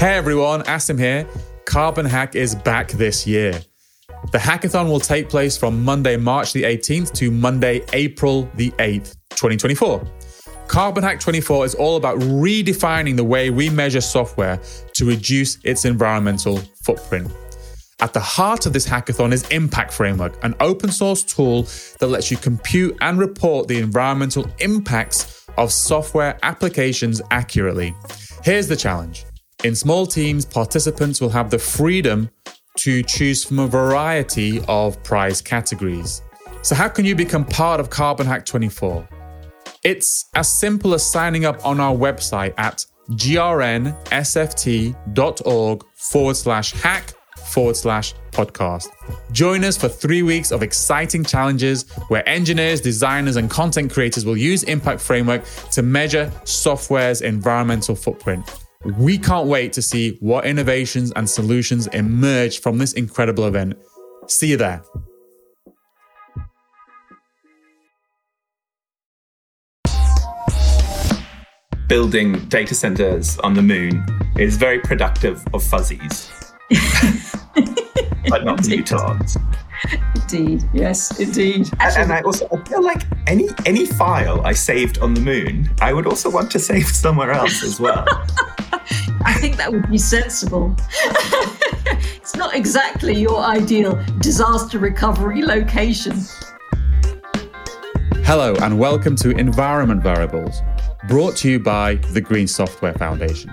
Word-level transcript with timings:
Hey 0.00 0.16
everyone, 0.16 0.62
Asim 0.62 0.98
here. 0.98 1.26
Carbon 1.66 2.06
Hack 2.06 2.34
is 2.34 2.54
back 2.54 2.88
this 2.92 3.26
year. 3.26 3.60
The 4.32 4.38
hackathon 4.38 4.88
will 4.88 5.00
take 5.00 5.28
place 5.28 5.56
from 5.56 5.84
Monday, 5.84 6.16
March 6.16 6.52
the 6.52 6.62
18th 6.62 7.12
to 7.14 7.30
Monday, 7.30 7.84
April 7.92 8.50
the 8.54 8.70
8th, 8.72 9.16
2024. 9.30 10.02
Carbon 10.68 11.02
Hack 11.02 11.20
24 11.20 11.64
is 11.64 11.74
all 11.74 11.96
about 11.96 12.18
redefining 12.20 13.16
the 13.16 13.24
way 13.24 13.50
we 13.50 13.68
measure 13.68 14.00
software 14.00 14.60
to 14.94 15.04
reduce 15.04 15.58
its 15.64 15.84
environmental 15.84 16.58
footprint. 16.82 17.30
At 18.00 18.14
the 18.14 18.20
heart 18.20 18.64
of 18.64 18.72
this 18.72 18.86
hackathon 18.86 19.32
is 19.32 19.46
Impact 19.48 19.92
Framework, 19.92 20.42
an 20.42 20.54
open 20.60 20.90
source 20.90 21.22
tool 21.22 21.64
that 21.98 22.06
lets 22.06 22.30
you 22.30 22.36
compute 22.36 22.96
and 23.00 23.18
report 23.18 23.68
the 23.68 23.78
environmental 23.78 24.46
impacts 24.60 25.39
of 25.60 25.72
software 25.72 26.38
applications 26.42 27.22
accurately. 27.30 27.94
Here's 28.42 28.66
the 28.66 28.76
challenge 28.76 29.26
in 29.62 29.74
small 29.74 30.06
teams, 30.06 30.46
participants 30.46 31.20
will 31.20 31.28
have 31.28 31.50
the 31.50 31.58
freedom 31.58 32.30
to 32.78 33.02
choose 33.02 33.44
from 33.44 33.58
a 33.58 33.66
variety 33.66 34.62
of 34.68 35.02
prize 35.02 35.42
categories. 35.42 36.22
So, 36.62 36.74
how 36.74 36.88
can 36.88 37.04
you 37.04 37.14
become 37.14 37.44
part 37.44 37.78
of 37.78 37.90
Carbon 37.90 38.26
Hack 38.26 38.46
24? 38.46 39.06
It's 39.84 40.30
as 40.34 40.50
simple 40.50 40.94
as 40.94 41.10
signing 41.10 41.44
up 41.44 41.64
on 41.64 41.78
our 41.78 41.94
website 41.94 42.54
at 42.56 42.86
grnsft.org 43.10 43.84
forward 45.94 46.36
slash 46.36 46.72
hack 46.72 47.12
forward 47.46 47.76
slash 47.76 48.14
podcast. 48.30 48.88
Join 49.32 49.64
us 49.64 49.76
for 49.76 49.88
three 49.88 50.22
weeks 50.22 50.50
of 50.50 50.62
exciting 50.62 51.24
challenges 51.24 51.90
where 52.08 52.26
engineers, 52.28 52.80
designers, 52.80 53.36
and 53.36 53.50
content 53.50 53.92
creators 53.92 54.24
will 54.24 54.36
use 54.36 54.62
Impact 54.64 55.00
Framework 55.00 55.44
to 55.72 55.82
measure 55.82 56.32
software's 56.44 57.22
environmental 57.22 57.94
footprint. 57.94 58.44
We 58.96 59.18
can't 59.18 59.46
wait 59.46 59.72
to 59.74 59.82
see 59.82 60.16
what 60.20 60.46
innovations 60.46 61.12
and 61.12 61.28
solutions 61.28 61.86
emerge 61.88 62.60
from 62.60 62.78
this 62.78 62.94
incredible 62.94 63.44
event. 63.44 63.74
See 64.26 64.48
you 64.48 64.56
there. 64.56 64.82
Building 71.90 72.38
data 72.46 72.76
centers 72.76 73.36
on 73.38 73.54
the 73.54 73.62
moon 73.62 74.06
is 74.38 74.56
very 74.56 74.78
productive 74.78 75.44
of 75.52 75.60
fuzzies, 75.60 76.30
but 78.30 78.44
not 78.44 78.64
neutrons. 78.68 79.36
Indeed, 80.14 80.62
yes, 80.72 81.18
indeed. 81.18 81.68
And, 81.80 81.96
and 81.96 82.12
I 82.12 82.20
also 82.20 82.48
I 82.52 82.62
feel 82.68 82.82
like 82.82 83.02
any 83.26 83.48
any 83.66 83.86
file 83.86 84.40
I 84.46 84.52
saved 84.52 84.98
on 85.00 85.14
the 85.14 85.20
moon, 85.20 85.68
I 85.80 85.92
would 85.92 86.06
also 86.06 86.30
want 86.30 86.50
to 86.52 86.60
save 86.60 86.86
somewhere 86.86 87.32
else 87.32 87.64
as 87.64 87.80
well. 87.80 88.06
I 89.24 89.34
think 89.34 89.56
that 89.56 89.72
would 89.72 89.90
be 89.90 89.98
sensible. 89.98 90.76
it's 92.16 92.36
not 92.36 92.54
exactly 92.54 93.18
your 93.20 93.38
ideal 93.38 94.00
disaster 94.20 94.78
recovery 94.78 95.42
location. 95.42 96.16
Hello, 98.22 98.54
and 98.62 98.78
welcome 98.78 99.16
to 99.16 99.30
Environment 99.30 100.04
Variables, 100.04 100.62
brought 101.08 101.36
to 101.38 101.50
you 101.50 101.58
by 101.58 101.96
the 102.12 102.20
Green 102.20 102.46
Software 102.46 102.94
Foundation. 102.94 103.50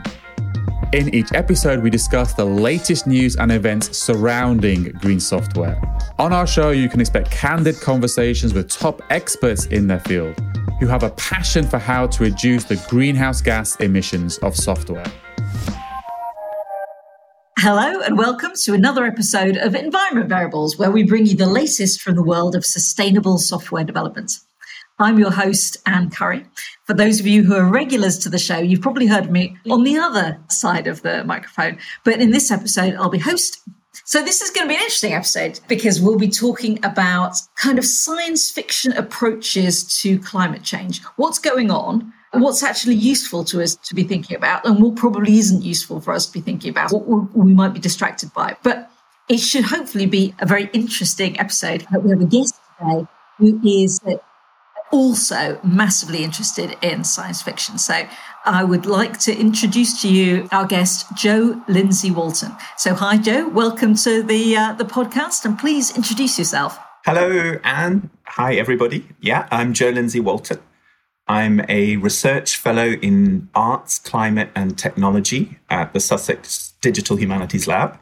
In 0.93 1.13
each 1.13 1.33
episode, 1.33 1.83
we 1.83 1.89
discuss 1.89 2.33
the 2.33 2.45
latest 2.45 3.07
news 3.07 3.35
and 3.35 3.51
events 3.51 3.97
surrounding 3.97 4.83
green 5.01 5.19
software. 5.19 5.77
On 6.17 6.31
our 6.31 6.47
show, 6.47 6.69
you 6.69 6.87
can 6.87 7.01
expect 7.01 7.29
candid 7.29 7.77
conversations 7.81 8.53
with 8.53 8.69
top 8.69 9.01
experts 9.09 9.65
in 9.65 9.87
their 9.87 9.99
field 9.99 10.39
who 10.79 10.87
have 10.87 11.03
a 11.03 11.09
passion 11.09 11.67
for 11.67 11.77
how 11.77 12.07
to 12.07 12.23
reduce 12.23 12.63
the 12.63 12.81
greenhouse 12.87 13.41
gas 13.41 13.75
emissions 13.81 14.37
of 14.37 14.55
software. 14.55 15.03
Hello, 17.59 17.99
and 17.99 18.17
welcome 18.17 18.53
to 18.63 18.73
another 18.73 19.03
episode 19.03 19.57
of 19.57 19.75
Environment 19.75 20.29
Variables, 20.29 20.77
where 20.77 20.91
we 20.91 21.03
bring 21.03 21.25
you 21.25 21.35
the 21.35 21.47
latest 21.47 21.99
from 21.99 22.15
the 22.15 22.23
world 22.23 22.55
of 22.55 22.65
sustainable 22.65 23.39
software 23.39 23.83
development. 23.83 24.31
I'm 24.99 25.19
your 25.19 25.31
host, 25.31 25.75
Anne 25.85 26.11
Currie. 26.11 26.45
For 26.87 26.93
those 26.93 27.19
of 27.19 27.27
you 27.27 27.43
who 27.43 27.53
are 27.53 27.65
regulars 27.65 28.17
to 28.19 28.29
the 28.29 28.39
show, 28.39 28.57
you've 28.57 28.81
probably 28.81 29.07
heard 29.07 29.29
me 29.29 29.57
on 29.69 29.83
the 29.83 29.97
other 29.97 30.39
side 30.49 30.87
of 30.87 31.01
the 31.01 31.23
microphone. 31.25 31.77
But 32.05 32.21
in 32.21 32.31
this 32.31 32.49
episode, 32.49 32.95
I'll 32.95 33.09
be 33.09 33.19
hosting. 33.19 33.73
So 34.05 34.23
this 34.23 34.41
is 34.41 34.51
going 34.51 34.67
to 34.67 34.69
be 34.69 34.75
an 34.75 34.81
interesting 34.81 35.13
episode 35.13 35.59
because 35.67 35.99
we'll 35.99 36.17
be 36.17 36.29
talking 36.29 36.83
about 36.85 37.35
kind 37.55 37.77
of 37.77 37.83
science 37.83 38.49
fiction 38.49 38.93
approaches 38.93 39.83
to 40.01 40.17
climate 40.19 40.63
change. 40.63 41.03
What's 41.17 41.39
going 41.39 41.71
on? 41.71 42.13
what's 42.33 42.61
actually 42.61 42.93
useful 42.93 43.43
to 43.43 43.63
us 43.63 43.75
to 43.77 43.95
be 43.95 44.03
thinking 44.03 44.37
about 44.37 44.63
and 44.63 44.79
what 44.79 44.95
probably 44.95 45.39
isn't 45.39 45.63
useful 45.63 45.99
for 45.99 46.13
us 46.13 46.27
to 46.27 46.33
be 46.33 46.39
thinking 46.39 46.69
about, 46.69 46.91
what 46.91 47.35
we 47.35 47.51
might 47.51 47.73
be 47.73 47.79
distracted 47.79 48.31
by. 48.33 48.55
But 48.61 48.91
it 49.27 49.39
should 49.39 49.63
hopefully 49.63 50.05
be 50.05 50.35
a 50.39 50.45
very 50.45 50.69
interesting 50.71 51.39
episode. 51.39 51.87
We 51.99 52.11
have 52.11 52.21
a 52.21 52.25
guest 52.25 52.53
today 52.79 53.07
who 53.39 53.59
is 53.65 53.99
also 54.91 55.59
massively 55.63 56.23
interested 56.23 56.77
in 56.81 57.03
science 57.03 57.41
fiction. 57.41 57.77
So 57.77 58.07
I 58.45 58.63
would 58.63 58.85
like 58.85 59.19
to 59.19 59.37
introduce 59.37 60.01
to 60.01 60.09
you 60.09 60.47
our 60.51 60.65
guest, 60.65 61.05
Jo 61.15 61.61
Lindsay 61.67 62.11
Walton. 62.11 62.51
So 62.77 62.93
hi, 62.93 63.17
Jo. 63.17 63.49
Welcome 63.49 63.95
to 63.95 64.23
the 64.23 64.55
uh, 64.55 64.73
the 64.73 64.85
podcast, 64.85 65.45
and 65.45 65.57
please 65.59 65.95
introduce 65.95 66.37
yourself. 66.39 66.79
Hello, 67.05 67.57
Anne. 67.63 68.09
Hi, 68.27 68.55
everybody. 68.55 69.07
Yeah, 69.19 69.47
I'm 69.51 69.73
Jo 69.73 69.89
Lindsay 69.89 70.19
Walton. 70.19 70.59
I'm 71.27 71.61
a 71.67 71.97
research 71.97 72.55
fellow 72.55 72.87
in 73.01 73.49
arts, 73.53 73.99
climate, 73.99 74.49
and 74.55 74.77
technology 74.77 75.59
at 75.69 75.93
the 75.93 75.99
Sussex 75.99 76.73
Digital 76.81 77.17
Humanities 77.17 77.67
Lab. 77.67 77.99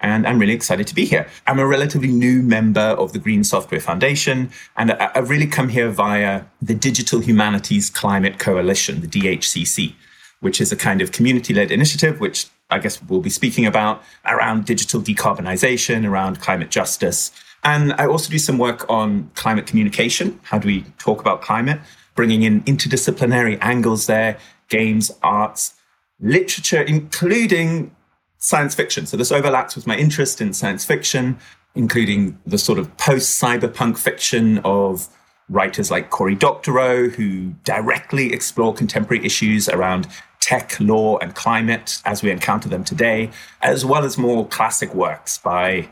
And 0.00 0.26
I'm 0.26 0.38
really 0.38 0.54
excited 0.54 0.86
to 0.86 0.94
be 0.94 1.04
here. 1.04 1.28
I'm 1.46 1.58
a 1.58 1.66
relatively 1.66 2.08
new 2.08 2.42
member 2.42 2.80
of 2.80 3.12
the 3.12 3.18
Green 3.18 3.44
Software 3.44 3.80
Foundation, 3.80 4.50
and 4.76 4.92
I've 4.92 5.30
really 5.30 5.46
come 5.46 5.68
here 5.68 5.90
via 5.90 6.44
the 6.62 6.74
Digital 6.74 7.20
Humanities 7.20 7.90
Climate 7.90 8.38
Coalition, 8.38 9.00
the 9.02 9.06
DHCC, 9.06 9.94
which 10.40 10.60
is 10.60 10.72
a 10.72 10.76
kind 10.76 11.00
of 11.00 11.12
community 11.12 11.52
led 11.52 11.70
initiative, 11.70 12.20
which 12.20 12.46
I 12.70 12.78
guess 12.78 13.02
we'll 13.02 13.20
be 13.20 13.30
speaking 13.30 13.66
about 13.66 14.02
around 14.24 14.64
digital 14.64 15.00
decarbonization, 15.00 16.08
around 16.08 16.40
climate 16.40 16.70
justice. 16.70 17.30
And 17.62 17.92
I 17.94 18.06
also 18.06 18.30
do 18.30 18.38
some 18.38 18.56
work 18.56 18.88
on 18.88 19.30
climate 19.34 19.66
communication. 19.66 20.40
How 20.44 20.58
do 20.58 20.66
we 20.66 20.84
talk 20.98 21.20
about 21.20 21.42
climate? 21.42 21.80
bringing 22.14 22.42
in 22.42 22.60
interdisciplinary 22.64 23.56
angles 23.62 24.06
there, 24.06 24.38
games, 24.68 25.10
arts, 25.22 25.74
literature, 26.20 26.82
including 26.82 27.94
science 28.40 28.74
fiction. 28.74 29.06
So 29.06 29.16
this 29.16 29.30
overlaps 29.30 29.76
with 29.76 29.86
my 29.86 29.96
interest 29.96 30.40
in 30.40 30.52
science 30.52 30.84
fiction, 30.84 31.38
including 31.74 32.38
the 32.44 32.58
sort 32.58 32.78
of 32.78 32.94
post 32.96 33.40
cyberpunk 33.40 33.96
fiction 33.96 34.58
of 34.64 35.08
writers 35.48 35.90
like 35.90 36.10
Cory 36.10 36.34
Doctorow, 36.34 37.08
who 37.08 37.54
directly 37.64 38.32
explore 38.32 38.74
contemporary 38.74 39.24
issues 39.24 39.68
around 39.68 40.08
tech, 40.40 40.78
law, 40.80 41.18
and 41.18 41.34
climate 41.34 42.00
as 42.04 42.22
we 42.22 42.30
encounter 42.30 42.68
them 42.68 42.82
today, 42.82 43.30
as 43.60 43.84
well 43.84 44.04
as 44.04 44.16
more 44.16 44.48
classic 44.48 44.94
works 44.94 45.38
by 45.38 45.88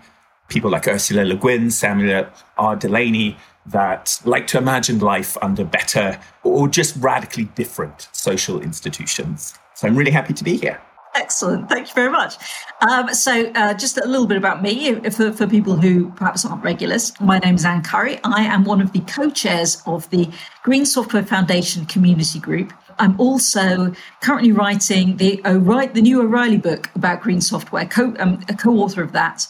people 0.49 0.71
like 0.71 0.89
Ursula 0.89 1.25
Le 1.25 1.37
Guin, 1.37 1.71
Samuel 1.71 2.27
R. 2.57 2.77
Delany, 2.77 3.37
that 3.67 4.19
like 4.25 4.47
to 4.47 4.57
imagine 4.57 4.99
life 4.99 5.37
under 5.43 5.65
better 5.65 6.19
or 6.43 6.67
just 6.67 6.97
radically 6.97 7.45
different 7.55 8.09
social 8.13 8.61
institutions. 8.63 9.59
So 9.75 9.87
I'm 9.87 9.95
really 9.95 10.11
happy 10.11 10.33
to 10.33 10.43
be 10.43 10.57
here. 10.57 10.81
Excellent. 11.19 11.69
Thank 11.69 11.89
you 11.89 11.95
very 11.95 12.13
much. 12.13 12.37
Um, 12.81 13.13
so, 13.13 13.51
uh, 13.57 13.75
just 13.75 13.99
a 13.99 14.07
little 14.07 14.29
bit 14.29 14.37
about 14.37 14.63
me 14.63 14.95
for, 15.11 15.33
for 15.33 15.49
people 15.49 15.75
who 15.75 16.11
perhaps 16.13 16.45
aren't 16.45 16.63
regulars. 16.63 17.13
My 17.21 17.41
name 17.41 17.57
is 17.57 17.65
Anne 17.65 17.83
Currie. 17.83 18.21
I 18.23 18.45
am 18.45 18.63
one 18.65 18.81
of 18.81 18.93
the 18.93 19.01
co 19.01 19.29
chairs 19.29 19.83
of 19.85 20.09
the 20.11 20.31
Green 20.63 20.87
Software 20.87 21.25
Foundation 21.25 21.87
Community 21.87 22.39
Group. 22.39 22.73
I'm 23.01 23.21
also 23.21 23.93
currently 24.21 24.53
writing 24.53 25.17
the, 25.17 25.41
O'Reilly, 25.45 25.89
the 25.89 26.03
new 26.03 26.23
O'Reilly 26.23 26.57
book 26.57 26.89
about 26.95 27.21
green 27.21 27.41
software, 27.41 27.87
co, 27.87 28.15
um, 28.21 28.39
a 28.49 28.55
co 28.55 28.71
author 28.77 29.03
of 29.03 29.11
that. 29.13 29.49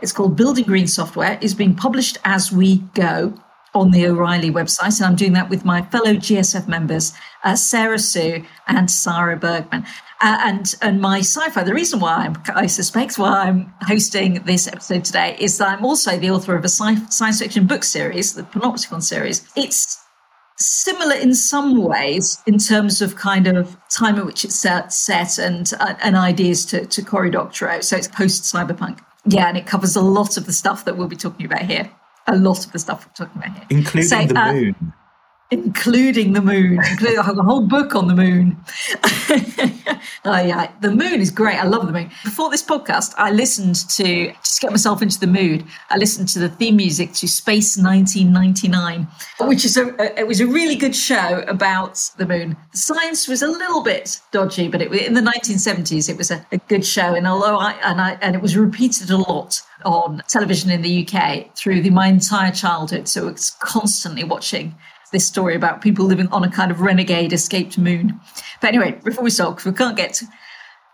It's 0.00 0.12
called 0.12 0.36
Building 0.36 0.64
Green 0.64 0.86
Software, 0.86 1.38
is 1.42 1.54
being 1.54 1.74
published 1.74 2.16
as 2.24 2.50
we 2.50 2.78
go 2.94 3.34
on 3.74 3.90
the 3.90 4.06
O'Reilly 4.06 4.50
website, 4.50 4.98
and 4.98 5.06
I'm 5.06 5.16
doing 5.16 5.32
that 5.34 5.48
with 5.48 5.64
my 5.64 5.82
fellow 5.82 6.14
GSF 6.14 6.66
members, 6.66 7.12
uh, 7.44 7.54
Sarah 7.54 7.98
Hsu 7.98 8.44
and 8.66 8.90
Sara 8.90 9.36
Bergman. 9.36 9.84
Uh, 10.22 10.36
and 10.44 10.74
and 10.82 11.00
my 11.00 11.20
sci-fi. 11.20 11.62
The 11.62 11.72
reason 11.72 11.98
why 11.98 12.26
I'm, 12.26 12.36
I 12.54 12.66
suspect 12.66 13.18
why 13.18 13.48
I'm 13.48 13.72
hosting 13.80 14.34
this 14.44 14.68
episode 14.68 15.02
today 15.02 15.34
is 15.40 15.56
that 15.56 15.68
I'm 15.68 15.84
also 15.84 16.18
the 16.18 16.30
author 16.30 16.54
of 16.54 16.62
a 16.62 16.68
sci- 16.68 17.06
science 17.08 17.38
fiction 17.38 17.66
book 17.66 17.84
series, 17.84 18.34
the 18.34 18.42
Panopticon 18.42 19.02
series. 19.02 19.48
It's 19.56 20.04
similar 20.58 21.14
in 21.14 21.34
some 21.34 21.82
ways 21.82 22.42
in 22.46 22.58
terms 22.58 23.00
of 23.00 23.16
kind 23.16 23.46
of 23.46 23.78
time 23.88 24.16
at 24.16 24.26
which 24.26 24.44
it's 24.44 24.56
set, 24.56 24.92
set 24.92 25.38
and 25.38 25.72
uh, 25.80 25.94
and 26.02 26.16
ideas 26.16 26.66
to, 26.66 26.84
to 26.84 27.00
Cory 27.00 27.30
Doctorow. 27.30 27.80
So 27.80 27.96
it's 27.96 28.08
post 28.08 28.42
cyberpunk. 28.42 29.00
Yeah, 29.24 29.48
and 29.48 29.56
it 29.56 29.66
covers 29.66 29.96
a 29.96 30.02
lot 30.02 30.36
of 30.36 30.44
the 30.44 30.52
stuff 30.52 30.84
that 30.84 30.98
we'll 30.98 31.08
be 31.08 31.16
talking 31.16 31.46
about 31.46 31.62
here 31.62 31.90
a 32.34 32.36
lot 32.36 32.64
of 32.64 32.72
the 32.72 32.78
stuff 32.78 33.06
we're 33.06 33.26
talking 33.26 33.42
about 33.42 33.56
here, 33.56 33.66
including 33.70 34.08
so, 34.08 34.24
the 34.24 34.38
uh, 34.38 34.52
moon. 34.52 34.92
Including 35.50 36.32
the 36.32 36.40
moon, 36.40 36.80
including 36.90 37.18
a 37.18 37.22
whole 37.22 37.66
book 37.66 37.94
on 37.94 38.06
the 38.08 38.14
moon. 38.14 38.56
Oh 40.24 40.38
yeah, 40.38 40.70
the 40.80 40.90
moon 40.90 41.20
is 41.20 41.30
great. 41.30 41.56
I 41.56 41.64
love 41.64 41.86
the 41.86 41.92
moon. 41.92 42.10
Before 42.24 42.50
this 42.50 42.62
podcast, 42.62 43.14
I 43.16 43.30
listened 43.30 43.88
to 43.90 44.32
just 44.44 44.60
get 44.60 44.70
myself 44.70 45.00
into 45.00 45.18
the 45.18 45.26
mood. 45.26 45.64
I 45.88 45.96
listened 45.96 46.28
to 46.30 46.38
the 46.38 46.50
theme 46.50 46.76
music 46.76 47.14
to 47.14 47.28
Space 47.28 47.78
1999, 47.78 49.08
which 49.40 49.64
is 49.64 49.78
a 49.78 50.18
it 50.18 50.26
was 50.26 50.40
a 50.40 50.46
really 50.46 50.76
good 50.76 50.94
show 50.94 51.42
about 51.48 52.10
the 52.18 52.26
moon. 52.26 52.56
The 52.72 52.78
science 52.78 53.28
was 53.28 53.40
a 53.40 53.46
little 53.46 53.82
bit 53.82 54.20
dodgy, 54.30 54.68
but 54.68 54.82
it, 54.82 54.92
in 54.92 55.14
the 55.14 55.22
1970s 55.22 56.10
it 56.10 56.18
was 56.18 56.30
a, 56.30 56.44
a 56.52 56.58
good 56.58 56.84
show. 56.84 57.14
And 57.14 57.26
although 57.26 57.56
I 57.56 57.72
and 57.82 58.00
I 58.00 58.18
and 58.20 58.34
it 58.36 58.42
was 58.42 58.56
repeated 58.56 59.10
a 59.10 59.16
lot 59.16 59.62
on 59.86 60.22
television 60.28 60.70
in 60.70 60.82
the 60.82 61.08
UK 61.08 61.56
through 61.56 61.80
the, 61.80 61.88
my 61.88 62.08
entire 62.08 62.52
childhood, 62.52 63.08
so 63.08 63.26
it's 63.26 63.52
constantly 63.52 64.24
watching 64.24 64.74
this 65.12 65.26
story 65.26 65.54
about 65.54 65.80
people 65.80 66.04
living 66.04 66.28
on 66.28 66.44
a 66.44 66.50
kind 66.50 66.70
of 66.70 66.80
renegade 66.80 67.32
escaped 67.32 67.78
moon. 67.78 68.20
But 68.60 68.68
anyway, 68.68 69.00
before 69.04 69.24
we 69.24 69.30
start, 69.30 69.56
because 69.56 69.72
we 69.72 69.76
can't 69.76 69.96
get, 69.96 70.22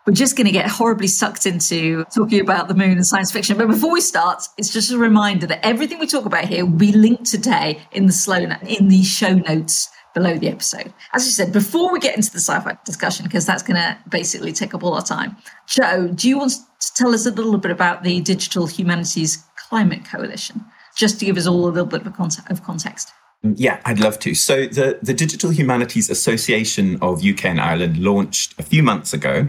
we're 0.06 0.14
just 0.14 0.36
going 0.36 0.46
to 0.46 0.52
get 0.52 0.68
horribly 0.68 1.08
sucked 1.08 1.46
into 1.46 2.04
talking 2.14 2.40
about 2.40 2.68
the 2.68 2.74
moon 2.74 2.92
and 2.92 3.06
science 3.06 3.32
fiction. 3.32 3.58
But 3.58 3.68
before 3.68 3.92
we 3.92 4.00
start, 4.00 4.42
it's 4.56 4.72
just 4.72 4.92
a 4.92 4.98
reminder 4.98 5.46
that 5.46 5.64
everything 5.64 5.98
we 5.98 6.06
talk 6.06 6.26
about 6.26 6.44
here 6.44 6.64
will 6.64 6.78
be 6.78 6.92
linked 6.92 7.26
today 7.26 7.80
in 7.92 8.06
the 8.06 8.58
in 8.66 8.88
the 8.88 9.02
show 9.02 9.34
notes 9.34 9.88
below 10.14 10.38
the 10.38 10.48
episode. 10.48 10.94
As 11.12 11.26
you 11.26 11.32
said, 11.32 11.52
before 11.52 11.92
we 11.92 12.00
get 12.00 12.16
into 12.16 12.32
the 12.32 12.38
sci-fi 12.38 12.78
discussion, 12.86 13.26
because 13.26 13.44
that's 13.44 13.62
going 13.62 13.76
to 13.76 13.98
basically 14.08 14.50
take 14.50 14.72
up 14.72 14.82
all 14.82 14.94
our 14.94 15.02
time, 15.02 15.36
Jo, 15.66 16.08
do 16.08 16.26
you 16.26 16.38
want 16.38 16.52
to 16.52 16.94
tell 16.94 17.12
us 17.12 17.26
a 17.26 17.30
little 17.30 17.58
bit 17.58 17.70
about 17.70 18.02
the 18.02 18.22
Digital 18.22 18.66
Humanities 18.66 19.44
Climate 19.56 20.06
Coalition, 20.06 20.64
just 20.96 21.18
to 21.20 21.26
give 21.26 21.36
us 21.36 21.46
all 21.46 21.66
a 21.66 21.68
little 21.68 21.84
bit 21.84 22.06
of 22.06 22.16
context? 22.62 23.12
Yeah, 23.56 23.80
I'd 23.84 24.00
love 24.00 24.18
to. 24.20 24.34
So, 24.34 24.66
the, 24.66 24.98
the 25.02 25.14
Digital 25.14 25.50
Humanities 25.50 26.10
Association 26.10 26.98
of 27.00 27.24
UK 27.24 27.46
and 27.46 27.60
Ireland 27.60 27.98
launched 27.98 28.58
a 28.58 28.62
few 28.62 28.82
months 28.82 29.12
ago. 29.12 29.48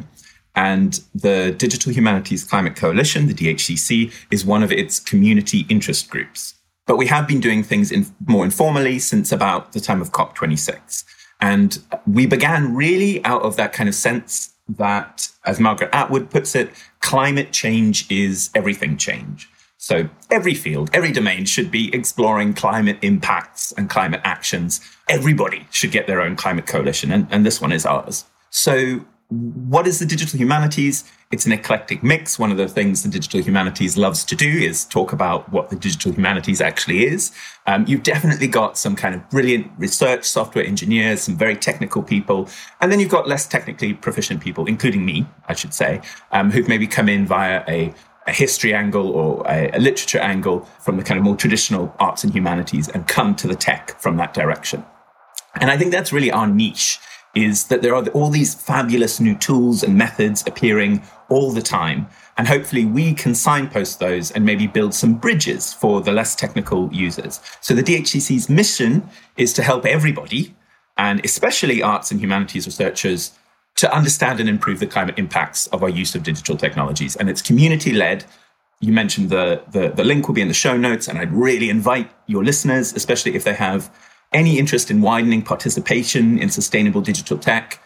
And 0.55 0.99
the 1.13 1.51
Digital 1.51 1.93
Humanities 1.93 2.43
Climate 2.43 2.75
Coalition, 2.75 3.27
the 3.27 3.33
DHCC, 3.33 4.11
is 4.31 4.43
one 4.43 4.63
of 4.63 4.71
its 4.71 4.99
community 4.99 5.67
interest 5.69 6.09
groups. 6.09 6.55
But 6.87 6.97
we 6.97 7.05
have 7.07 7.27
been 7.27 7.39
doing 7.39 7.61
things 7.61 7.91
in, 7.91 8.07
more 8.25 8.43
informally 8.43 8.97
since 8.97 9.31
about 9.31 9.73
the 9.73 9.79
time 9.79 10.01
of 10.01 10.11
COP26. 10.11 11.03
And 11.39 11.77
we 12.07 12.25
began 12.25 12.73
really 12.73 13.23
out 13.23 13.43
of 13.43 13.55
that 13.57 13.71
kind 13.71 13.87
of 13.87 13.93
sense 13.93 14.51
that, 14.67 15.29
as 15.45 15.59
Margaret 15.59 15.91
Atwood 15.93 16.29
puts 16.29 16.55
it, 16.55 16.71
climate 17.01 17.51
change 17.51 18.09
is 18.09 18.49
everything 18.55 18.97
change. 18.97 19.47
So 19.87 20.09
every 20.29 20.53
field, 20.53 20.89
every 20.91 21.13
domain 21.13 21.45
should 21.45 21.71
be 21.71 21.95
exploring 21.95 22.55
climate 22.55 22.97
impacts 23.01 23.71
and 23.77 23.89
climate 23.89 24.19
actions. 24.25 24.81
Everybody 25.07 25.65
should 25.71 25.91
get 25.91 26.07
their 26.07 26.19
own 26.19 26.35
climate 26.35 26.67
coalition, 26.67 27.09
and, 27.09 27.25
and 27.31 27.45
this 27.45 27.61
one 27.61 27.71
is 27.71 27.85
ours. 27.85 28.25
So 28.49 29.05
what 29.29 29.87
is 29.87 29.99
the 29.99 30.05
digital 30.05 30.37
humanities? 30.37 31.09
It's 31.31 31.45
an 31.45 31.53
eclectic 31.53 32.03
mix. 32.03 32.37
One 32.37 32.51
of 32.51 32.57
the 32.57 32.67
things 32.67 33.03
the 33.03 33.09
digital 33.09 33.41
humanities 33.41 33.97
loves 33.97 34.25
to 34.25 34.35
do 34.35 34.47
is 34.47 34.85
talk 34.85 35.13
about 35.13 35.49
what 35.51 35.69
the 35.69 35.75
digital 35.77 36.13
humanities 36.13 36.59
actually 36.59 37.05
is. 37.05 37.31
Um, 37.65 37.85
you've 37.87 38.03
definitely 38.03 38.47
got 38.47 38.77
some 38.77 38.95
kind 38.95 39.15
of 39.15 39.29
brilliant 39.29 39.69
research 39.77 40.23
software 40.23 40.65
engineers, 40.65 41.21
some 41.21 41.37
very 41.37 41.55
technical 41.55 42.03
people, 42.03 42.49
and 42.79 42.89
then 42.91 43.01
you've 43.01 43.09
got 43.09 43.27
less 43.27 43.45
technically 43.47 43.93
proficient 43.93 44.41
people, 44.41 44.65
including 44.65 45.05
me, 45.05 45.27
I 45.47 45.53
should 45.53 45.73
say, 45.73 46.01
um, 46.31 46.51
who've 46.51 46.69
maybe 46.69 46.87
come 46.87 47.09
in 47.09 47.25
via 47.25 47.63
a 47.67 47.93
a 48.27 48.33
history 48.33 48.73
angle 48.73 49.09
or 49.09 49.43
a, 49.47 49.71
a, 49.73 49.79
literature 49.79 50.19
angle 50.19 50.67
from 50.81 50.97
the 50.97 51.03
kind 51.03 51.17
of 51.17 51.23
more 51.23 51.35
traditional 51.35 51.95
arts 51.99 52.23
and 52.23 52.33
humanities 52.33 52.89
and 52.89 53.07
come 53.07 53.33
to 53.35 53.47
the 53.47 53.55
tech 53.55 53.99
from 53.99 54.17
that 54.17 54.33
direction. 54.33 54.85
And 55.55 55.71
I 55.71 55.77
think 55.77 55.91
that's 55.91 56.11
really 56.11 56.31
our 56.31 56.45
niche 56.45 56.99
is 57.35 57.65
that 57.65 57.81
there 57.81 57.95
are 57.95 58.07
all 58.09 58.29
these 58.29 58.55
fabulous 58.55 59.19
new 59.19 59.35
tools 59.35 59.83
and 59.83 59.95
methods 59.95 60.43
appearing 60.47 61.03
all 61.29 61.51
the 61.51 61.61
time. 61.61 62.07
And 62.37 62.47
hopefully 62.47 62.85
we 62.85 63.13
can 63.13 63.35
signpost 63.35 63.99
those 63.99 64.31
and 64.31 64.45
maybe 64.45 64.67
build 64.67 64.93
some 64.93 65.15
bridges 65.15 65.73
for 65.73 66.01
the 66.01 66.11
less 66.11 66.35
technical 66.35 66.89
users. 66.91 67.39
So 67.61 67.73
the 67.73 67.83
DHCC's 67.83 68.49
mission 68.49 69.07
is 69.37 69.53
to 69.53 69.63
help 69.63 69.85
everybody, 69.85 70.55
and 70.97 71.23
especially 71.23 71.83
arts 71.83 72.11
and 72.11 72.19
humanities 72.19 72.65
researchers, 72.65 73.33
to 73.77 73.95
understand 73.95 74.39
and 74.39 74.49
improve 74.49 74.79
the 74.79 74.87
climate 74.87 75.17
impacts 75.17 75.67
of 75.67 75.81
our 75.83 75.89
use 75.89 76.15
of 76.15 76.23
digital 76.23 76.57
technologies. 76.57 77.15
And 77.15 77.29
it's 77.29 77.41
community 77.41 77.93
led. 77.93 78.25
You 78.79 78.91
mentioned 78.91 79.29
the, 79.29 79.63
the, 79.71 79.89
the 79.89 80.03
link 80.03 80.27
will 80.27 80.35
be 80.35 80.41
in 80.41 80.47
the 80.47 80.53
show 80.53 80.77
notes, 80.77 81.07
and 81.07 81.17
I'd 81.17 81.31
really 81.31 81.69
invite 81.69 82.11
your 82.27 82.43
listeners, 82.43 82.93
especially 82.93 83.35
if 83.35 83.43
they 83.43 83.53
have 83.53 83.91
any 84.33 84.59
interest 84.59 84.91
in 84.91 85.01
widening 85.01 85.41
participation 85.41 86.37
in 86.39 86.49
sustainable 86.49 87.01
digital 87.01 87.37
tech, 87.37 87.81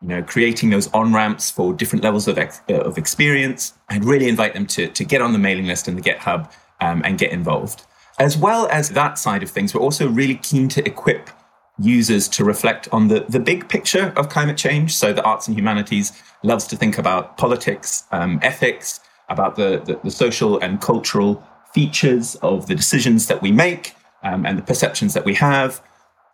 you 0.00 0.08
know, 0.08 0.22
creating 0.22 0.70
those 0.70 0.88
on 0.92 1.12
ramps 1.12 1.50
for 1.50 1.72
different 1.72 2.02
levels 2.02 2.26
of, 2.26 2.38
ex- 2.38 2.60
uh, 2.70 2.74
of 2.74 2.96
experience. 2.96 3.74
I'd 3.88 4.04
really 4.04 4.28
invite 4.28 4.54
them 4.54 4.66
to, 4.68 4.88
to 4.88 5.04
get 5.04 5.20
on 5.20 5.32
the 5.32 5.38
mailing 5.38 5.66
list 5.66 5.86
and 5.86 5.96
the 5.96 6.02
GitHub 6.02 6.50
um, 6.80 7.02
and 7.04 7.18
get 7.18 7.30
involved. 7.30 7.84
As 8.18 8.36
well 8.36 8.68
as 8.68 8.90
that 8.90 9.18
side 9.18 9.42
of 9.42 9.50
things, 9.50 9.74
we're 9.74 9.80
also 9.80 10.08
really 10.08 10.36
keen 10.36 10.68
to 10.70 10.84
equip 10.86 11.30
users 11.78 12.28
to 12.28 12.44
reflect 12.44 12.88
on 12.92 13.08
the, 13.08 13.24
the 13.28 13.40
big 13.40 13.68
picture 13.68 14.12
of 14.16 14.28
climate 14.28 14.56
change. 14.56 14.94
So 14.94 15.12
the 15.12 15.22
arts 15.22 15.48
and 15.48 15.56
humanities 15.56 16.12
loves 16.42 16.66
to 16.68 16.76
think 16.76 16.98
about 16.98 17.36
politics, 17.38 18.04
um, 18.12 18.38
ethics, 18.42 19.00
about 19.28 19.56
the, 19.56 19.82
the, 19.84 19.98
the, 20.04 20.10
social 20.10 20.58
and 20.58 20.80
cultural 20.80 21.42
features 21.72 22.34
of 22.36 22.66
the 22.66 22.74
decisions 22.74 23.28
that 23.28 23.40
we 23.40 23.50
make 23.50 23.94
um, 24.22 24.44
and 24.44 24.58
the 24.58 24.62
perceptions 24.62 25.14
that 25.14 25.24
we 25.24 25.34
have. 25.34 25.82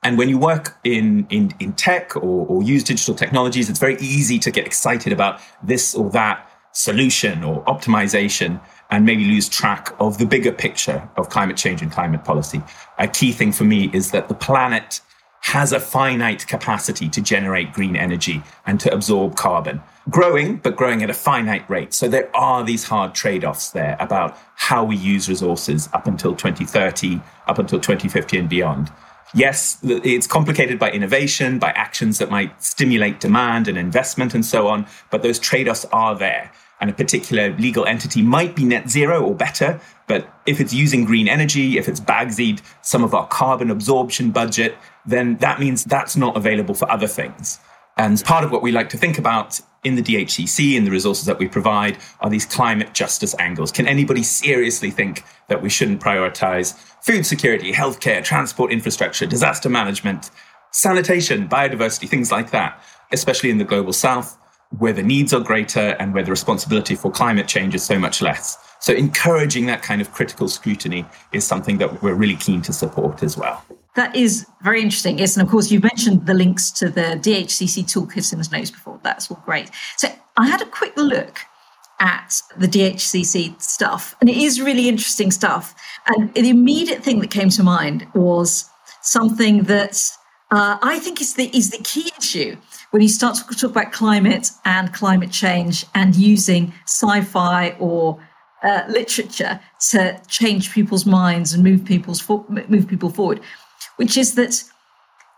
And 0.03 0.19
when 0.19 0.29
you 0.29 0.39
work 0.39 0.77
in, 0.85 1.27
in, 1.31 1.55
in 1.61 1.73
tech 1.75 2.17
or, 2.17 2.47
or 2.47 2.63
use 2.63 2.83
digital 2.83 3.15
technologies, 3.15 3.71
it's 3.71 3.79
very 3.79 3.97
easy 4.01 4.39
to 4.41 4.51
get 4.51 4.67
excited 4.67 5.13
about 5.13 5.41
this 5.63 5.95
or 5.95 6.11
that 6.11 6.51
solution 6.73 7.45
or 7.45 7.65
optimization 7.65 8.61
and 8.91 9.05
maybe 9.05 9.25
lose 9.25 9.49
track 9.49 9.95
of 10.01 10.19
the 10.19 10.27
bigger 10.27 10.53
picture 10.53 11.09
of 11.17 11.29
climate 11.29 11.57
change 11.57 11.83
and 11.83 11.93
climate 11.93 12.25
policy. 12.25 12.63
A 12.99 13.07
key 13.07 13.33
thing 13.33 13.53
for 13.53 13.65
me 13.65 13.91
is 13.93 14.11
that 14.13 14.29
the 14.29 14.35
planet 14.35 15.01
has 15.49 15.73
a 15.73 15.81
finite 15.81 16.47
capacity 16.47 17.09
to 17.09 17.23
generate 17.23 17.73
green 17.73 17.97
energy 17.97 18.43
and 18.67 18.79
to 18.79 18.93
absorb 18.93 19.35
carbon. 19.35 19.81
Growing, 20.11 20.57
but 20.57 20.77
growing 20.77 21.03
at 21.03 21.09
a 21.09 21.15
finite 21.15 21.69
rate. 21.71 21.95
So 21.95 22.07
there 22.07 22.29
are 22.37 22.63
these 22.63 22.85
hard 22.85 23.15
trade 23.15 23.47
offs 23.47 23.71
there 23.71 23.97
about 23.99 24.37
how 24.57 24.85
we 24.85 24.95
use 24.95 25.27
resources 25.27 25.89
up 25.95 26.07
until 26.07 26.35
2030, 26.35 27.23
up 27.47 27.59
until 27.59 27.81
2050 27.81 28.39
and 28.39 28.49
beyond. 28.49 28.93
Yes, 29.33 29.79
it's 29.83 30.27
complicated 30.27 30.79
by 30.79 30.91
innovation, 30.91 31.59
by 31.59 31.71
actions 31.71 32.19
that 32.19 32.31
might 32.31 32.63
stimulate 32.63 33.19
demand 33.19 33.69
and 33.69 33.79
investment 33.79 34.35
and 34.35 34.45
so 34.45 34.69
on, 34.69 34.87
but 35.11 35.23
those 35.23 35.39
trade 35.39 35.67
offs 35.67 35.87
are 35.93 36.15
there 36.15 36.53
and 36.81 36.91
a 36.91 36.93
particular 36.93 37.57
legal 37.57 37.87
entity 37.87 38.21
might 38.23 38.55
be 38.55 38.65
net 38.65 38.91
zero 38.91 39.23
or 39.23 39.35
better. 39.35 39.81
But 40.09 40.29
if 40.47 40.61
it's 40.61 40.73
using 40.73 41.05
green 41.05 41.29
energy, 41.29 41.79
if 41.79 41.89
it's 41.89 42.01
bagsied 42.01 42.63
some 42.83 43.05
of 43.05 43.15
our 43.15 43.29
carbon 43.29 43.71
absorption 43.71 44.31
budget, 44.31 44.77
then 45.07 45.37
that 45.37 45.61
means 45.61 45.85
that's 45.85 46.17
not 46.17 46.37
available 46.37 46.75
for 46.75 46.91
other 46.91 47.07
things. 47.07 47.61
And 47.99 48.23
part 48.25 48.45
of 48.45 48.51
what 48.51 48.63
we 48.63 48.73
like 48.73 48.89
to 48.91 48.97
think 48.97 49.19
about 49.19 49.61
in 49.85 49.97
the 49.97 50.03
DHCC 50.03 50.77
and 50.77 50.87
the 50.87 50.91
resources 50.91 51.27
that 51.27 51.39
we 51.39 51.49
provide 51.49 51.99
are 52.21 52.31
these 52.31 52.47
climate 52.47 52.95
justice 52.95 53.35
angles. 53.39 53.71
Can 53.71 53.87
anybody 53.87 54.23
seriously 54.23 54.91
think 54.91 55.25
that 55.49 55.63
we 55.63 55.69
shouldn't 55.69 56.01
prioritize 56.01 56.75
food 57.03 57.27
security, 57.27 57.73
healthcare, 57.73 58.25
transport 58.25 58.73
infrastructure, 58.73 59.27
disaster 59.27 59.69
management, 59.69 60.31
sanitation, 60.71 61.49
biodiversity, 61.49 62.09
things 62.09 62.33
like 62.33 62.51
that, 62.51 62.81
especially 63.13 63.51
in 63.51 63.59
the 63.59 63.65
global 63.65 63.93
south? 63.93 64.38
Where 64.77 64.93
the 64.93 65.03
needs 65.03 65.33
are 65.33 65.41
greater 65.41 65.97
and 65.99 66.13
where 66.13 66.23
the 66.23 66.31
responsibility 66.31 66.95
for 66.95 67.11
climate 67.11 67.49
change 67.49 67.75
is 67.75 67.83
so 67.83 67.99
much 67.99 68.21
less. 68.21 68.59
So 68.81 68.93
encouraging 68.93 69.67
that 69.67 69.83
kind 69.83 70.01
of 70.01 70.13
critical 70.13 70.49
scrutiny 70.49 71.05
is 71.33 71.45
something 71.45 71.79
that 71.79 72.03
we're 72.03 72.15
really 72.15 72.37
keen 72.37 72.63
to 72.63 72.73
support 72.73 73.23
as 73.23 73.37
well. 73.37 73.65
That 73.97 74.15
is 74.15 74.47
very 74.63 74.83
interesting. 74.83 75.19
Yes, 75.19 75.37
and 75.37 75.45
of 75.45 75.51
course 75.51 75.71
you 75.71 75.81
mentioned 75.81 76.27
the 76.27 76.35
links 76.35 76.71
to 76.73 76.89
the 76.89 77.19
DHCC 77.21 77.85
toolkit 77.85 78.33
in 78.33 78.39
the 78.39 78.49
notes 78.53 78.71
before. 78.71 79.01
That's 79.03 79.31
all 79.31 79.43
great. 79.45 79.71
So 79.97 80.09
I 80.37 80.47
had 80.47 80.63
a 80.63 80.67
quick 80.67 80.97
look 80.97 81.41
at 81.99 82.41
the 82.57 82.69
DHCC 82.69 83.61
stuff, 83.61 84.15
and 84.21 84.31
it 84.31 84.37
is 84.37 84.61
really 84.61 84.89
interesting 84.89 85.33
stuff. 85.33 85.75
And 86.07 86.33
the 86.35 86.51
immediate 86.51 87.03
thing 87.03 87.19
that 87.21 87.31
came 87.31 87.49
to 87.51 87.63
mind 87.65 88.07
was 88.15 88.71
something 89.03 89.65
that 89.65 90.01
uh, 90.51 90.79
I 90.81 90.99
think 91.01 91.21
is 91.21 91.35
the 91.35 91.51
is 91.57 91.71
the 91.71 91.83
key 91.83 92.13
issue 92.17 92.57
when 92.91 93.03
you 93.03 93.09
start 93.09 93.37
to 93.37 93.45
talk 93.55 93.71
about 93.71 93.93
climate 93.93 94.51
and 94.65 94.93
climate 94.93 95.31
change 95.31 95.85
and 95.95 96.17
using 96.17 96.73
sci-fi 96.87 97.77
or 97.79 98.19
uh, 98.63 98.83
literature 98.89 99.61
to 99.91 100.21
change 100.29 100.73
people's 100.73 101.07
minds 101.07 101.53
and 101.53 101.63
move 101.63 101.85
people's 101.85 102.27
move 102.49 102.89
people 102.89 103.11
forward, 103.11 103.41
which 103.97 104.17
is 104.17 104.35
that. 104.35 104.65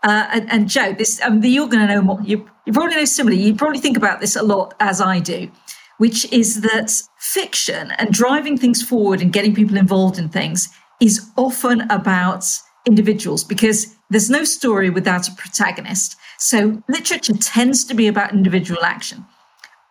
Uh, 0.03 0.27
and, 0.31 0.51
and, 0.51 0.67
Jo, 0.67 0.93
this 0.93 1.21
um, 1.21 1.43
you're 1.43 1.67
going 1.67 1.87
to 1.87 1.93
know 1.93 2.01
more. 2.01 2.19
You, 2.23 2.49
you 2.65 2.73
probably 2.73 2.95
know 2.95 3.05
similarly. 3.05 3.43
You 3.43 3.53
probably 3.53 3.77
think 3.77 3.97
about 3.97 4.19
this 4.19 4.35
a 4.35 4.41
lot, 4.41 4.73
as 4.79 4.99
I 4.99 5.19
do, 5.19 5.51
which 5.99 6.25
is 6.33 6.61
that 6.61 6.91
fiction 7.19 7.91
and 7.99 8.11
driving 8.11 8.57
things 8.57 8.81
forward 8.81 9.21
and 9.21 9.31
getting 9.31 9.53
people 9.53 9.77
involved 9.77 10.17
in 10.17 10.27
things 10.27 10.69
is 10.99 11.29
often 11.37 11.81
about 11.91 12.45
individuals 12.85 13.43
because 13.43 13.95
there's 14.09 14.29
no 14.29 14.43
story 14.43 14.89
without 14.89 15.27
a 15.27 15.35
protagonist. 15.35 16.15
So 16.37 16.81
literature 16.87 17.33
tends 17.33 17.83
to 17.85 17.93
be 17.93 18.07
about 18.07 18.33
individual 18.33 18.83
action. 18.83 19.25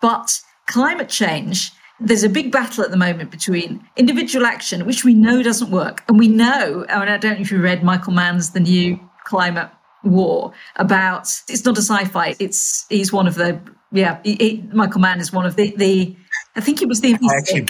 But 0.01 0.41
climate 0.67 1.09
change, 1.09 1.73
there's 2.01 2.25
a 2.25 2.29
big 2.29 2.51
battle 2.51 2.83
at 2.83 2.91
the 2.91 2.97
moment 2.97 3.31
between 3.31 3.87
individual 3.97 4.47
action, 4.47 4.87
which 4.87 5.05
we 5.05 5.15
know 5.15 5.43
doesn't 5.43 5.71
work. 5.71 6.03
And 6.09 6.19
we 6.19 6.29
know, 6.29 6.87
mean, 6.89 6.91
I 6.91 7.17
don't 7.19 7.35
know 7.35 7.41
if 7.41 7.53
you 7.53 7.61
read 7.61 7.83
Michael 7.85 8.13
Mann's 8.13 8.51
The 8.51 8.61
New 8.61 8.99
Climate 9.25 9.71
War 10.03 10.53
about, 10.77 11.29
it's 11.49 11.65
not 11.65 11.77
a 11.77 11.83
sci-fi, 11.83 12.35
it's, 12.39 12.87
he's 12.89 13.13
one 13.13 13.27
of 13.27 13.35
the, 13.35 13.61
yeah, 13.93 14.21
he, 14.25 14.65
Michael 14.73 15.01
Mann 15.01 15.21
is 15.21 15.33
one 15.33 15.45
of 15.45 15.57
the, 15.57 15.75
the, 15.77 16.17
I 16.57 16.61
think 16.61 16.83
it 16.83 16.89
was 16.89 17.01
the. 17.01 17.15
I 17.15 17.37
actually, 17.37 17.69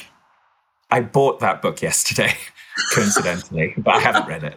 I 0.90 1.00
bought 1.00 1.40
that 1.40 1.60
book 1.60 1.82
yesterday, 1.82 2.34
coincidentally, 2.94 3.74
but 3.78 3.94
I 3.94 4.00
haven't 4.00 4.26
read 4.26 4.44
it. 4.44 4.56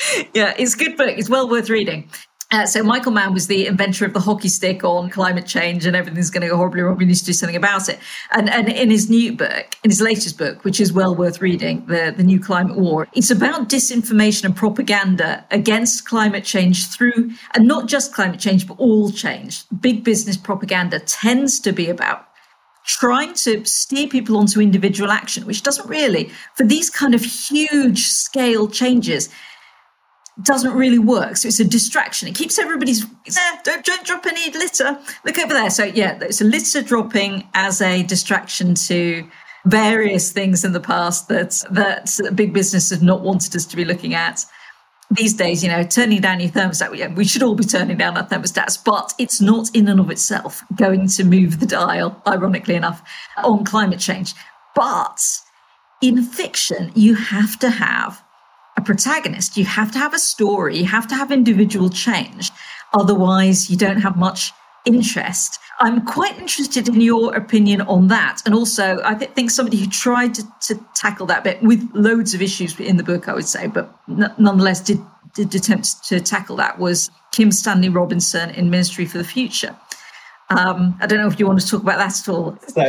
Yeah, 0.34 0.54
it's 0.58 0.74
a 0.74 0.78
good 0.78 0.96
book. 0.96 1.16
It's 1.16 1.28
well 1.28 1.48
worth 1.48 1.68
reading. 1.68 2.08
Uh, 2.52 2.66
so 2.66 2.82
Michael 2.82 3.12
Mann 3.12 3.32
was 3.32 3.46
the 3.46 3.68
inventor 3.68 4.04
of 4.04 4.12
the 4.12 4.18
hockey 4.18 4.48
stick 4.48 4.82
on 4.82 5.08
climate 5.08 5.46
change 5.46 5.86
and 5.86 5.94
everything's 5.94 6.30
going 6.30 6.42
to 6.42 6.48
go 6.48 6.56
horribly 6.56 6.82
wrong. 6.82 6.96
We 6.96 7.04
need 7.04 7.14
to 7.14 7.24
do 7.24 7.32
something 7.32 7.54
about 7.54 7.88
it. 7.88 8.00
And, 8.32 8.50
and 8.50 8.68
in 8.68 8.90
his 8.90 9.08
new 9.08 9.32
book, 9.36 9.76
in 9.84 9.90
his 9.90 10.00
latest 10.00 10.36
book, 10.36 10.64
which 10.64 10.80
is 10.80 10.92
well 10.92 11.14
worth 11.14 11.40
reading, 11.40 11.86
the, 11.86 12.12
the 12.16 12.24
New 12.24 12.40
Climate 12.40 12.76
War, 12.76 13.06
it's 13.12 13.30
about 13.30 13.68
disinformation 13.68 14.44
and 14.46 14.56
propaganda 14.56 15.44
against 15.52 16.06
climate 16.06 16.42
change 16.42 16.88
through, 16.88 17.30
and 17.54 17.68
not 17.68 17.86
just 17.86 18.12
climate 18.12 18.40
change, 18.40 18.66
but 18.66 18.78
all 18.80 19.12
change. 19.12 19.62
Big 19.80 20.02
business 20.02 20.36
propaganda 20.36 20.98
tends 20.98 21.60
to 21.60 21.70
be 21.70 21.88
about 21.88 22.26
trying 22.84 23.34
to 23.34 23.64
steer 23.64 24.08
people 24.08 24.36
onto 24.36 24.60
individual 24.60 25.12
action, 25.12 25.46
which 25.46 25.62
doesn't 25.62 25.88
really, 25.88 26.30
for 26.56 26.64
these 26.64 26.90
kind 26.90 27.14
of 27.14 27.22
huge 27.22 28.06
scale 28.06 28.66
changes, 28.66 29.28
doesn't 30.42 30.74
really 30.74 30.98
work. 30.98 31.36
So 31.36 31.48
it's 31.48 31.60
a 31.60 31.64
distraction. 31.64 32.28
It 32.28 32.34
keeps 32.34 32.58
everybody's 32.58 33.04
eh, 33.04 33.56
don't 33.64 33.84
don't 33.84 34.04
drop 34.04 34.26
any 34.26 34.50
litter. 34.52 34.98
Look 35.24 35.38
over 35.38 35.52
there. 35.52 35.70
So 35.70 35.84
yeah, 35.84 36.18
it's 36.20 36.40
a 36.40 36.44
litter 36.44 36.82
dropping 36.82 37.48
as 37.54 37.80
a 37.80 38.02
distraction 38.02 38.74
to 38.86 39.28
various 39.66 40.32
things 40.32 40.64
in 40.64 40.72
the 40.72 40.80
past 40.80 41.28
that 41.28 41.62
that 41.70 42.34
big 42.34 42.52
business 42.52 42.90
has 42.90 43.02
not 43.02 43.22
wanted 43.22 43.54
us 43.56 43.66
to 43.66 43.76
be 43.76 43.84
looking 43.84 44.14
at. 44.14 44.44
These 45.12 45.34
days, 45.34 45.64
you 45.64 45.68
know, 45.68 45.82
turning 45.82 46.20
down 46.20 46.38
your 46.38 46.50
thermostat, 46.50 46.96
yeah, 46.96 47.12
we 47.12 47.24
should 47.24 47.42
all 47.42 47.56
be 47.56 47.64
turning 47.64 47.96
down 47.96 48.16
our 48.16 48.24
thermostats, 48.24 48.82
but 48.82 49.12
it's 49.18 49.40
not 49.40 49.68
in 49.74 49.88
and 49.88 49.98
of 49.98 50.08
itself 50.08 50.62
going 50.76 51.08
to 51.08 51.24
move 51.24 51.58
the 51.58 51.66
dial, 51.66 52.22
ironically 52.28 52.76
enough, 52.76 53.02
on 53.38 53.64
climate 53.64 53.98
change. 53.98 54.34
But 54.76 55.20
in 56.00 56.22
fiction, 56.22 56.92
you 56.94 57.16
have 57.16 57.58
to 57.58 57.70
have 57.70 58.22
a 58.80 58.84
protagonist. 58.84 59.56
You 59.56 59.64
have 59.64 59.90
to 59.92 59.98
have 59.98 60.14
a 60.14 60.18
story, 60.18 60.78
you 60.78 60.86
have 60.86 61.06
to 61.08 61.14
have 61.14 61.30
individual 61.30 61.90
change. 61.90 62.50
Otherwise, 62.92 63.70
you 63.70 63.76
don't 63.76 64.00
have 64.00 64.16
much 64.16 64.52
interest. 64.84 65.58
I'm 65.78 66.04
quite 66.04 66.38
interested 66.38 66.88
in 66.88 67.00
your 67.00 67.34
opinion 67.34 67.82
on 67.82 68.08
that. 68.08 68.42
And 68.44 68.54
also, 68.54 68.98
I 69.04 69.14
th- 69.14 69.30
think 69.32 69.50
somebody 69.50 69.78
who 69.78 69.86
tried 69.86 70.34
to, 70.34 70.44
to, 70.68 70.80
tackle 70.94 71.26
that 71.26 71.44
bit 71.44 71.62
with 71.62 71.88
loads 71.94 72.34
of 72.34 72.42
issues 72.42 72.78
in 72.78 72.98
the 72.98 73.02
book, 73.02 73.28
I 73.28 73.34
would 73.34 73.46
say, 73.46 73.66
but 73.66 73.94
n- 74.08 74.34
nonetheless 74.36 74.80
did, 74.80 75.00
did 75.34 75.54
attempt 75.54 76.04
to 76.08 76.20
tackle 76.20 76.56
that 76.56 76.78
was 76.78 77.10
Kim 77.32 77.50
Stanley 77.52 77.88
Robinson 77.88 78.50
in 78.50 78.68
Ministry 78.68 79.06
for 79.06 79.16
the 79.16 79.24
Future. 79.24 79.74
Um, 80.50 80.98
I 81.00 81.06
don't 81.06 81.20
know 81.20 81.28
if 81.28 81.38
you 81.38 81.46
want 81.46 81.60
to 81.60 81.66
talk 81.66 81.82
about 81.82 81.98
that 81.98 82.18
at 82.18 82.28
all. 82.28 82.58
So, 82.66 82.84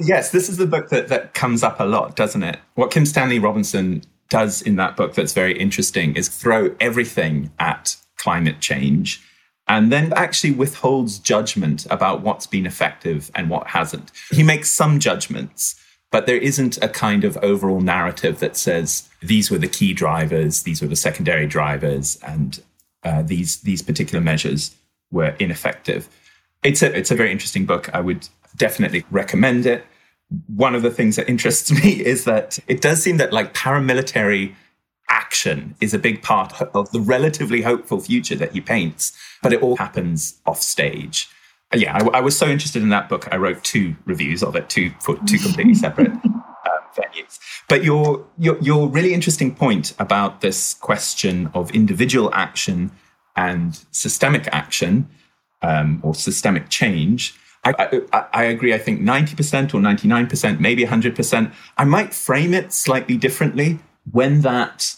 yes, 0.00 0.30
this 0.30 0.48
is 0.48 0.56
the 0.58 0.66
book 0.66 0.90
that, 0.90 1.08
that 1.08 1.34
comes 1.34 1.62
up 1.62 1.80
a 1.80 1.84
lot, 1.84 2.14
doesn't 2.14 2.42
it? 2.42 2.58
What 2.74 2.90
Kim 2.90 3.04
Stanley 3.04 3.40
Robinson 3.40 4.02
does 4.30 4.62
in 4.62 4.76
that 4.76 4.96
book 4.96 5.14
that's 5.14 5.32
very 5.32 5.58
interesting 5.58 6.16
is 6.16 6.28
throw 6.28 6.74
everything 6.80 7.50
at 7.58 7.96
climate 8.16 8.60
change 8.60 9.22
and 9.70 9.92
then 9.92 10.12
actually 10.14 10.50
withholds 10.50 11.18
judgment 11.18 11.86
about 11.90 12.22
what's 12.22 12.46
been 12.46 12.66
effective 12.66 13.30
and 13.36 13.48
what 13.48 13.68
hasn't. 13.68 14.10
He 14.30 14.42
makes 14.42 14.68
some 14.68 14.98
judgments, 14.98 15.76
but 16.10 16.26
there 16.26 16.38
isn't 16.38 16.82
a 16.82 16.88
kind 16.88 17.22
of 17.22 17.36
overall 17.38 17.80
narrative 17.80 18.40
that 18.40 18.56
says 18.56 19.08
these 19.22 19.48
were 19.48 19.58
the 19.58 19.68
key 19.68 19.92
drivers, 19.92 20.64
these 20.64 20.82
were 20.82 20.88
the 20.88 20.96
secondary 20.96 21.46
drivers, 21.46 22.18
and 22.26 22.60
uh, 23.04 23.22
these 23.22 23.60
these 23.60 23.80
particular 23.80 24.20
measures 24.20 24.74
were 25.12 25.36
ineffective. 25.38 26.08
It's 26.64 26.82
a 26.82 26.96
it's 26.96 27.12
a 27.12 27.14
very 27.14 27.30
interesting 27.30 27.64
book. 27.64 27.88
I 27.94 28.00
would 28.00 28.28
definitely 28.56 29.04
recommend 29.10 29.66
it 29.66 29.84
one 30.46 30.74
of 30.74 30.82
the 30.82 30.90
things 30.90 31.16
that 31.16 31.28
interests 31.28 31.70
me 31.84 32.04
is 32.04 32.24
that 32.24 32.58
it 32.66 32.80
does 32.80 33.02
seem 33.02 33.16
that 33.18 33.32
like 33.32 33.54
paramilitary 33.54 34.54
action 35.08 35.74
is 35.80 35.92
a 35.92 35.98
big 35.98 36.22
part 36.22 36.60
of 36.62 36.90
the 36.92 37.00
relatively 37.00 37.62
hopeful 37.62 38.00
future 38.00 38.36
that 38.36 38.52
he 38.52 38.60
paints, 38.60 39.12
but 39.42 39.52
it 39.52 39.60
all 39.62 39.76
happens 39.76 40.40
off 40.46 40.62
stage. 40.62 41.28
Uh, 41.72 41.76
yeah, 41.76 41.96
I, 41.96 42.18
I 42.18 42.20
was 42.20 42.36
so 42.36 42.46
interested 42.46 42.82
in 42.82 42.88
that 42.90 43.08
book. 43.08 43.28
I 43.32 43.36
wrote 43.36 43.62
two 43.64 43.96
reviews 44.04 44.42
of 44.42 44.56
it, 44.56 44.68
two 44.68 44.90
for 45.00 45.16
two 45.26 45.38
completely 45.38 45.74
separate 45.86 46.12
uh, 46.12 46.68
venues. 46.96 47.38
But 47.68 47.84
your, 47.84 48.24
your 48.38 48.58
your 48.60 48.88
really 48.88 49.12
interesting 49.12 49.54
point 49.54 49.94
about 49.98 50.40
this 50.40 50.74
question 50.74 51.50
of 51.54 51.70
individual 51.72 52.32
action 52.32 52.92
and 53.36 53.84
systemic 53.90 54.48
action 54.52 55.08
um, 55.62 56.00
or 56.02 56.14
systemic 56.14 56.68
change 56.68 57.34
I, 57.62 58.00
I, 58.32 58.44
agree. 58.44 58.72
I 58.72 58.78
think 58.78 59.02
90% 59.02 59.74
or 59.74 59.80
99%, 59.80 60.60
maybe 60.60 60.84
100%. 60.84 61.52
I 61.76 61.84
might 61.84 62.14
frame 62.14 62.54
it 62.54 62.72
slightly 62.72 63.18
differently 63.18 63.78
when 64.10 64.40
that 64.40 64.94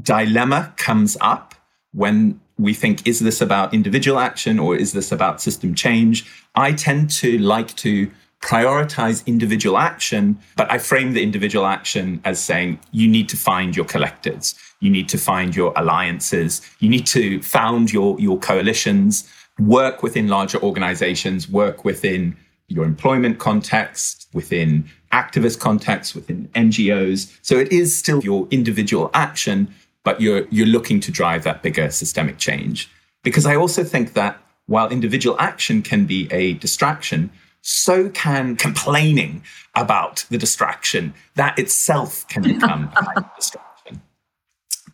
dilemma 0.00 0.74
comes 0.76 1.16
up, 1.20 1.54
when 1.92 2.40
we 2.58 2.74
think, 2.74 3.06
is 3.06 3.20
this 3.20 3.40
about 3.40 3.72
individual 3.72 4.18
action 4.18 4.58
or 4.58 4.74
is 4.74 4.92
this 4.92 5.12
about 5.12 5.40
system 5.40 5.74
change? 5.74 6.28
I 6.56 6.72
tend 6.72 7.10
to 7.10 7.38
like 7.38 7.76
to 7.76 8.10
prioritize 8.42 9.24
individual 9.26 9.78
action, 9.78 10.36
but 10.56 10.70
I 10.70 10.78
frame 10.78 11.12
the 11.12 11.22
individual 11.22 11.66
action 11.66 12.20
as 12.24 12.42
saying 12.42 12.80
you 12.90 13.06
need 13.06 13.28
to 13.28 13.36
find 13.36 13.76
your 13.76 13.86
collectives, 13.86 14.58
you 14.80 14.90
need 14.90 15.08
to 15.10 15.18
find 15.18 15.54
your 15.54 15.72
alliances, 15.76 16.60
you 16.80 16.88
need 16.88 17.06
to 17.06 17.40
found 17.42 17.92
your, 17.92 18.18
your 18.18 18.38
coalitions 18.40 19.30
work 19.58 20.02
within 20.02 20.28
larger 20.28 20.60
organizations, 20.62 21.48
work 21.48 21.84
within 21.84 22.36
your 22.68 22.84
employment 22.84 23.38
context, 23.38 24.28
within 24.32 24.88
activist 25.12 25.60
context, 25.60 26.14
within 26.14 26.48
NGOs. 26.54 27.38
So 27.42 27.58
it 27.58 27.70
is 27.70 27.96
still 27.96 28.22
your 28.22 28.48
individual 28.50 29.10
action, 29.14 29.72
but 30.04 30.20
you're 30.20 30.46
you're 30.50 30.66
looking 30.66 31.00
to 31.00 31.12
drive 31.12 31.44
that 31.44 31.62
bigger 31.62 31.90
systemic 31.90 32.38
change. 32.38 32.90
Because 33.22 33.46
I 33.46 33.54
also 33.54 33.84
think 33.84 34.14
that 34.14 34.38
while 34.66 34.88
individual 34.88 35.36
action 35.38 35.82
can 35.82 36.06
be 36.06 36.28
a 36.32 36.54
distraction, 36.54 37.30
so 37.60 38.08
can 38.08 38.56
complaining 38.56 39.42
about 39.74 40.26
the 40.30 40.38
distraction. 40.38 41.14
That 41.36 41.58
itself 41.58 42.26
can 42.28 42.42
become 42.42 42.90
a 42.96 43.04
kind 43.04 43.18
of 43.18 43.24
distraction. 43.36 44.02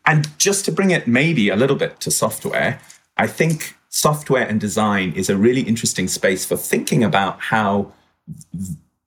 And 0.05 0.39
just 0.39 0.65
to 0.67 0.73
bring 0.73 0.91
it 0.91 1.07
maybe 1.07 1.49
a 1.49 1.57
little 1.57 1.77
bit 1.77 2.01
to 2.01 2.11
software, 2.11 2.81
I 3.17 3.27
think 3.27 3.78
software 3.89 4.47
and 4.47 4.61
design 4.61 5.13
is 5.13 5.31
a 5.31 5.37
really 5.37 5.63
interesting 5.63 6.09
space 6.09 6.45
for 6.45 6.57
thinking 6.57 7.03
about 7.03 7.41
how 7.41 7.93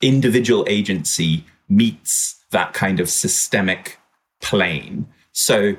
individual 0.02 0.66
agency 0.68 1.46
meets 1.70 2.44
that 2.52 2.74
kind 2.74 3.00
of 3.00 3.10
systemic 3.10 4.00
plane. 4.42 5.08
So 5.32 5.76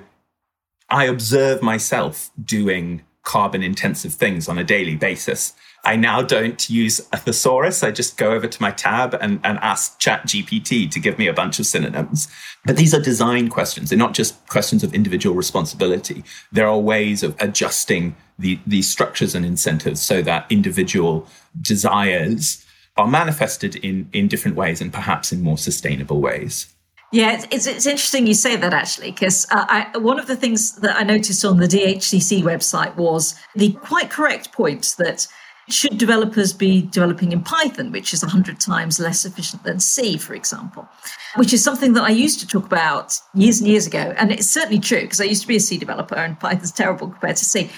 I 0.88 1.04
observe 1.06 1.62
myself 1.62 2.30
doing 2.42 3.02
carbon 3.22 3.62
intensive 3.62 4.12
things 4.12 4.48
on 4.48 4.58
a 4.58 4.64
daily 4.64 4.96
basis. 4.96 5.52
I 5.84 5.96
now 5.96 6.22
don't 6.22 6.68
use 6.70 7.00
a 7.12 7.16
thesaurus. 7.16 7.82
I 7.82 7.90
just 7.90 8.16
go 8.16 8.32
over 8.32 8.46
to 8.46 8.62
my 8.62 8.70
tab 8.70 9.14
and, 9.14 9.40
and 9.42 9.58
ask 9.58 10.00
ChatGPT 10.00 10.90
to 10.90 11.00
give 11.00 11.18
me 11.18 11.26
a 11.26 11.32
bunch 11.32 11.58
of 11.58 11.66
synonyms. 11.66 12.28
But 12.64 12.76
these 12.76 12.94
are 12.94 13.00
design 13.00 13.48
questions. 13.48 13.90
They're 13.90 13.98
not 13.98 14.14
just 14.14 14.46
questions 14.48 14.84
of 14.84 14.94
individual 14.94 15.34
responsibility. 15.34 16.22
There 16.52 16.68
are 16.68 16.78
ways 16.78 17.22
of 17.22 17.34
adjusting 17.40 18.14
the, 18.42 18.58
these 18.66 18.90
structures 18.90 19.34
and 19.34 19.46
incentives 19.46 20.02
so 20.02 20.20
that 20.22 20.46
individual 20.50 21.26
desires 21.60 22.64
are 22.96 23.08
manifested 23.08 23.76
in, 23.76 24.08
in 24.12 24.28
different 24.28 24.56
ways 24.56 24.80
and 24.80 24.92
perhaps 24.92 25.32
in 25.32 25.42
more 25.42 25.56
sustainable 25.56 26.20
ways. 26.20 26.66
Yeah, 27.12 27.44
it's, 27.50 27.66
it's 27.66 27.86
interesting 27.86 28.26
you 28.26 28.34
say 28.34 28.56
that 28.56 28.72
actually, 28.72 29.12
because 29.12 29.46
uh, 29.50 29.84
one 29.96 30.18
of 30.18 30.26
the 30.26 30.36
things 30.36 30.76
that 30.76 30.96
I 30.96 31.02
noticed 31.02 31.44
on 31.44 31.58
the 31.58 31.66
DHCC 31.66 32.42
website 32.42 32.96
was 32.96 33.34
the 33.54 33.72
quite 33.72 34.10
correct 34.10 34.52
point 34.52 34.94
that 34.98 35.26
should 35.68 35.98
developers 35.98 36.52
be 36.52 36.82
developing 36.82 37.32
in 37.32 37.42
Python, 37.42 37.92
which 37.92 38.12
is 38.12 38.22
100 38.22 38.58
times 38.60 38.98
less 38.98 39.24
efficient 39.24 39.62
than 39.62 39.78
C, 39.78 40.16
for 40.16 40.34
example? 40.34 40.88
Which 41.36 41.52
is 41.52 41.62
something 41.62 41.92
that 41.92 42.02
I 42.02 42.10
used 42.10 42.40
to 42.40 42.46
talk 42.46 42.64
about 42.64 43.18
years 43.34 43.60
and 43.60 43.68
years 43.68 43.86
ago. 43.86 44.14
And 44.18 44.32
it's 44.32 44.48
certainly 44.48 44.80
true 44.80 45.02
because 45.02 45.20
I 45.20 45.24
used 45.24 45.42
to 45.42 45.48
be 45.48 45.56
a 45.56 45.60
C 45.60 45.78
developer 45.78 46.16
and 46.16 46.38
Python's 46.40 46.72
terrible 46.72 47.08
compared 47.08 47.36
to 47.36 47.44
C. 47.44 47.70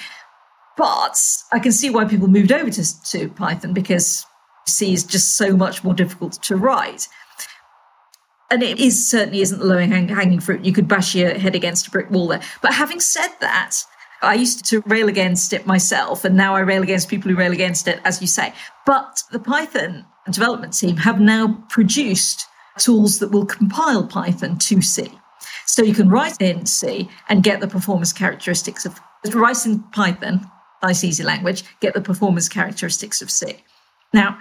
But 0.77 1.21
I 1.53 1.59
can 1.59 1.73
see 1.73 1.91
why 1.91 2.05
people 2.05 2.29
moved 2.29 2.53
over 2.53 2.71
to, 2.71 3.03
to 3.11 3.29
Python 3.29 3.73
because 3.73 4.27
C 4.67 4.93
is 4.93 5.05
just 5.05 5.37
so 5.37 5.57
much 5.57 5.85
more 5.85 5.95
difficult 5.95 6.35
to 6.45 6.57
write. 6.57 7.09
And 8.51 8.63
it 8.63 8.79
is 8.79 9.09
certainly 9.09 9.41
isn't 9.41 9.59
the 9.59 9.65
low 9.65 9.79
hanging 9.79 10.41
fruit. 10.41 10.65
You 10.65 10.73
could 10.73 10.89
bash 10.89 11.15
your 11.15 11.39
head 11.39 11.55
against 11.55 11.89
a 11.89 11.91
brick 11.91 12.11
wall 12.11 12.29
there. 12.29 12.43
But 12.61 12.75
having 12.75 13.01
said 13.01 13.31
that, 13.41 13.77
I 14.23 14.35
used 14.35 14.65
to 14.67 14.81
rail 14.87 15.09
against 15.09 15.53
it 15.53 15.67
myself, 15.67 16.25
and 16.25 16.37
now 16.37 16.55
I 16.55 16.61
rail 16.61 16.83
against 16.83 17.09
people 17.09 17.31
who 17.31 17.37
rail 17.37 17.53
against 17.53 17.89
it, 17.89 18.01
as 18.05 18.21
you 18.21 18.27
say. 18.27 18.55
But 18.87 19.23
the 19.33 19.39
Python 19.39 20.07
development 20.31 20.73
team 20.73 20.97
have 20.97 21.21
now 21.21 21.65
produced 21.69 22.47
tools 22.79 23.19
that 23.19 23.31
will 23.31 23.47
compile 23.47 24.07
Python 24.07 24.59
to 24.59 24.81
C. 24.81 25.11
So 25.67 25.83
you 25.83 25.95
can 25.95 26.09
write 26.09 26.41
in 26.41 26.67
C 26.67 27.09
and 27.29 27.43
get 27.43 27.61
the 27.61 27.69
performance 27.69 28.13
characteristics 28.13 28.87
of 28.87 28.99
write 29.33 29.65
in 29.67 29.81
Python, 29.93 30.51
nice 30.87 31.05
easy 31.05 31.23
language, 31.23 31.65
get 31.81 31.95
the 31.95 32.01
performance 32.01 32.49
characteristics 32.49 33.23
of 33.23 33.31
C. 33.31 33.57
Now, 34.13 34.39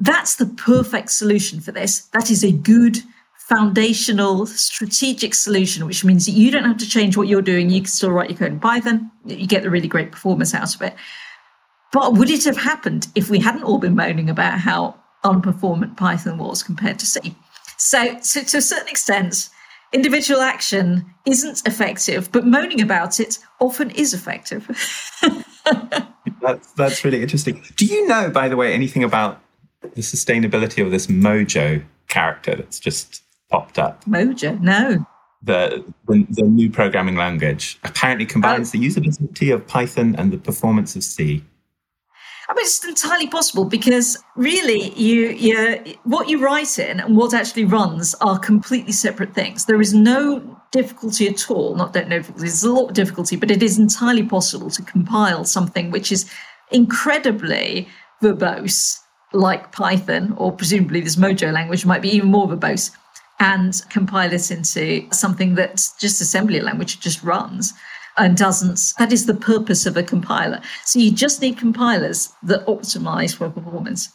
that's 0.00 0.36
the 0.36 0.46
perfect 0.46 1.10
solution 1.10 1.60
for 1.60 1.72
this. 1.72 2.00
That 2.12 2.30
is 2.30 2.44
a 2.44 2.52
good 2.52 2.98
foundational 3.48 4.46
strategic 4.46 5.34
solution, 5.34 5.86
which 5.86 6.04
means 6.04 6.26
that 6.26 6.32
you 6.32 6.50
don't 6.50 6.64
have 6.64 6.76
to 6.76 6.88
change 6.88 7.16
what 7.16 7.28
you're 7.28 7.42
doing. 7.42 7.70
You 7.70 7.80
can 7.80 7.88
still 7.88 8.10
write 8.10 8.30
your 8.30 8.38
code 8.38 8.52
in 8.52 8.60
Python. 8.60 9.10
You 9.24 9.46
get 9.46 9.62
the 9.62 9.70
really 9.70 9.88
great 9.88 10.12
performance 10.12 10.54
out 10.54 10.74
of 10.74 10.82
it. 10.82 10.94
But 11.90 12.14
would 12.14 12.30
it 12.30 12.44
have 12.44 12.58
happened 12.58 13.08
if 13.14 13.30
we 13.30 13.38
hadn't 13.38 13.64
all 13.64 13.78
been 13.78 13.96
moaning 13.96 14.28
about 14.28 14.58
how 14.58 14.94
unperformant 15.24 15.96
Python 15.96 16.36
was 16.36 16.62
compared 16.62 16.98
to 16.98 17.06
C? 17.06 17.34
So, 17.78 18.20
so 18.20 18.42
to 18.42 18.58
a 18.58 18.62
certain 18.62 18.88
extent, 18.88 19.48
individual 19.92 20.40
action 20.40 21.04
isn't 21.26 21.66
effective, 21.66 22.30
but 22.32 22.46
moaning 22.46 22.80
about 22.80 23.20
it 23.20 23.38
often 23.60 23.90
is 23.90 24.14
effective. 24.14 24.66
that's, 26.42 26.72
that's 26.72 27.04
really 27.04 27.22
interesting. 27.22 27.62
Do 27.76 27.86
you 27.86 28.06
know, 28.06 28.30
by 28.30 28.48
the 28.48 28.56
way, 28.56 28.72
anything 28.72 29.04
about 29.04 29.40
the 29.80 30.02
sustainability 30.02 30.84
of 30.84 30.90
this 30.90 31.06
Mojo 31.06 31.84
character 32.08 32.54
that's 32.54 32.80
just 32.80 33.22
popped 33.50 33.78
up? 33.78 34.04
Mojo, 34.04 34.60
no. 34.60 35.06
The, 35.42 35.84
the, 36.08 36.26
the 36.30 36.42
new 36.42 36.70
programming 36.70 37.16
language 37.16 37.78
apparently 37.84 38.26
combines 38.26 38.74
oh. 38.74 38.78
the 38.78 38.86
usability 38.86 39.54
of 39.54 39.66
Python 39.66 40.16
and 40.16 40.32
the 40.32 40.38
performance 40.38 40.96
of 40.96 41.04
C. 41.04 41.44
I 42.50 42.54
mean, 42.54 42.64
it's 42.64 42.82
entirely 42.82 43.26
possible 43.26 43.66
because 43.66 44.16
really, 44.34 44.90
you, 44.94 45.28
you, 45.28 45.96
what 46.04 46.30
you 46.30 46.42
write 46.42 46.78
in 46.78 46.98
and 46.98 47.14
what 47.14 47.34
actually 47.34 47.66
runs 47.66 48.14
are 48.22 48.38
completely 48.38 48.92
separate 48.92 49.34
things. 49.34 49.66
There 49.66 49.82
is 49.82 49.92
no 49.92 50.58
difficulty 50.70 51.28
at 51.28 51.50
all. 51.50 51.74
Not 51.74 51.92
don't 51.92 52.08
know 52.08 52.20
there's 52.20 52.64
a 52.64 52.72
lot 52.72 52.88
of 52.88 52.94
difficulty, 52.94 53.36
but 53.36 53.50
it 53.50 53.62
is 53.62 53.78
entirely 53.78 54.22
possible 54.22 54.70
to 54.70 54.82
compile 54.82 55.44
something 55.44 55.90
which 55.90 56.10
is 56.10 56.30
incredibly 56.70 57.86
verbose, 58.22 58.98
like 59.34 59.70
Python, 59.72 60.34
or 60.38 60.50
presumably 60.50 61.02
this 61.02 61.16
Mojo 61.16 61.52
language 61.52 61.84
might 61.84 62.00
be 62.00 62.08
even 62.08 62.30
more 62.30 62.48
verbose, 62.48 62.90
and 63.40 63.82
compile 63.90 64.32
it 64.32 64.50
into 64.50 65.06
something 65.12 65.54
that's 65.54 65.94
just 65.98 66.22
assembly 66.22 66.60
language, 66.60 66.98
just 66.98 67.22
runs 67.22 67.74
and 68.18 68.36
doesn't. 68.36 68.80
That 68.98 69.12
is 69.12 69.26
the 69.26 69.34
purpose 69.34 69.86
of 69.86 69.96
a 69.96 70.02
compiler. 70.02 70.60
So 70.84 70.98
you 70.98 71.10
just 71.10 71.40
need 71.40 71.58
compilers 71.58 72.32
that 72.42 72.66
optimize 72.66 73.36
for 73.36 73.48
performance. 73.48 74.10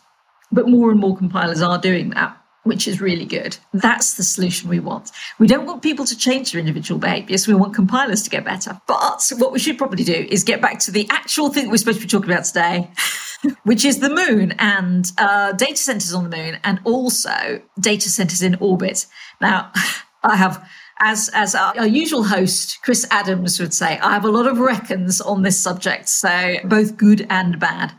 But 0.52 0.70
more 0.70 0.92
and 0.92 1.00
more 1.00 1.18
compilers 1.18 1.62
are 1.62 1.80
doing 1.80 2.12
that, 2.12 2.38
which 2.64 2.88
is 2.88 3.02
really 3.02 3.26
good. 3.26 3.58
That's 3.74 4.16
the 4.16 4.24
solution 4.24 4.70
we 4.70 4.80
want. 4.80 5.12
We 5.40 5.48
don't 5.48 5.66
want 5.66 5.82
people 5.82 6.06
to 6.06 6.18
change 6.18 6.52
their 6.52 6.60
individual 6.60 7.00
behaviors. 7.00 7.48
We 7.48 7.56
want 7.56 7.74
compilers 7.74 8.22
to 8.24 8.30
get 8.30 8.46
better. 8.46 8.80
But 8.88 9.32
what 9.38 9.52
we 9.52 9.60
should 9.60 9.78
probably 9.78 10.04
do 10.04 10.28
is 10.30 10.44
get 10.44 10.62
back 10.62 10.80
to 10.80 10.92
the 10.92 11.08
actual 11.10 11.50
thing 11.50 11.70
we're 11.70 11.78
supposed 11.78 12.00
to 12.02 12.06
be 12.06 12.10
talking 12.10 12.32
about 12.32 12.46
today, 12.46 12.92
which 13.64 13.84
is 13.84 14.00
the 14.00 14.10
moon 14.10 14.54
and 14.60 15.12
uh, 15.18 15.54
data 15.54 15.78
centers 15.78 16.14
on 16.14 16.30
the 16.30 16.38
moon 16.38 16.60
and 16.64 16.80
also 16.84 17.62
data 17.80 18.10
centers 18.10 18.44
in 18.44 18.56
orbit. 18.56 19.08
Now, 19.42 19.72
I 20.24 20.36
have 20.38 20.70
as 21.00 21.30
as 21.34 21.56
our, 21.56 21.78
our, 21.78 21.88
usual 21.88 22.24
host, 22.24 22.80
Chris 22.84 23.06
Adams 23.12 23.60
would 23.60 23.74
say, 23.74 23.98
I 24.00 24.14
have 24.14 24.26
a 24.26 24.32
lot 24.32 24.48
of 24.48 24.60
reckons 24.60 25.22
on 25.22 25.42
this 25.44 25.60
subject, 25.60 26.10
so 26.10 26.56
both 26.64 26.98
good 26.98 27.26
and 27.30 27.60
bad. 27.60 27.92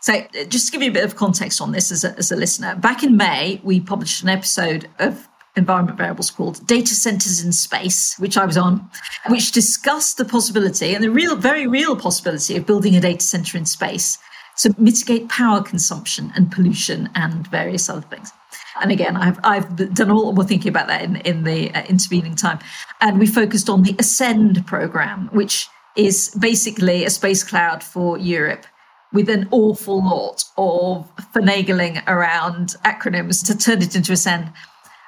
So, 0.00 0.22
just 0.48 0.66
to 0.66 0.72
give 0.72 0.82
you 0.82 0.90
a 0.90 0.94
bit 0.94 1.04
of 1.04 1.16
context 1.16 1.60
on 1.60 1.72
this 1.72 1.90
as 1.90 2.04
a, 2.04 2.16
as 2.16 2.32
a 2.32 2.36
listener, 2.36 2.76
back 2.76 3.02
in 3.02 3.16
May, 3.16 3.60
we 3.64 3.80
published 3.80 4.22
an 4.22 4.28
episode 4.28 4.88
of 4.98 5.28
Environment 5.56 5.98
Variables 5.98 6.30
called 6.30 6.64
Data 6.66 6.94
Centers 6.94 7.44
in 7.44 7.52
Space, 7.52 8.16
which 8.18 8.38
I 8.38 8.46
was 8.46 8.56
on, 8.56 8.88
which 9.28 9.52
discussed 9.52 10.16
the 10.16 10.24
possibility 10.24 10.94
and 10.94 11.02
the 11.02 11.10
real, 11.10 11.36
very 11.36 11.66
real 11.66 11.96
possibility 11.96 12.56
of 12.56 12.64
building 12.64 12.96
a 12.96 13.00
data 13.00 13.24
center 13.24 13.58
in 13.58 13.66
space 13.66 14.18
to 14.58 14.74
mitigate 14.78 15.28
power 15.28 15.62
consumption 15.62 16.32
and 16.34 16.50
pollution 16.50 17.08
and 17.14 17.46
various 17.48 17.88
other 17.88 18.00
things. 18.02 18.32
And 18.80 18.90
again, 18.90 19.16
I've, 19.16 19.38
I've 19.44 19.94
done 19.94 20.10
a 20.10 20.14
lot 20.14 20.32
more 20.34 20.44
thinking 20.44 20.70
about 20.70 20.88
that 20.88 21.02
in, 21.02 21.16
in 21.16 21.44
the 21.44 21.70
uh, 21.74 21.84
intervening 21.84 22.34
time. 22.34 22.58
And 23.00 23.18
we 23.18 23.26
focused 23.26 23.68
on 23.68 23.82
the 23.82 23.94
Ascend 23.98 24.66
program, 24.66 25.28
which 25.32 25.68
is 25.96 26.34
basically 26.38 27.04
a 27.04 27.10
space 27.10 27.42
cloud 27.42 27.82
for 27.82 28.18
Europe 28.18 28.66
with 29.12 29.28
an 29.28 29.48
awful 29.50 30.04
lot 30.04 30.44
of 30.56 31.10
finagling 31.34 32.02
around 32.06 32.76
acronyms 32.84 33.44
to 33.46 33.56
turn 33.56 33.82
it 33.82 33.96
into 33.96 34.12
Ascend. 34.12 34.52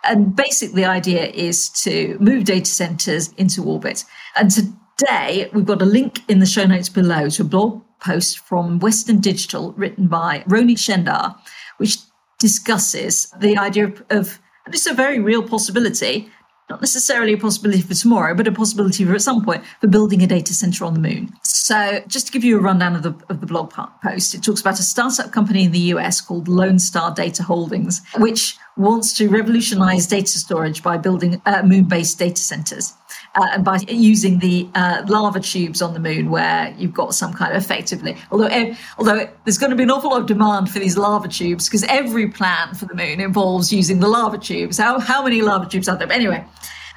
And 0.04 0.34
basically, 0.34 0.82
the 0.82 0.88
idea 0.88 1.26
is 1.26 1.68
to 1.84 2.16
move 2.20 2.44
data 2.44 2.70
centers 2.70 3.32
into 3.34 3.62
orbit. 3.64 4.04
And 4.36 4.50
today, 4.50 5.50
we've 5.52 5.66
got 5.66 5.82
a 5.82 5.86
link 5.86 6.22
in 6.28 6.38
the 6.38 6.46
show 6.46 6.64
notes 6.64 6.88
below 6.88 7.28
to 7.28 7.42
a 7.42 7.44
blog 7.44 7.82
post 8.00 8.38
from 8.38 8.78
Western 8.78 9.20
Digital 9.20 9.72
written 9.72 10.08
by 10.08 10.42
Roni 10.48 10.76
Shendar, 10.76 11.36
which 11.76 11.98
discusses 12.40 13.32
the 13.38 13.56
idea 13.56 13.86
of, 13.86 14.02
of 14.10 14.40
and 14.66 14.74
it's 14.74 14.86
a 14.86 14.94
very 14.94 15.20
real 15.20 15.42
possibility, 15.42 16.30
not 16.68 16.80
necessarily 16.80 17.32
a 17.32 17.38
possibility 17.38 17.82
for 17.82 17.94
tomorrow, 17.94 18.34
but 18.34 18.46
a 18.46 18.52
possibility 18.52 19.04
for 19.04 19.14
at 19.14 19.22
some 19.22 19.44
point 19.44 19.64
for 19.80 19.86
building 19.86 20.22
a 20.22 20.26
data 20.26 20.54
center 20.54 20.84
on 20.84 20.94
the 20.94 21.00
moon. 21.00 21.32
So, 21.42 22.02
just 22.06 22.26
to 22.26 22.32
give 22.32 22.44
you 22.44 22.58
a 22.58 22.60
rundown 22.60 22.96
of 22.96 23.02
the, 23.02 23.14
of 23.28 23.40
the 23.40 23.46
blog 23.46 23.72
post, 24.02 24.34
it 24.34 24.42
talks 24.42 24.60
about 24.60 24.78
a 24.78 24.82
startup 24.82 25.32
company 25.32 25.64
in 25.64 25.72
the 25.72 25.94
US 25.94 26.20
called 26.20 26.48
Lone 26.48 26.78
Star 26.78 27.14
Data 27.14 27.42
Holdings, 27.42 28.02
which 28.18 28.56
wants 28.76 29.16
to 29.18 29.28
revolutionize 29.28 30.06
data 30.06 30.38
storage 30.38 30.82
by 30.82 30.96
building 30.96 31.40
uh, 31.46 31.62
moon 31.62 31.84
based 31.84 32.18
data 32.18 32.40
centers 32.40 32.94
uh, 33.36 33.46
and 33.52 33.64
by 33.64 33.78
using 33.88 34.40
the 34.40 34.68
uh, 34.74 35.04
lava 35.08 35.38
tubes 35.38 35.80
on 35.80 35.94
the 35.94 36.00
moon, 36.00 36.30
where 36.30 36.74
you've 36.76 36.92
got 36.92 37.14
some 37.14 37.32
kind 37.32 37.54
of 37.54 37.62
effectively, 37.62 38.16
although 38.30 38.74
although 38.98 39.28
there's 39.44 39.58
going 39.58 39.70
to 39.70 39.76
be 39.76 39.84
an 39.84 39.90
awful 39.90 40.10
lot 40.10 40.20
of 40.20 40.26
demand 40.26 40.68
for 40.68 40.80
these 40.80 40.96
lava 40.96 41.28
tubes 41.28 41.68
because 41.68 41.84
every 41.84 42.28
plan 42.28 42.74
for 42.74 42.86
the 42.86 42.94
moon 42.94 43.20
involves 43.20 43.72
using 43.72 44.00
the 44.00 44.08
lava 44.08 44.38
tubes. 44.38 44.78
How 44.78 44.98
how 44.98 45.22
many 45.22 45.42
lava 45.42 45.68
tubes 45.68 45.88
are 45.88 45.96
there? 45.96 46.08
But 46.08 46.16
anyway, 46.16 46.44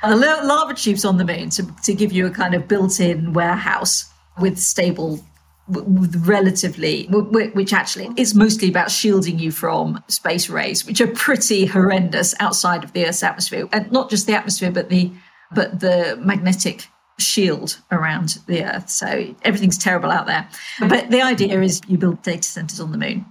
the 0.01 0.15
lava 0.15 0.73
tubes 0.73 1.05
on 1.05 1.17
the 1.17 1.25
moon 1.25 1.49
to 1.51 1.67
to 1.83 1.93
give 1.93 2.11
you 2.11 2.25
a 2.25 2.31
kind 2.31 2.55
of 2.55 2.67
built-in 2.67 3.33
warehouse 3.33 4.11
with 4.39 4.57
stable 4.57 5.23
with 5.67 6.27
relatively 6.27 7.05
which 7.07 7.71
actually 7.71 8.09
is 8.17 8.35
mostly 8.35 8.67
about 8.67 8.91
shielding 8.91 9.39
you 9.39 9.49
from 9.49 10.03
space 10.09 10.49
rays 10.49 10.85
which 10.85 10.99
are 10.99 11.07
pretty 11.07 11.65
horrendous 11.65 12.35
outside 12.41 12.83
of 12.83 12.91
the 12.91 13.05
earth's 13.05 13.23
atmosphere 13.23 13.69
and 13.71 13.89
not 13.89 14.09
just 14.09 14.27
the 14.27 14.33
atmosphere 14.33 14.71
but 14.71 14.89
the 14.89 15.09
but 15.53 15.79
the 15.79 16.17
magnetic 16.19 16.87
shield 17.19 17.79
around 17.91 18.39
the 18.47 18.63
Earth. 18.63 18.89
So 18.89 19.35
everything's 19.43 19.77
terrible 19.77 20.11
out 20.11 20.25
there. 20.25 20.47
But 20.79 21.11
the 21.11 21.21
idea 21.21 21.61
is 21.61 21.81
you 21.87 21.97
build 21.97 22.21
data 22.23 22.43
centers 22.43 22.79
on 22.79 22.91
the 22.91 22.97
moon. 22.97 23.25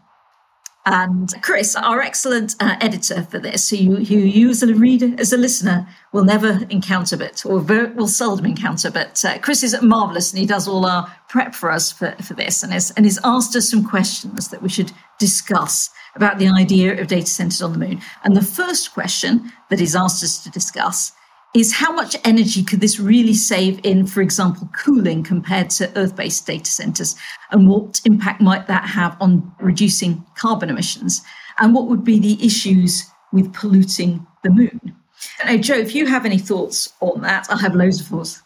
And 0.85 1.33
Chris, 1.43 1.77
our 1.77 2.03
excellent 2.03 2.57
uh, 2.59 2.75
editor 2.81 3.23
for 3.23 3.39
this, 3.39 3.71
who 3.71 3.77
you, 3.77 3.97
who 3.97 4.17
you 4.17 4.51
as 4.51 4.65
a 4.65 4.75
reader, 4.75 5.15
as 5.17 5.33
a 5.33 5.37
listener, 5.37 5.87
will 6.13 6.25
never 6.25 6.67
encounter, 6.71 7.17
but 7.17 7.47
or 7.47 7.61
very, 7.61 7.93
will 7.93 8.09
seldom 8.09 8.47
encounter. 8.47 8.91
But 8.91 9.25
uh, 9.25 9.39
Chris 9.39 9.63
is 9.63 9.81
marvelous, 9.81 10.33
and 10.33 10.41
he 10.41 10.47
does 10.47 10.67
all 10.67 10.85
our 10.85 11.07
prep 11.29 11.55
for 11.55 11.71
us 11.71 11.93
for, 11.93 12.17
for 12.21 12.35
this, 12.35 12.65
and 12.65 12.73
has 12.73 12.91
and 12.97 13.07
he's 13.07 13.21
asked 13.23 13.55
us 13.55 13.71
some 13.71 13.85
questions 13.85 14.49
that 14.49 14.61
we 14.61 14.69
should 14.69 14.91
discuss 15.21 15.89
about 16.17 16.41
the 16.41 16.49
idea 16.49 17.01
of 17.01 17.07
data 17.07 17.29
centers 17.29 17.63
on 17.63 17.73
the 17.73 17.79
moon. 17.79 18.01
And 18.25 18.37
the 18.37 18.43
first 18.43 18.93
question 18.93 19.53
that 19.71 19.79
he's 19.79 19.95
asked 19.95 20.25
us 20.25 20.43
to 20.43 20.51
discuss 20.51 21.13
is 21.55 21.75
how 21.75 21.93
much 21.93 22.17
energy 22.25 22.62
could 22.62 22.81
this 22.81 22.99
really 22.99 23.35
save 23.35 23.81
in, 23.85 24.07
for 24.07 24.23
example, 24.23 24.69
cooling 24.75 25.23
compared 25.23 25.69
to 25.71 25.97
Earth 25.99 26.17
based 26.17 26.47
data 26.47 26.71
centers? 26.71 27.15
And 27.51 27.69
what 27.69 28.01
impact 28.05 28.41
might 28.41 28.67
that 28.69 28.88
have 28.88 29.17
on 29.21 29.53
reducing 29.61 30.25
carbon 30.37 30.71
emissions? 30.71 31.21
And 31.59 31.75
what 31.75 31.88
would 31.88 32.05
be 32.05 32.19
the 32.19 32.45
issues 32.45 33.05
with 33.33 33.53
polluting 33.53 34.27
the 34.43 34.51
moon? 34.51 34.81
Now, 35.45 35.57
Jo, 35.59 35.75
if 35.75 35.95
you 35.95 36.07
have 36.07 36.25
any 36.25 36.38
thoughts 36.38 36.93
on 37.01 37.21
that, 37.21 37.47
I 37.51 37.59
have 37.59 37.75
loads 37.75 38.01
of 38.01 38.07
thoughts. 38.07 38.43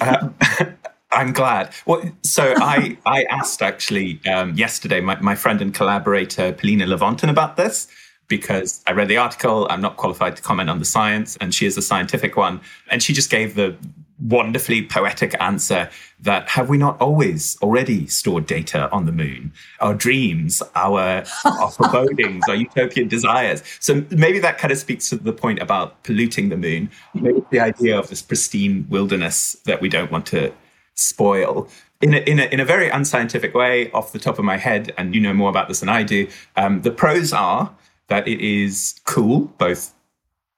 uh, 0.00 0.28
I'm 1.12 1.32
glad. 1.32 1.72
Well, 1.86 2.02
so 2.22 2.54
I, 2.58 2.98
I 3.06 3.24
asked 3.30 3.62
actually 3.62 4.20
um, 4.26 4.54
yesterday 4.54 5.00
my, 5.00 5.18
my 5.20 5.36
friend 5.36 5.62
and 5.62 5.72
collaborator, 5.72 6.52
Polina 6.52 6.86
Levontin, 6.86 7.30
about 7.30 7.56
this 7.56 7.86
because 8.28 8.82
I 8.86 8.92
read 8.92 9.08
the 9.08 9.16
article. 9.16 9.66
I'm 9.70 9.80
not 9.80 9.96
qualified 9.96 10.36
to 10.36 10.42
comment 10.42 10.70
on 10.70 10.78
the 10.78 10.84
science, 10.84 11.36
and 11.40 11.54
she 11.54 11.66
is 11.66 11.76
a 11.76 11.82
scientific 11.82 12.36
one. 12.36 12.60
And 12.90 13.02
she 13.02 13.12
just 13.12 13.30
gave 13.30 13.54
the 13.54 13.76
wonderfully 14.20 14.82
poetic 14.82 15.34
answer 15.40 15.90
that 16.20 16.48
have 16.48 16.68
we 16.68 16.78
not 16.78 16.98
always 17.00 17.58
already 17.60 18.06
stored 18.06 18.46
data 18.46 18.90
on 18.90 19.04
the 19.04 19.12
moon? 19.12 19.52
Our 19.80 19.94
dreams, 19.94 20.62
our, 20.74 21.24
our 21.44 21.70
forebodings, 21.70 22.44
our 22.48 22.54
utopian 22.54 23.08
desires. 23.08 23.62
So 23.80 24.04
maybe 24.10 24.38
that 24.38 24.58
kind 24.58 24.72
of 24.72 24.78
speaks 24.78 25.10
to 25.10 25.16
the 25.16 25.32
point 25.32 25.60
about 25.60 26.02
polluting 26.04 26.48
the 26.48 26.56
moon. 26.56 26.90
Maybe 27.14 27.42
the 27.50 27.60
idea 27.60 27.98
of 27.98 28.08
this 28.08 28.22
pristine 28.22 28.86
wilderness 28.88 29.56
that 29.64 29.80
we 29.80 29.88
don't 29.88 30.10
want 30.10 30.26
to 30.26 30.52
spoil. 30.94 31.68
In 32.00 32.14
a, 32.14 32.18
in, 32.18 32.38
a, 32.38 32.44
in 32.44 32.60
a 32.60 32.64
very 32.64 32.88
unscientific 32.88 33.54
way, 33.54 33.90
off 33.92 34.12
the 34.12 34.18
top 34.18 34.38
of 34.38 34.44
my 34.44 34.56
head, 34.56 34.92
and 34.98 35.14
you 35.14 35.20
know 35.20 35.32
more 35.32 35.48
about 35.48 35.68
this 35.68 35.80
than 35.80 35.88
I 35.88 36.02
do, 36.02 36.28
um, 36.56 36.82
the 36.82 36.90
pros 36.90 37.32
are 37.32 37.74
that 38.08 38.26
it 38.28 38.40
is 38.40 39.00
cool, 39.04 39.52
both 39.58 39.94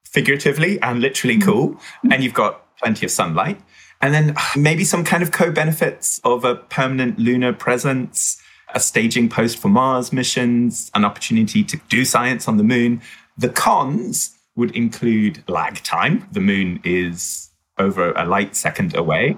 figuratively 0.04 0.80
and 0.80 1.00
literally 1.00 1.36
mm-hmm. 1.36 1.50
cool, 1.50 1.80
and 2.10 2.22
you've 2.22 2.34
got 2.34 2.76
plenty 2.78 3.06
of 3.06 3.12
sunlight. 3.12 3.60
And 4.00 4.14
then 4.14 4.34
uh, 4.36 4.40
maybe 4.56 4.84
some 4.84 5.04
kind 5.04 5.22
of 5.22 5.32
co 5.32 5.50
benefits 5.50 6.20
of 6.24 6.44
a 6.44 6.54
permanent 6.54 7.18
lunar 7.18 7.52
presence, 7.52 8.40
a 8.74 8.80
staging 8.80 9.28
post 9.28 9.58
for 9.58 9.68
Mars 9.68 10.12
missions, 10.12 10.90
an 10.94 11.04
opportunity 11.04 11.64
to 11.64 11.80
do 11.88 12.04
science 12.04 12.46
on 12.48 12.56
the 12.56 12.64
moon. 12.64 13.02
The 13.36 13.48
cons 13.48 14.36
would 14.56 14.74
include 14.76 15.42
lag 15.48 15.82
time. 15.82 16.28
The 16.32 16.40
moon 16.40 16.80
is 16.84 17.50
over 17.78 18.12
a 18.12 18.24
light 18.24 18.56
second 18.56 18.96
away. 18.96 19.36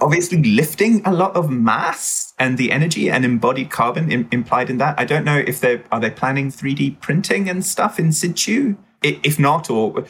Obviously, 0.00 0.42
lifting 0.42 1.02
a 1.04 1.12
lot 1.12 1.36
of 1.36 1.50
mass 1.50 2.34
and 2.38 2.58
the 2.58 2.72
energy 2.72 3.08
and 3.08 3.24
embodied 3.24 3.70
carbon 3.70 4.10
Im- 4.10 4.28
implied 4.32 4.68
in 4.68 4.78
that. 4.78 4.98
I 4.98 5.04
don't 5.04 5.24
know 5.24 5.38
if 5.38 5.60
they 5.60 5.82
are 5.92 6.00
they 6.00 6.10
planning 6.10 6.50
3D 6.50 7.00
printing 7.00 7.48
and 7.48 7.64
stuff 7.64 7.98
in 7.98 8.12
situ. 8.12 8.76
If 9.02 9.38
not, 9.38 9.70
or 9.70 10.04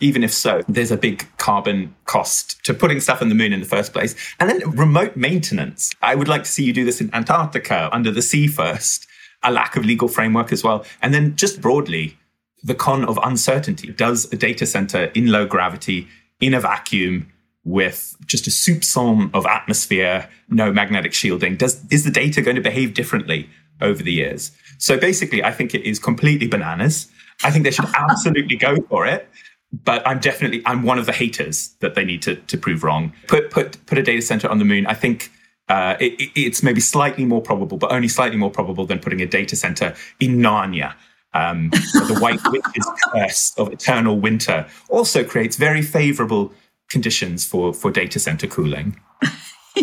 even 0.00 0.24
if 0.24 0.32
so, 0.32 0.62
there's 0.68 0.90
a 0.90 0.96
big 0.96 1.28
carbon 1.38 1.94
cost 2.04 2.64
to 2.64 2.74
putting 2.74 3.00
stuff 3.00 3.20
on 3.20 3.28
the 3.28 3.34
moon 3.34 3.52
in 3.52 3.60
the 3.60 3.66
first 3.66 3.92
place. 3.92 4.14
And 4.40 4.48
then 4.48 4.70
remote 4.70 5.16
maintenance. 5.16 5.94
I 6.02 6.14
would 6.14 6.28
like 6.28 6.44
to 6.44 6.50
see 6.50 6.64
you 6.64 6.72
do 6.72 6.84
this 6.84 7.00
in 7.00 7.12
Antarctica 7.14 7.88
under 7.92 8.10
the 8.10 8.22
sea 8.22 8.46
first, 8.46 9.06
a 9.42 9.50
lack 9.50 9.76
of 9.76 9.84
legal 9.84 10.08
framework 10.08 10.52
as 10.52 10.64
well. 10.64 10.84
And 11.02 11.12
then 11.12 11.36
just 11.36 11.60
broadly, 11.60 12.18
the 12.62 12.74
con 12.74 13.04
of 13.04 13.18
uncertainty. 13.22 13.92
Does 13.92 14.32
a 14.32 14.36
data 14.36 14.66
center 14.66 15.04
in 15.14 15.30
low 15.30 15.46
gravity, 15.46 16.08
in 16.40 16.54
a 16.54 16.60
vacuum, 16.60 17.32
with 17.68 18.16
just 18.26 18.46
a 18.46 18.50
soupçon 18.50 19.30
of 19.34 19.46
atmosphere, 19.46 20.28
no 20.48 20.72
magnetic 20.72 21.12
shielding, 21.12 21.56
does 21.56 21.84
is 21.90 22.04
the 22.04 22.10
data 22.10 22.42
going 22.42 22.56
to 22.56 22.62
behave 22.62 22.94
differently 22.94 23.48
over 23.80 24.02
the 24.02 24.12
years? 24.12 24.52
So 24.78 24.98
basically, 24.98 25.44
I 25.44 25.52
think 25.52 25.74
it 25.74 25.82
is 25.82 25.98
completely 25.98 26.46
bananas. 26.46 27.08
I 27.44 27.50
think 27.50 27.64
they 27.64 27.70
should 27.70 27.88
absolutely 27.94 28.56
go 28.56 28.76
for 28.88 29.06
it 29.06 29.28
but 29.72 30.06
I'm 30.06 30.18
definitely 30.18 30.62
I'm 30.64 30.82
one 30.82 30.98
of 30.98 31.06
the 31.06 31.12
haters 31.12 31.74
that 31.80 31.94
they 31.94 32.04
need 32.04 32.22
to 32.22 32.36
to 32.36 32.56
prove 32.56 32.82
wrong. 32.82 33.12
Put 33.26 33.50
put 33.50 33.84
put 33.86 33.98
a 33.98 34.02
data 34.02 34.22
center 34.22 34.48
on 34.48 34.58
the 34.58 34.64
moon. 34.64 34.86
I 34.86 34.94
think 34.94 35.30
uh, 35.68 35.96
it, 36.00 36.30
it's 36.34 36.62
maybe 36.62 36.80
slightly 36.80 37.24
more 37.24 37.42
probable, 37.42 37.76
but 37.76 37.92
only 37.92 38.08
slightly 38.08 38.38
more 38.38 38.50
probable 38.50 38.86
than 38.86 38.98
putting 38.98 39.20
a 39.20 39.26
data 39.26 39.56
center 39.56 39.94
in 40.20 40.38
Narnia. 40.38 40.94
Um, 41.34 41.68
the 41.68 42.16
White 42.20 42.40
Witch's 42.50 42.90
curse 43.12 43.52
of 43.58 43.70
eternal 43.70 44.18
winter 44.18 44.66
also 44.88 45.22
creates 45.22 45.56
very 45.56 45.82
favorable 45.82 46.52
conditions 46.88 47.44
for 47.44 47.72
for 47.72 47.90
data 47.90 48.18
center 48.18 48.46
cooling. 48.46 49.00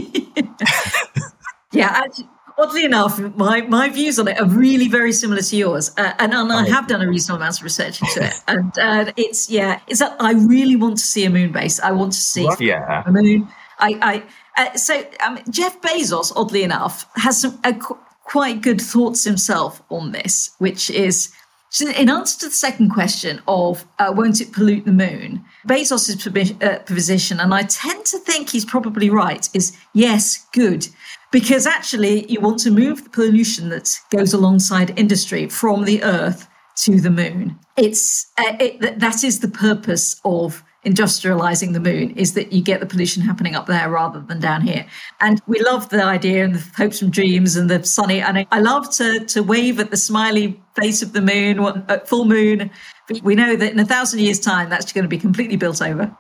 yeah, 1.72 1.90
actually, 2.04 2.30
oddly 2.58 2.86
enough, 2.86 3.20
my, 3.36 3.62
my 3.62 3.90
views 3.90 4.20
on 4.20 4.28
it 4.28 4.40
are 4.40 4.48
really 4.48 4.88
very 4.88 5.12
similar 5.12 5.42
to 5.42 5.56
yours. 5.56 5.92
Uh, 5.98 6.14
and, 6.20 6.34
and 6.34 6.52
I 6.52 6.66
oh. 6.66 6.72
have 6.72 6.88
done 6.88 7.02
a 7.02 7.08
reasonable 7.08 7.42
amount 7.42 7.58
of 7.58 7.64
research 7.64 8.02
into 8.02 8.26
it. 8.26 8.34
And 8.48 8.78
uh, 8.78 9.12
it's, 9.18 9.50
yeah, 9.50 9.80
it's 9.88 10.00
that 10.00 10.16
I 10.20 10.34
really 10.34 10.76
want 10.76 10.98
to 10.98 11.04
see 11.04 11.26
a 11.26 11.30
moon 11.30 11.52
base. 11.52 11.80
I 11.80 11.92
want 11.92 12.14
to 12.14 12.20
see 12.20 12.48
yeah. 12.60 13.04
a 13.06 13.12
moon. 13.12 13.48
I, 13.80 14.24
I 14.58 14.64
uh, 14.64 14.78
so 14.78 15.04
um, 15.26 15.40
Jeff 15.50 15.82
Bezos, 15.82 16.32
oddly 16.36 16.64
enough, 16.64 17.06
has 17.16 17.42
some 17.42 17.60
uh, 17.64 17.74
qu- 17.74 18.00
quite 18.24 18.62
good 18.62 18.80
thoughts 18.80 19.24
himself 19.26 19.82
on 19.90 20.12
this, 20.12 20.52
which 20.60 20.90
is 20.90 21.34
in 21.82 22.10
answer 22.10 22.40
to 22.40 22.46
the 22.48 22.56
second 22.56 22.90
question 22.90 23.42
of 23.48 23.86
uh, 24.00 24.14
won't 24.16 24.40
it 24.40 24.52
pollute 24.52 24.86
the 24.86 24.92
moon, 24.92 25.44
Bezos' 25.68 26.64
uh, 26.64 26.80
position, 26.80 27.40
and 27.40 27.54
I 27.54 27.64
tend 27.64 28.06
to 28.06 28.18
think 28.20 28.50
he's 28.50 28.66
probably 28.66 29.10
right, 29.10 29.50
is 29.54 29.76
yes, 29.94 30.46
good. 30.54 30.88
Because 31.32 31.68
actually 31.68 32.32
you 32.32 32.40
want 32.40 32.60
to 32.60 32.72
move 32.72 33.04
the 33.04 33.10
pollution 33.10 33.70
that 33.70 34.00
goes 34.10 34.34
alongside 34.34 34.98
industry 34.98 35.50
from 35.50 35.84
the 35.84 36.02
earth 36.04 36.48
to 36.78 37.02
the 37.02 37.10
moon. 37.10 37.60
It's 37.78 38.32
uh, 38.38 38.56
it, 38.60 39.00
that 39.00 39.24
is 39.24 39.40
the 39.40 39.50
purpose 39.50 40.20
of 40.24 40.64
industrializing 40.86 41.74
the 41.74 41.80
moon 41.80 42.12
is 42.12 42.34
that 42.34 42.54
you 42.54 42.62
get 42.62 42.80
the 42.80 42.86
pollution 42.86 43.22
happening 43.22 43.56
up 43.56 43.66
there 43.66 43.90
rather 43.90 44.20
than 44.22 44.40
down 44.40 44.62
here 44.62 44.86
and 45.20 45.42
we 45.48 45.60
love 45.62 45.90
the 45.90 46.04
idea 46.04 46.44
and 46.44 46.56
the 46.56 46.72
hopes 46.78 47.02
and 47.02 47.12
dreams 47.12 47.56
and 47.56 47.70
the 47.70 47.84
sunny 47.84 48.22
and 48.22 48.46
i 48.52 48.60
love 48.60 48.90
to 48.90 49.26
to 49.26 49.42
wave 49.42 49.80
at 49.80 49.90
the 49.90 49.98
smiley 49.98 50.60
face 50.76 51.02
of 51.02 51.14
the 51.14 51.22
moon 51.22 51.60
at 51.60 51.90
uh, 51.90 52.00
full 52.06 52.26
moon 52.26 52.70
but 53.08 53.22
we 53.22 53.36
know 53.36 53.56
that 53.56 53.72
in 53.72 53.80
a 53.80 53.86
thousand 53.86 54.20
years 54.20 54.40
time 54.40 54.70
that's 54.70 54.94
going 54.94 55.04
to 55.04 55.10
be 55.10 55.18
completely 55.18 55.58
built 55.58 55.82
over 55.82 56.16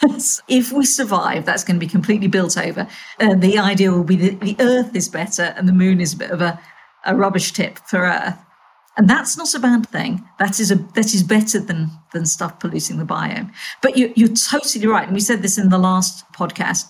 if 0.48 0.72
we 0.72 0.84
survive, 0.84 1.44
that's 1.44 1.64
going 1.64 1.74
to 1.76 1.84
be 1.84 1.90
completely 1.90 2.28
built 2.28 2.56
over. 2.56 2.86
And 3.18 3.42
the 3.42 3.58
idea 3.58 3.90
will 3.90 4.04
be 4.04 4.16
that 4.16 4.40
the 4.40 4.56
Earth 4.60 4.94
is 4.94 5.08
better 5.08 5.54
and 5.56 5.68
the 5.68 5.72
moon 5.72 6.00
is 6.00 6.14
a 6.14 6.16
bit 6.16 6.30
of 6.30 6.40
a, 6.40 6.60
a 7.04 7.16
rubbish 7.16 7.52
tip 7.52 7.78
for 7.78 8.04
Earth. 8.04 8.38
And 8.98 9.08
that's 9.08 9.38
not 9.38 9.54
a 9.54 9.60
bad 9.60 9.88
thing. 9.88 10.22
That 10.38 10.60
is 10.60 10.70
a 10.70 10.74
that 10.94 11.14
is 11.14 11.22
better 11.22 11.60
than 11.60 11.90
than 12.12 12.26
stuff 12.26 12.60
polluting 12.60 12.98
the 12.98 13.04
biome. 13.04 13.52
But 13.80 13.96
you, 13.96 14.12
you're 14.16 14.28
totally 14.28 14.86
right. 14.86 15.04
And 15.04 15.14
we 15.14 15.20
said 15.20 15.40
this 15.40 15.56
in 15.56 15.70
the 15.70 15.78
last 15.78 16.30
podcast. 16.32 16.86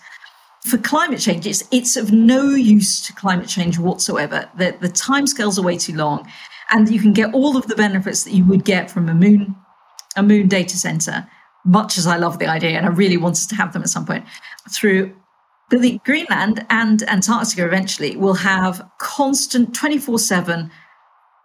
For 0.63 0.79
climate 0.79 1.21
change, 1.21 1.47
it's 1.47 1.63
it's 1.71 1.97
of 1.97 2.11
no 2.11 2.51
use 2.51 3.07
to 3.07 3.13
climate 3.13 3.49
change 3.49 3.79
whatsoever. 3.79 4.49
The 4.57 4.77
the 4.81 4.89
timescales 4.89 5.59
are 5.59 5.63
way 5.63 5.77
too 5.77 5.95
long, 5.95 6.29
and 6.71 6.89
you 6.89 7.01
can 7.01 7.13
get 7.13 7.33
all 7.33 7.57
of 7.57 7.69
the 7.69 7.77
benefits 7.77 8.25
that 8.25 8.33
you 8.33 8.45
would 8.47 8.65
get 8.65 8.91
from 8.91 9.09
a 9.09 9.15
moon 9.15 9.55
a 10.17 10.23
moon 10.23 10.49
data 10.49 10.77
center 10.77 11.29
much 11.69 11.99
as 11.99 12.07
I 12.07 12.17
love 12.17 12.39
the 12.39 12.47
idea 12.47 12.77
and 12.77 12.87
I 12.87 12.89
really 12.89 13.17
want 13.17 13.35
us 13.35 13.47
to 13.47 13.55
have 13.55 13.73
them 13.73 13.83
at 13.83 13.91
some 13.91 14.07
point, 14.07 14.25
through 14.71 15.15
the 15.71 16.01
Greenland 16.05 16.65
and 16.71 17.03
Antarctica 17.09 17.67
eventually 17.67 18.17
will 18.17 18.35
have 18.35 18.89
constant 18.99 19.75
24 19.75 20.19
7 20.19 20.71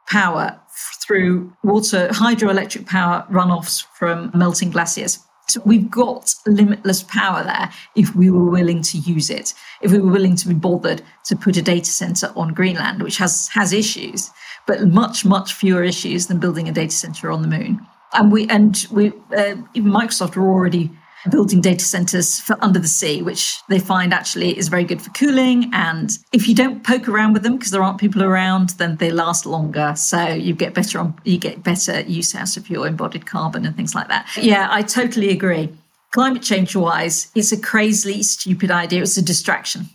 power 0.07 0.59
through 1.01 1.53
water, 1.63 2.07
hydroelectric 2.09 2.85
power 2.87 3.25
runoffs 3.29 3.85
from 3.97 4.31
melting 4.33 4.71
glaciers. 4.71 5.19
So 5.49 5.61
we've 5.65 5.91
got 5.91 6.33
limitless 6.47 7.03
power 7.03 7.43
there 7.43 7.69
if 7.95 8.15
we 8.15 8.29
were 8.29 8.49
willing 8.49 8.81
to 8.83 8.97
use 8.97 9.29
it, 9.29 9.53
if 9.81 9.91
we 9.91 9.99
were 9.99 10.11
willing 10.11 10.37
to 10.37 10.47
be 10.47 10.53
bothered 10.53 11.01
to 11.25 11.35
put 11.35 11.57
a 11.57 11.61
data 11.61 11.89
center 11.89 12.31
on 12.35 12.53
Greenland, 12.53 13.03
which 13.03 13.17
has, 13.17 13.49
has 13.49 13.73
issues, 13.73 14.31
but 14.65 14.87
much, 14.87 15.25
much 15.25 15.53
fewer 15.53 15.83
issues 15.83 16.27
than 16.27 16.39
building 16.39 16.69
a 16.69 16.71
data 16.71 16.93
center 16.93 17.29
on 17.29 17.41
the 17.41 17.47
moon 17.47 17.85
and 18.13 18.31
we 18.31 18.47
and 18.47 18.85
we 18.91 19.11
uh, 19.35 19.55
even 19.73 19.91
Microsoft 19.91 20.37
are 20.37 20.47
already 20.47 20.91
building 21.29 21.61
data 21.61 21.83
centers 21.83 22.39
for 22.39 22.57
under 22.61 22.79
the 22.79 22.87
sea, 22.87 23.21
which 23.21 23.59
they 23.69 23.79
find 23.79 24.13
actually 24.13 24.57
is 24.57 24.67
very 24.67 24.83
good 24.83 25.01
for 25.01 25.09
cooling. 25.11 25.69
And 25.73 26.11
if 26.31 26.47
you 26.47 26.55
don't 26.55 26.83
poke 26.83 27.07
around 27.07 27.33
with 27.33 27.43
them 27.43 27.57
because 27.57 27.71
there 27.71 27.83
aren't 27.83 27.99
people 27.99 28.23
around, 28.23 28.69
then 28.71 28.97
they 28.97 29.11
last 29.11 29.45
longer. 29.45 29.93
So 29.95 30.27
you 30.27 30.53
get 30.53 30.73
better 30.73 30.99
on 30.99 31.15
you 31.23 31.37
get 31.37 31.63
better 31.63 32.01
use 32.01 32.35
out 32.35 32.57
of 32.57 32.69
your 32.69 32.87
embodied 32.87 33.25
carbon 33.25 33.65
and 33.65 33.75
things 33.75 33.95
like 33.95 34.07
that. 34.09 34.27
Yeah, 34.37 34.67
I 34.69 34.81
totally 34.81 35.29
agree. 35.29 35.69
Climate 36.11 36.43
change 36.43 36.75
wise, 36.75 37.31
it's 37.35 37.51
a 37.51 37.59
crazily 37.59 38.21
stupid 38.23 38.69
idea. 38.69 39.01
It's 39.01 39.17
a 39.17 39.21
distraction. 39.21 39.89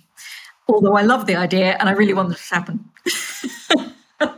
Although 0.69 0.97
I 0.97 1.03
love 1.03 1.27
the 1.27 1.37
idea 1.37 1.77
and 1.79 1.88
I 1.88 1.93
really 1.93 2.14
want 2.14 2.31
this 2.31 2.49
to 2.49 2.55
happen. 2.55 2.85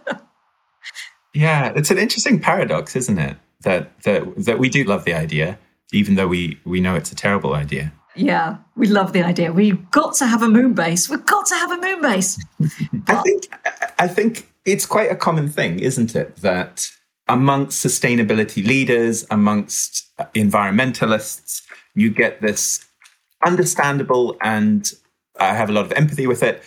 yeah, 1.34 1.72
it's 1.74 1.90
an 1.90 1.98
interesting 1.98 2.38
paradox, 2.38 2.94
isn't 2.94 3.18
it? 3.18 3.36
that 3.62 4.02
that 4.02 4.44
that 4.44 4.58
we 4.58 4.68
do 4.68 4.84
love 4.84 5.04
the 5.04 5.14
idea, 5.14 5.58
even 5.92 6.14
though 6.14 6.28
we 6.28 6.60
we 6.64 6.80
know 6.80 6.94
it's 6.94 7.12
a 7.12 7.16
terrible 7.16 7.54
idea. 7.54 7.92
Yeah, 8.16 8.56
we 8.76 8.88
love 8.88 9.12
the 9.12 9.22
idea. 9.22 9.52
We've 9.52 9.90
got 9.90 10.14
to 10.16 10.26
have 10.26 10.42
a 10.42 10.48
moon 10.48 10.74
base. 10.74 11.08
We've 11.08 11.24
got 11.24 11.46
to 11.46 11.54
have 11.54 11.70
a 11.70 11.80
moon 11.80 12.02
base. 12.02 12.44
I 13.06 13.14
think 13.22 13.54
I 13.98 14.08
think 14.08 14.50
it's 14.64 14.86
quite 14.86 15.10
a 15.10 15.16
common 15.16 15.48
thing, 15.48 15.78
isn't 15.78 16.14
it, 16.14 16.36
that 16.36 16.90
amongst 17.28 17.84
sustainability 17.84 18.66
leaders, 18.66 19.26
amongst 19.30 20.10
environmentalists, 20.34 21.62
you 21.94 22.10
get 22.10 22.40
this 22.42 22.84
understandable 23.44 24.36
and 24.40 24.92
I 25.38 25.54
have 25.54 25.70
a 25.70 25.72
lot 25.72 25.86
of 25.86 25.92
empathy 25.92 26.26
with 26.26 26.42
it, 26.42 26.62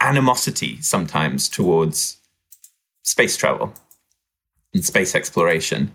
animosity 0.00 0.80
sometimes 0.82 1.48
towards 1.48 2.18
space 3.02 3.36
travel 3.36 3.72
and 4.74 4.84
space 4.84 5.14
exploration. 5.14 5.94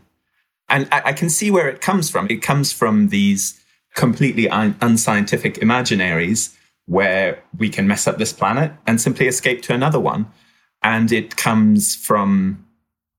And 0.70 0.88
I, 0.92 1.02
I 1.06 1.14
can 1.14 1.30
see 1.30 1.52
where 1.52 1.70
it 1.70 1.82
comes 1.82 2.10
from. 2.10 2.28
It 2.30 2.42
comes 2.42 2.72
from 2.72 3.10
these 3.10 3.64
completely 3.96 4.50
un- 4.50 4.76
unscientific 4.82 5.56
imaginaries 5.56 6.56
where 6.86 7.44
we 7.58 7.70
can 7.70 7.88
mess 7.88 8.08
up 8.08 8.18
this 8.18 8.32
planet 8.32 8.72
and 8.86 9.00
simply 9.00 9.28
escape 9.28 9.62
to 9.64 9.74
another 9.74 10.00
one. 10.00 10.28
And 10.84 11.12
it 11.12 11.36
comes 11.36 11.96
from, 11.96 12.66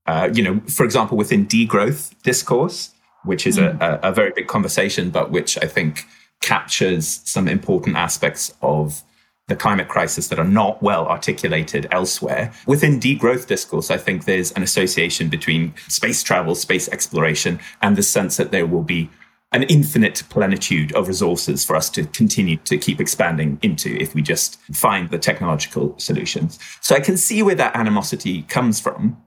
uh, 0.07 0.29
you 0.33 0.41
know, 0.41 0.61
for 0.67 0.83
example, 0.83 1.17
within 1.17 1.45
degrowth 1.45 2.15
discourse, 2.23 2.91
which 3.25 3.45
is 3.45 3.57
mm. 3.57 3.79
a, 3.81 3.99
a, 4.09 4.11
very 4.11 4.31
big 4.31 4.47
conversation, 4.47 5.09
but 5.09 5.29
which 5.29 5.57
I 5.61 5.67
think 5.67 6.05
captures 6.41 7.21
some 7.25 7.47
important 7.47 7.97
aspects 7.97 8.53
of 8.61 9.03
the 9.49 9.55
climate 9.55 9.89
crisis 9.89 10.29
that 10.29 10.39
are 10.39 10.45
not 10.45 10.81
well 10.81 11.07
articulated 11.07 11.87
elsewhere. 11.91 12.53
Within 12.65 12.99
degrowth 12.99 13.47
discourse, 13.47 13.91
I 13.91 13.97
think 13.97 14.25
there's 14.25 14.51
an 14.53 14.63
association 14.63 15.27
between 15.27 15.73
space 15.87 16.23
travel, 16.23 16.55
space 16.55 16.87
exploration, 16.87 17.59
and 17.81 17.97
the 17.97 18.03
sense 18.03 18.37
that 18.37 18.51
there 18.51 18.65
will 18.65 18.83
be 18.83 19.09
an 19.51 19.63
infinite 19.63 20.23
plenitude 20.29 20.93
of 20.93 21.07
resources 21.07 21.65
for 21.65 21.75
us 21.75 21.89
to 21.89 22.05
continue 22.05 22.57
to 22.57 22.77
keep 22.77 23.01
expanding 23.01 23.57
into 23.63 23.97
if 23.99 24.13
we 24.13 24.21
just 24.21 24.61
find 24.73 25.09
the 25.09 25.17
technological 25.17 25.97
solutions. 25.97 26.59
So 26.81 26.95
I 26.95 26.99
can 26.99 27.17
see 27.17 27.41
where 27.41 27.55
that 27.55 27.75
animosity 27.75 28.43
comes 28.43 28.79
from. 28.79 29.21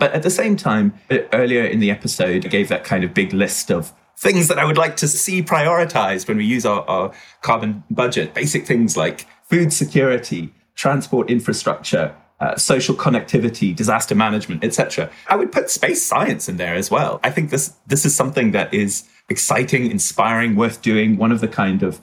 But 0.00 0.12
at 0.12 0.24
the 0.24 0.30
same 0.30 0.56
time, 0.56 0.94
earlier 1.32 1.64
in 1.64 1.78
the 1.78 1.90
episode, 1.90 2.44
I 2.44 2.48
gave 2.48 2.68
that 2.68 2.82
kind 2.82 3.04
of 3.04 3.14
big 3.14 3.32
list 3.32 3.70
of 3.70 3.92
things 4.18 4.48
that 4.48 4.58
I 4.58 4.64
would 4.64 4.78
like 4.78 4.96
to 4.96 5.08
see 5.08 5.42
prioritized 5.42 6.28
when 6.28 6.36
we 6.36 6.44
use 6.44 6.64
our, 6.64 6.82
our 6.88 7.12
carbon 7.40 7.82
budget. 7.90 8.34
Basic 8.34 8.66
things 8.66 8.96
like 8.96 9.26
food 9.44 9.72
security, 9.72 10.52
transport 10.74 11.30
infrastructure, 11.30 12.14
uh, 12.40 12.56
social 12.56 12.94
connectivity, 12.94 13.74
disaster 13.74 14.14
management, 14.14 14.64
etc. 14.64 15.10
I 15.28 15.36
would 15.36 15.52
put 15.52 15.70
space 15.70 16.04
science 16.04 16.48
in 16.48 16.56
there 16.56 16.74
as 16.74 16.90
well. 16.90 17.20
I 17.22 17.30
think 17.30 17.50
this 17.50 17.74
this 17.86 18.04
is 18.04 18.14
something 18.14 18.50
that 18.52 18.72
is 18.74 19.04
exciting, 19.28 19.90
inspiring, 19.90 20.56
worth 20.56 20.82
doing. 20.82 21.16
One 21.16 21.30
of 21.30 21.40
the 21.40 21.48
kind 21.48 21.82
of 21.82 22.00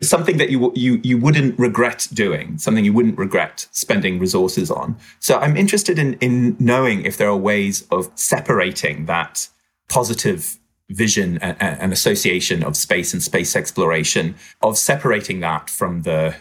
something 0.00 0.36
that 0.38 0.50
you 0.50 0.72
you 0.74 1.00
you 1.04 1.18
wouldn't 1.18 1.58
regret 1.58 2.08
doing, 2.12 2.58
something 2.58 2.84
you 2.84 2.92
wouldn't 2.92 3.18
regret 3.18 3.68
spending 3.70 4.18
resources 4.18 4.70
on. 4.70 4.96
So 5.20 5.38
I'm 5.38 5.56
interested 5.56 5.98
in 5.98 6.14
in 6.14 6.56
knowing 6.58 7.04
if 7.04 7.16
there 7.16 7.28
are 7.28 7.36
ways 7.36 7.86
of 7.90 8.10
separating 8.14 9.06
that 9.06 9.48
positive 9.88 10.57
vision 10.90 11.38
and, 11.38 11.56
and 11.60 11.92
association 11.92 12.64
of 12.64 12.76
space 12.76 13.12
and 13.12 13.22
space 13.22 13.54
exploration, 13.54 14.34
of 14.62 14.78
separating 14.78 15.40
that 15.40 15.68
from 15.68 16.02
the 16.02 16.34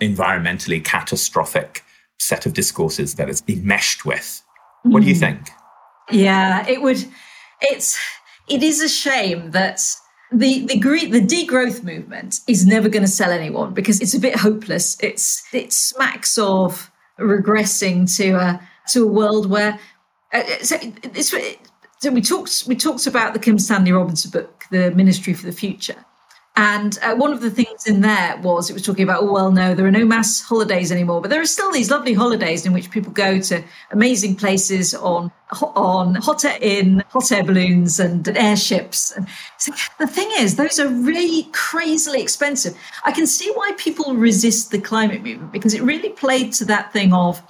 environmentally 0.00 0.82
catastrophic 0.82 1.84
set 2.18 2.46
of 2.46 2.54
discourses 2.54 3.14
that 3.16 3.28
it's 3.28 3.42
enmeshed 3.48 4.04
with. 4.04 4.42
What 4.82 5.02
do 5.02 5.08
you 5.08 5.14
hmm. 5.14 5.20
think? 5.20 5.50
Yeah, 6.10 6.66
it 6.66 6.82
would. 6.82 7.04
It's 7.60 7.98
it 8.48 8.62
is 8.62 8.80
a 8.80 8.88
shame 8.88 9.50
that 9.50 9.80
the 10.32 10.64
the 10.66 10.78
the 10.78 11.20
degrowth 11.20 11.82
movement 11.82 12.40
is 12.46 12.66
never 12.66 12.88
going 12.88 13.02
to 13.02 13.08
sell 13.08 13.30
anyone 13.30 13.74
because 13.74 14.00
it's 14.00 14.14
a 14.14 14.20
bit 14.20 14.36
hopeless. 14.36 14.96
It's 15.02 15.42
it 15.52 15.72
smacks 15.72 16.38
of 16.38 16.90
regressing 17.18 18.14
to 18.16 18.32
a 18.32 18.68
to 18.92 19.04
a 19.04 19.06
world 19.06 19.50
where. 19.50 19.78
Uh, 20.32 20.44
so, 20.62 20.76
it's, 21.02 21.34
so 22.00 22.10
we 22.10 22.22
talked 22.22 22.64
we 22.66 22.74
talked 22.74 23.06
about 23.06 23.34
the 23.34 23.38
Kim 23.38 23.58
Stanley 23.58 23.92
Robinson 23.92 24.30
book, 24.30 24.64
The 24.70 24.90
Ministry 24.92 25.34
for 25.34 25.46
the 25.46 25.52
Future, 25.52 26.04
and 26.56 26.98
uh, 27.02 27.14
one 27.14 27.32
of 27.32 27.40
the 27.40 27.50
things 27.50 27.86
in 27.86 28.00
there 28.00 28.36
was 28.38 28.68
it 28.68 28.72
was 28.72 28.82
talking 28.82 29.04
about, 29.04 29.22
oh, 29.22 29.32
well, 29.32 29.52
no, 29.52 29.74
there 29.74 29.86
are 29.86 29.90
no 29.90 30.04
mass 30.04 30.42
holidays 30.42 30.90
anymore, 30.90 31.20
but 31.20 31.30
there 31.30 31.40
are 31.40 31.46
still 31.46 31.70
these 31.70 31.90
lovely 31.90 32.12
holidays 32.12 32.66
in 32.66 32.72
which 32.72 32.90
people 32.90 33.12
go 33.12 33.40
to 33.40 33.62
amazing 33.92 34.34
places 34.34 34.94
on 34.94 35.30
on 35.74 36.16
hot 36.16 36.44
air 36.44 36.58
in 36.60 37.04
hot 37.08 37.30
air 37.30 37.44
balloons 37.44 38.00
and 38.00 38.26
airships. 38.36 39.10
And 39.12 39.28
so 39.58 39.72
the 39.98 40.06
thing 40.06 40.30
is, 40.38 40.56
those 40.56 40.80
are 40.80 40.88
really 40.88 41.48
crazily 41.52 42.20
expensive. 42.20 42.76
I 43.04 43.12
can 43.12 43.26
see 43.26 43.50
why 43.52 43.72
people 43.78 44.14
resist 44.14 44.70
the 44.70 44.80
climate 44.80 45.22
movement 45.22 45.52
because 45.52 45.74
it 45.74 45.82
really 45.82 46.10
played 46.10 46.52
to 46.54 46.64
that 46.66 46.92
thing 46.92 47.12
of 47.12 47.42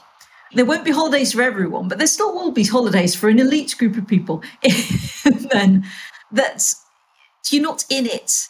there 0.54 0.64
won't 0.64 0.84
be 0.84 0.90
holidays 0.90 1.32
for 1.32 1.42
everyone, 1.42 1.88
but 1.88 1.98
there 1.98 2.06
still 2.06 2.34
will 2.34 2.50
be 2.50 2.64
holidays 2.64 3.14
for 3.14 3.28
an 3.28 3.38
elite 3.38 3.76
group 3.78 3.96
of 3.96 4.06
people. 4.06 4.42
then 5.52 5.84
that's 6.32 6.84
you're 7.50 7.62
not 7.62 7.84
in 7.90 8.06
it 8.06 8.48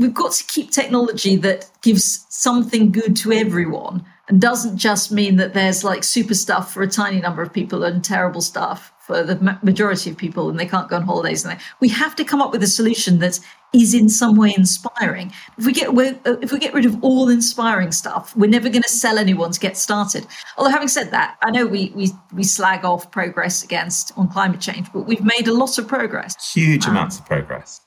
we've 0.00 0.14
got 0.14 0.32
to 0.32 0.44
keep 0.44 0.70
technology 0.70 1.36
that 1.36 1.70
gives 1.82 2.26
something 2.30 2.90
good 2.90 3.14
to 3.14 3.32
everyone 3.32 4.04
and 4.28 4.40
doesn't 4.40 4.78
just 4.78 5.12
mean 5.12 5.36
that 5.36 5.52
there's 5.52 5.84
like 5.84 6.02
super 6.02 6.34
stuff 6.34 6.72
for 6.72 6.82
a 6.82 6.88
tiny 6.88 7.20
number 7.20 7.42
of 7.42 7.52
people 7.52 7.84
and 7.84 8.02
terrible 8.02 8.40
stuff 8.40 8.92
for 9.10 9.24
the 9.24 9.58
majority 9.62 10.08
of 10.08 10.16
people 10.16 10.48
and 10.48 10.58
they 10.60 10.66
can't 10.66 10.88
go 10.88 10.94
on 10.94 11.02
holidays 11.02 11.44
and 11.44 11.52
they, 11.52 11.62
we 11.80 11.88
have 11.88 12.14
to 12.14 12.24
come 12.24 12.40
up 12.40 12.52
with 12.52 12.62
a 12.62 12.68
solution 12.68 13.18
that 13.18 13.40
is 13.72 13.92
in 13.92 14.08
some 14.08 14.36
way 14.36 14.54
inspiring. 14.56 15.32
If 15.58 15.66
we 15.66 15.72
get 15.72 15.88
uh, 15.88 16.36
if 16.40 16.52
we 16.52 16.60
get 16.60 16.72
rid 16.72 16.86
of 16.86 17.02
all 17.02 17.28
inspiring 17.28 17.90
stuff 17.90 18.36
we're 18.36 18.48
never 18.48 18.68
going 18.68 18.82
to 18.82 18.88
sell 18.88 19.18
anyone 19.18 19.50
to 19.50 19.58
get 19.58 19.76
started. 19.76 20.28
Although 20.56 20.70
having 20.70 20.86
said 20.86 21.10
that 21.10 21.36
i 21.42 21.50
know 21.50 21.66
we 21.66 21.92
we, 21.96 22.10
we 22.32 22.44
slag 22.44 22.84
off 22.84 23.10
progress 23.10 23.64
against 23.64 24.12
on 24.16 24.28
climate 24.28 24.60
change 24.60 24.86
but 24.92 25.02
we've 25.08 25.24
made 25.24 25.48
a 25.48 25.52
lot 25.52 25.76
of 25.76 25.88
progress. 25.88 26.52
Huge 26.54 26.84
um, 26.86 26.92
amounts 26.92 27.18
of 27.18 27.26
progress. 27.26 27.80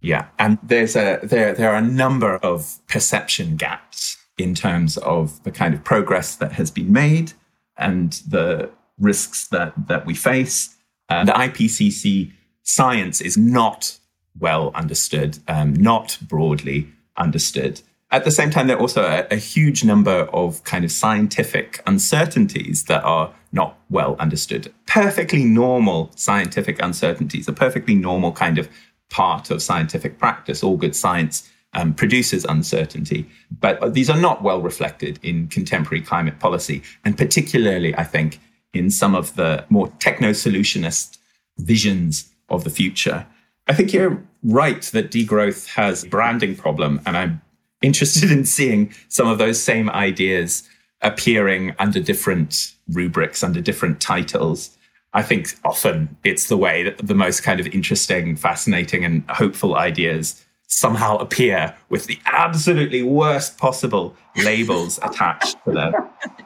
Yeah, 0.00 0.26
and 0.40 0.58
there's 0.62 0.96
a 0.96 1.20
there 1.22 1.54
there 1.54 1.70
are 1.72 1.76
a 1.76 1.88
number 2.02 2.36
of 2.38 2.80
perception 2.88 3.54
gaps 3.56 4.18
in 4.38 4.56
terms 4.56 4.96
of 4.98 5.40
the 5.44 5.52
kind 5.52 5.72
of 5.72 5.84
progress 5.84 6.34
that 6.34 6.52
has 6.52 6.70
been 6.72 6.92
made 6.92 7.32
and 7.76 8.12
the 8.28 8.70
risks 8.98 9.48
that 9.48 9.72
that 9.88 10.06
we 10.06 10.14
face. 10.14 10.76
Uh, 11.08 11.24
the 11.24 11.32
IPCC 11.32 12.32
science 12.62 13.20
is 13.20 13.36
not 13.36 13.98
well 14.38 14.70
understood, 14.74 15.38
um, 15.48 15.74
not 15.74 16.18
broadly 16.22 16.88
understood. 17.16 17.80
At 18.10 18.24
the 18.24 18.30
same 18.30 18.50
time, 18.50 18.68
there 18.68 18.76
are 18.76 18.80
also 18.80 19.02
a, 19.02 19.26
a 19.30 19.36
huge 19.36 19.84
number 19.84 20.28
of 20.32 20.62
kind 20.64 20.84
of 20.84 20.92
scientific 20.92 21.82
uncertainties 21.86 22.84
that 22.84 23.02
are 23.02 23.34
not 23.52 23.78
well 23.90 24.16
understood. 24.18 24.72
Perfectly 24.86 25.44
normal 25.44 26.10
scientific 26.14 26.80
uncertainties, 26.82 27.48
a 27.48 27.52
perfectly 27.52 27.94
normal 27.94 28.32
kind 28.32 28.58
of 28.58 28.68
part 29.10 29.50
of 29.50 29.62
scientific 29.62 30.18
practice. 30.18 30.62
All 30.62 30.76
good 30.76 30.96
science 30.96 31.50
um, 31.72 31.92
produces 31.92 32.44
uncertainty, 32.44 33.28
but 33.60 33.94
these 33.94 34.08
are 34.08 34.20
not 34.20 34.42
well 34.42 34.60
reflected 34.60 35.18
in 35.22 35.48
contemporary 35.48 36.00
climate 36.00 36.38
policy, 36.38 36.82
and 37.04 37.18
particularly, 37.18 37.96
I 37.96 38.04
think, 38.04 38.40
in 38.74 38.90
some 38.90 39.14
of 39.14 39.36
the 39.36 39.64
more 39.68 39.88
techno 39.98 40.30
solutionist 40.30 41.18
visions 41.58 42.32
of 42.48 42.64
the 42.64 42.70
future. 42.70 43.26
I 43.66 43.74
think 43.74 43.92
you're 43.92 44.22
right 44.42 44.82
that 44.82 45.10
degrowth 45.10 45.66
has 45.68 46.04
a 46.04 46.08
branding 46.08 46.54
problem, 46.56 47.00
and 47.06 47.16
I'm 47.16 47.40
interested 47.80 48.30
in 48.30 48.44
seeing 48.44 48.92
some 49.08 49.28
of 49.28 49.38
those 49.38 49.62
same 49.62 49.88
ideas 49.90 50.68
appearing 51.00 51.74
under 51.78 52.00
different 52.00 52.74
rubrics, 52.92 53.42
under 53.42 53.60
different 53.60 54.00
titles. 54.00 54.76
I 55.12 55.22
think 55.22 55.54
often 55.64 56.16
it's 56.24 56.48
the 56.48 56.56
way 56.56 56.82
that 56.82 56.98
the 56.98 57.14
most 57.14 57.42
kind 57.42 57.60
of 57.60 57.66
interesting, 57.68 58.36
fascinating, 58.36 59.04
and 59.04 59.22
hopeful 59.30 59.76
ideas 59.76 60.44
somehow 60.74 61.16
appear 61.18 61.72
with 61.88 62.06
the 62.06 62.18
absolutely 62.26 63.00
worst 63.00 63.56
possible 63.58 64.16
labels 64.42 64.98
attached 65.04 65.56
to 65.64 65.70
them. 65.70 65.94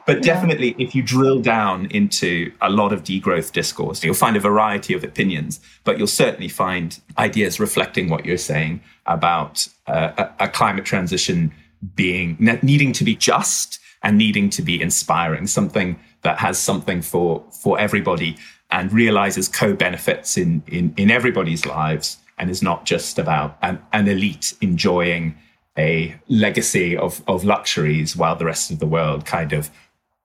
But 0.05 0.21
definitely, 0.21 0.75
if 0.77 0.93
you 0.93 1.01
drill 1.01 1.41
down 1.41 1.87
into 1.87 2.51
a 2.61 2.69
lot 2.69 2.93
of 2.93 3.03
degrowth 3.03 3.51
discourse, 3.51 4.03
you'll 4.03 4.13
find 4.13 4.37
a 4.37 4.39
variety 4.39 4.93
of 4.93 5.03
opinions, 5.03 5.59
but 5.83 5.97
you'll 5.97 6.05
certainly 6.05 6.47
find 6.47 6.99
ideas 7.17 7.59
reflecting 7.59 8.07
what 8.07 8.23
you're 8.23 8.37
saying 8.37 8.81
about 9.07 9.67
uh, 9.87 10.11
a, 10.39 10.45
a 10.45 10.47
climate 10.47 10.85
transition 10.85 11.51
being 11.95 12.37
needing 12.61 12.93
to 12.93 13.03
be 13.03 13.15
just 13.15 13.79
and 14.03 14.15
needing 14.15 14.49
to 14.51 14.61
be 14.61 14.79
inspiring, 14.79 15.47
something 15.47 15.99
that 16.21 16.37
has 16.37 16.59
something 16.59 17.01
for 17.01 17.43
for 17.63 17.79
everybody 17.79 18.37
and 18.71 18.93
realizes 18.93 19.47
co-benefits 19.47 20.37
in, 20.37 20.61
in, 20.67 20.93
in 20.95 21.09
everybody's 21.09 21.65
lives 21.65 22.17
and 22.39 22.49
is 22.49 22.61
not 22.61 22.85
just 22.85 23.19
about 23.19 23.57
an, 23.61 23.81
an 23.93 24.07
elite 24.07 24.53
enjoying 24.61 25.35
a 25.77 26.15
legacy 26.27 26.97
of, 26.97 27.21
of 27.27 27.43
luxuries 27.43 28.15
while 28.15 28.35
the 28.35 28.45
rest 28.45 28.71
of 28.71 28.79
the 28.79 28.85
world 28.85 29.25
kind 29.25 29.53
of 29.53 29.69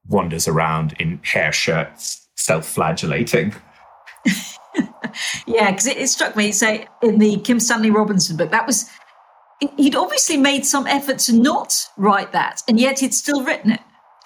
wanders 0.07 0.47
around 0.47 0.93
in 0.99 1.19
hair 1.23 1.51
shirts, 1.51 2.27
self-flagellating. 2.35 3.53
yeah, 5.45 5.71
because 5.71 5.87
it, 5.87 5.97
it, 5.97 6.07
struck 6.07 6.35
me. 6.35 6.51
Say 6.51 6.87
in 7.01 7.19
the 7.19 7.37
Kim 7.37 7.59
Stanley 7.59 7.91
Robinson 7.91 8.37
book, 8.37 8.51
that 8.51 8.65
was 8.65 8.89
he'd 9.77 9.95
obviously 9.95 10.37
made 10.37 10.65
some 10.65 10.85
effort 10.87 11.19
to 11.19 11.33
not 11.33 11.87
write 11.97 12.31
that, 12.33 12.61
and 12.67 12.79
yet 12.79 12.99
he'd 12.99 13.13
still 13.13 13.43
written 13.43 13.71
it 13.71 13.79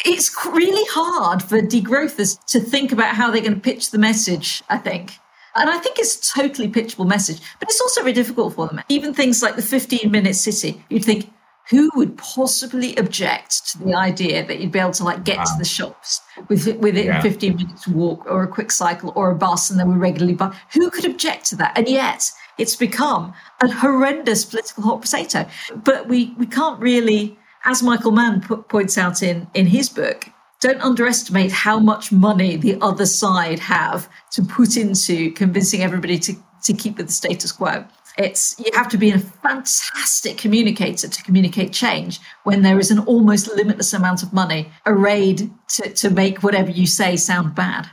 it's 0.06 0.34
really 0.46 0.86
hard 0.92 1.44
for 1.44 1.60
degrowthers 1.62 2.44
to 2.46 2.60
think 2.60 2.92
about 2.92 3.16
how 3.16 3.32
they're 3.32 3.42
going 3.42 3.56
to 3.56 3.60
pitch 3.60 3.92
the 3.92 3.98
message, 3.98 4.64
I 4.70 4.78
think. 4.78 5.18
And 5.56 5.70
I 5.70 5.78
think 5.78 6.00
it's 6.00 6.16
a 6.18 6.42
totally 6.42 6.68
pitchable 6.70 7.08
message, 7.08 7.42
but 7.60 7.70
it's 7.70 7.82
also 7.82 8.02
very 8.02 8.14
difficult 8.14 8.54
for 8.54 8.68
them. 8.68 8.82
Even 8.90 9.14
things 9.14 9.42
like 9.42 9.56
the 9.56 9.62
15 9.62 10.10
minute 10.12 10.36
city, 10.36 10.84
you'd 10.90 11.06
think, 11.06 11.32
who 11.70 11.92
would 11.96 12.18
possibly 12.18 12.96
object 12.96 13.68
to 13.70 13.78
the 13.78 13.94
idea 13.94 14.46
that 14.48 14.60
you'd 14.60 14.72
be 14.72 14.80
able 14.80 14.92
to 14.92 15.04
like 15.04 15.24
get 15.24 15.38
wow. 15.38 15.44
to 15.44 15.52
the 15.60 15.66
shops 15.66 16.22
with 16.48 16.66
within 16.78 17.06
yeah. 17.06 17.22
15 17.22 17.56
minutes 17.58 17.88
walk 17.88 18.26
or 18.26 18.42
a 18.42 18.48
quick 18.48 18.72
cycle 18.72 19.14
or 19.16 19.30
a 19.30 19.36
bus 19.36 19.70
and 19.70 19.80
then 19.80 19.88
we 19.88 19.96
regularly 19.96 20.34
buy 20.34 20.52
who 20.74 20.90
could 20.90 21.06
object 21.06 21.46
to 21.46 21.56
that 21.56 21.78
and 21.78 21.88
yet 21.88 22.32
it's 22.58 22.76
become 22.76 23.32
a 23.62 23.72
horrendous 23.72 24.46
political 24.46 24.82
hot 24.82 25.00
potato 25.00 25.48
but 25.76 26.08
we 26.08 26.34
we 26.40 26.48
can't 26.48 26.80
really 26.80 27.38
as 27.66 27.84
Michael 27.84 28.12
Mann 28.12 28.42
points 28.42 28.98
out 28.98 29.22
in, 29.22 29.48
in 29.54 29.68
his 29.68 29.90
book, 29.90 30.30
don't 30.62 30.82
underestimate 30.82 31.52
how 31.52 31.80
much 31.80 32.12
money 32.12 32.56
the 32.56 32.78
other 32.82 33.06
side 33.06 33.60
have 33.60 34.10
to 34.32 34.44
put 34.44 34.78
into 34.78 35.32
convincing 35.32 35.82
everybody 35.82 36.20
to, 36.20 36.34
to 36.64 36.74
keep 36.74 36.98
with 36.98 37.08
the 37.08 37.14
status 37.14 37.52
quo. 37.52 37.86
It's 38.18 38.60
you 38.60 38.72
have 38.74 38.90
to 38.90 38.98
be 38.98 39.12
a 39.12 39.20
fantastic 39.20 40.38
communicator 40.38 41.08
to 41.08 41.24
communicate 41.24 41.72
change 41.72 42.20
when 42.44 42.64
there 42.64 42.78
is 42.78 42.92
an 42.92 43.00
almost 43.00 43.48
limitless 43.56 43.94
amount 43.94 44.24
of 44.24 44.34
money 44.34 44.70
arrayed 44.86 45.50
to, 45.76 45.94
to 45.94 46.10
make 46.10 46.44
whatever 46.44 46.70
you 46.70 46.86
say 46.86 47.16
sound 47.16 47.56
bad. 47.56 47.90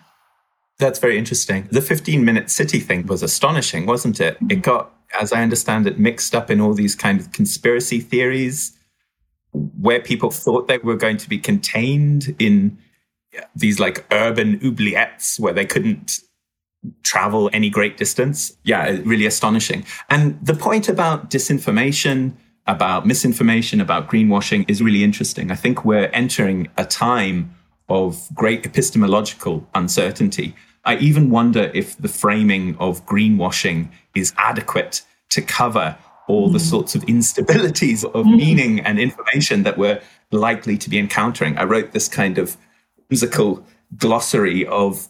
That's 0.79 0.99
very 0.99 1.17
interesting. 1.17 1.69
The 1.71 1.81
15 1.81 2.25
minute 2.25 2.51
city 2.51 2.81
thing 2.81 3.07
was 3.07 3.23
astonishing, 3.23 3.87
wasn't 3.87 4.21
it? 4.21 4.37
It 4.37 4.43
mm-hmm. 4.43 4.61
got 4.61 4.93
as 5.21 5.33
I 5.33 5.43
understand 5.43 5.87
it, 5.87 5.99
mixed 5.99 6.35
up 6.35 6.51
in 6.51 6.61
all 6.61 6.75
these 6.75 6.95
kind 6.95 7.21
of 7.21 7.33
conspiracy 7.33 8.01
theories 8.01 8.76
where 9.81 10.01
people 10.01 10.31
thought 10.31 10.69
they 10.69 10.79
were 10.79 10.97
going 10.97 11.17
to 11.19 11.29
be 11.29 11.39
contained 11.39 12.35
in 12.39 12.79
these 13.55 13.79
like 13.79 14.05
urban 14.13 14.59
oubliettes 14.61 15.39
where 15.39 15.53
they 15.53 15.67
couldn't 15.67 16.21
travel 17.03 17.51
any 17.53 17.71
great 17.71 17.97
distance. 17.97 18.57
Yeah, 18.65 18.99
really 19.05 19.27
astonishing. 19.27 19.85
And 20.09 20.39
the 20.45 20.55
point 20.55 20.89
about 20.89 21.31
disinformation, 21.31 22.33
about 22.67 23.07
misinformation, 23.07 23.81
about 23.81 24.09
greenwashing 24.09 24.69
is 24.69 24.83
really 24.83 25.05
interesting. 25.05 25.51
I 25.51 25.57
think 25.57 25.85
we're 25.85 26.11
entering 26.13 26.69
a 26.77 26.85
time 26.85 27.55
of 27.89 28.29
great 28.35 28.67
epistemological 28.67 29.67
uncertainty. 29.75 30.55
I 30.85 30.97
even 30.99 31.31
wonder 31.31 31.71
if 31.75 31.97
the 31.99 32.09
framing 32.09 32.77
of 32.79 33.05
greenwashing 33.07 33.91
is 34.15 34.33
adequate 34.37 35.03
to 35.31 35.43
cover 35.43 35.97
all 36.29 36.51
the 36.51 36.59
mm. 36.59 36.71
sorts 36.71 36.95
of 36.95 37.03
instabilities 37.03 38.05
of 38.05 38.27
mm. 38.27 38.37
meaning 38.37 38.81
and 38.81 38.99
information 38.99 39.63
that 39.63 39.79
we're 39.79 40.01
likely 40.31 40.77
to 40.79 40.91
be 40.91 40.99
encountering. 40.99 41.57
I 41.57 41.65
wrote 41.65 41.93
this 41.93 42.09
kind 42.09 42.39
of 42.39 42.57
musical 43.11 43.65
glossary 43.97 44.67
of 44.67 45.09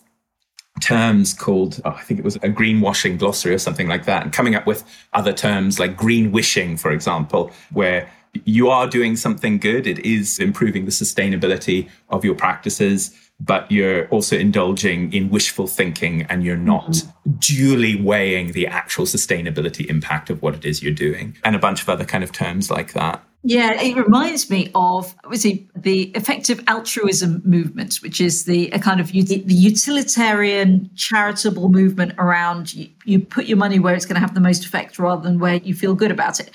terms 0.83 1.33
called, 1.33 1.81
oh, 1.85 1.91
I 1.91 2.03
think 2.03 2.21
it 2.21 2.25
was 2.25 2.37
a 2.37 2.41
greenwashing 2.49 3.19
glossary 3.19 3.55
or 3.55 3.59
something 3.59 3.89
like 3.89 4.05
that, 4.05 4.23
and 4.23 4.33
coming 4.33 4.55
up 4.55 4.67
with 4.67 4.85
other 5.15 5.33
terms 5.33 5.79
like 5.79 5.97
green 5.97 6.33
wishing, 6.33 6.77
for 6.77 6.91
example, 6.91 7.51
where 7.73 8.11
you 8.45 8.69
are 8.69 8.87
doing 8.87 9.17
something 9.17 9.57
good. 9.59 9.87
It 9.87 10.01
is 10.01 10.39
improving 10.39 10.85
the 10.85 10.91
sustainability 10.91 11.89
of 12.11 12.25
your 12.25 12.35
practices, 12.35 13.15
but 13.39 13.71
you're 13.71 14.09
also 14.09 14.37
indulging 14.37 15.13
in 15.13 15.29
wishful 15.29 15.67
thinking 15.67 16.23
and 16.23 16.43
you're 16.43 16.57
not 16.57 16.91
mm-hmm. 16.91 17.33
duly 17.39 18.01
weighing 18.01 18.53
the 18.53 18.67
actual 18.67 19.05
sustainability 19.05 19.87
impact 19.87 20.31
of 20.31 20.43
what 20.43 20.55
it 20.55 20.65
is 20.65 20.83
you're 20.83 20.93
doing, 20.93 21.37
and 21.45 21.55
a 21.55 21.59
bunch 21.59 21.83
of 21.83 21.89
other 21.89 22.05
kind 22.05 22.25
of 22.25 22.33
terms 22.33 22.71
like 22.71 22.93
that. 22.95 23.23
Yeah, 23.49 23.81
it 23.81 23.97
reminds 23.97 24.51
me 24.51 24.73
of 24.75 25.15
obviously 25.23 25.69
the 25.77 26.05
effective 26.17 26.61
altruism 26.67 27.43
movement, 27.45 27.99
which 28.03 28.21
is 28.21 28.45
the 28.45 28.71
a 28.71 28.81
kind 28.81 29.01
of 29.01 29.13
the 29.13 29.45
utilitarian 29.47 30.91
charitable 30.97 31.69
movement 31.69 32.15
around 32.19 32.75
you, 32.75 32.89
you 33.05 33.21
put 33.21 33.47
your 33.47 33.57
money 33.57 33.79
where 33.79 33.95
it's 33.95 34.05
going 34.05 34.17
to 34.17 34.21
have 34.21 34.35
the 34.35 34.41
most 34.41 34.65
effect 34.65 34.99
rather 34.99 35.23
than 35.23 35.39
where 35.39 35.57
you 35.57 35.75
feel 35.75 35.95
good 35.95 36.11
about 36.11 36.41
it. 36.41 36.51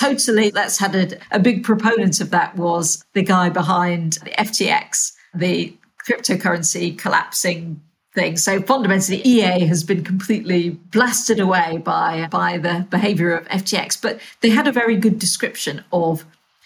Totally, 0.00 0.50
that's 0.50 0.78
had 0.78 0.96
a, 0.96 1.16
a 1.30 1.38
big 1.38 1.62
proponent 1.62 2.20
of 2.20 2.30
that 2.30 2.56
was 2.56 3.04
the 3.12 3.22
guy 3.22 3.48
behind 3.48 4.14
the 4.24 4.30
FTX, 4.30 5.12
the 5.34 5.72
cryptocurrency 6.06 6.98
collapsing 6.98 7.80
thing. 8.14 8.36
So 8.36 8.60
fundamentally, 8.60 9.22
EA 9.26 9.64
has 9.66 9.84
been 9.84 10.04
completely 10.04 10.70
blasted 10.70 11.40
away 11.40 11.78
by 11.78 12.28
by 12.30 12.58
the 12.58 12.86
behavior 12.90 13.34
of 13.34 13.48
FTX. 13.48 14.00
But 14.00 14.20
they 14.40 14.50
had 14.50 14.68
a 14.68 14.72
very 14.72 14.96
good 14.96 15.18
description 15.18 15.84
of 15.92 16.24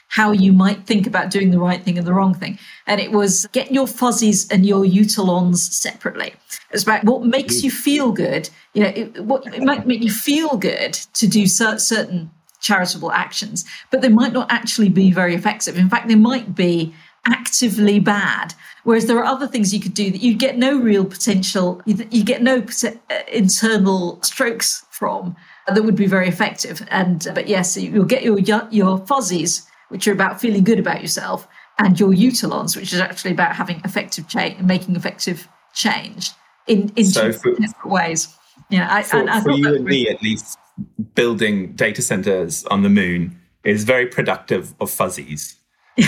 how 0.08 0.32
you 0.32 0.52
might 0.52 0.86
think 0.86 1.06
about 1.06 1.30
doing 1.30 1.50
the 1.50 1.58
right 1.58 1.82
thing 1.82 1.98
and 1.98 2.06
the 2.06 2.14
wrong 2.14 2.34
thing. 2.34 2.58
And 2.86 3.00
it 3.00 3.12
was 3.12 3.46
get 3.52 3.72
your 3.72 3.86
fuzzies 3.86 4.48
and 4.50 4.64
your 4.64 4.84
utilons 4.84 5.58
separately. 5.58 6.34
It's 6.70 6.82
about 6.82 7.04
what 7.04 7.24
makes 7.24 7.62
you 7.62 7.70
feel 7.70 8.12
good. 8.12 8.48
You 8.74 8.82
know, 8.84 8.92
it, 8.94 9.24
what 9.24 9.46
it 9.54 9.62
might 9.62 9.86
make 9.86 10.02
you 10.02 10.10
feel 10.10 10.56
good 10.56 10.94
to 11.14 11.26
do 11.26 11.46
certain 11.46 12.30
charitable 12.60 13.12
actions, 13.12 13.64
but 13.90 14.00
they 14.00 14.08
might 14.08 14.32
not 14.32 14.50
actually 14.50 14.88
be 14.88 15.12
very 15.12 15.34
effective. 15.34 15.78
In 15.78 15.88
fact, 15.88 16.08
they 16.08 16.16
might 16.16 16.54
be 16.54 16.94
actively 17.26 18.00
bad. 18.00 18.54
Whereas 18.84 19.06
there 19.06 19.18
are 19.18 19.24
other 19.24 19.48
things 19.48 19.74
you 19.74 19.80
could 19.80 19.94
do 19.94 20.10
that 20.10 20.22
you 20.22 20.34
get 20.34 20.56
no 20.56 20.78
real 20.78 21.04
potential, 21.04 21.82
you, 21.86 22.22
get 22.22 22.40
no 22.42 22.64
uh, 22.84 22.90
internal 23.32 24.22
strokes 24.22 24.84
from 24.90 25.34
that 25.66 25.82
would 25.82 25.96
be 25.96 26.06
very 26.06 26.28
effective. 26.28 26.86
And 26.90 27.26
but 27.34 27.48
yes, 27.48 27.76
you'll 27.76 28.04
get 28.04 28.22
your 28.22 28.38
your 28.70 28.98
fuzzies, 29.06 29.66
which 29.88 30.06
are 30.06 30.12
about 30.12 30.40
feeling 30.40 30.62
good 30.62 30.78
about 30.78 31.02
yourself, 31.02 31.48
and 31.78 31.98
your 31.98 32.12
utilons, 32.12 32.76
which 32.76 32.92
is 32.92 33.00
actually 33.00 33.32
about 33.32 33.56
having 33.56 33.80
effective 33.84 34.28
change 34.28 34.58
and 34.58 34.68
making 34.68 34.94
effective 34.94 35.48
change 35.74 36.30
in 36.66 36.92
in 36.96 37.06
so 37.06 37.32
for, 37.32 37.54
different 37.56 37.86
ways. 37.86 38.34
Yeah, 38.70 38.88
I, 38.88 39.02
for, 39.02 39.28
I, 39.28 39.38
I 39.38 39.40
for 39.40 39.50
you 39.50 39.66
and 39.66 39.84
really, 39.84 40.04
me 40.04 40.08
at 40.08 40.22
least, 40.22 40.58
building 41.14 41.72
data 41.74 42.02
centers 42.02 42.64
on 42.66 42.82
the 42.82 42.88
moon 42.88 43.40
is 43.64 43.84
very 43.84 44.06
productive 44.06 44.74
of 44.80 44.90
fuzzies. 44.90 45.56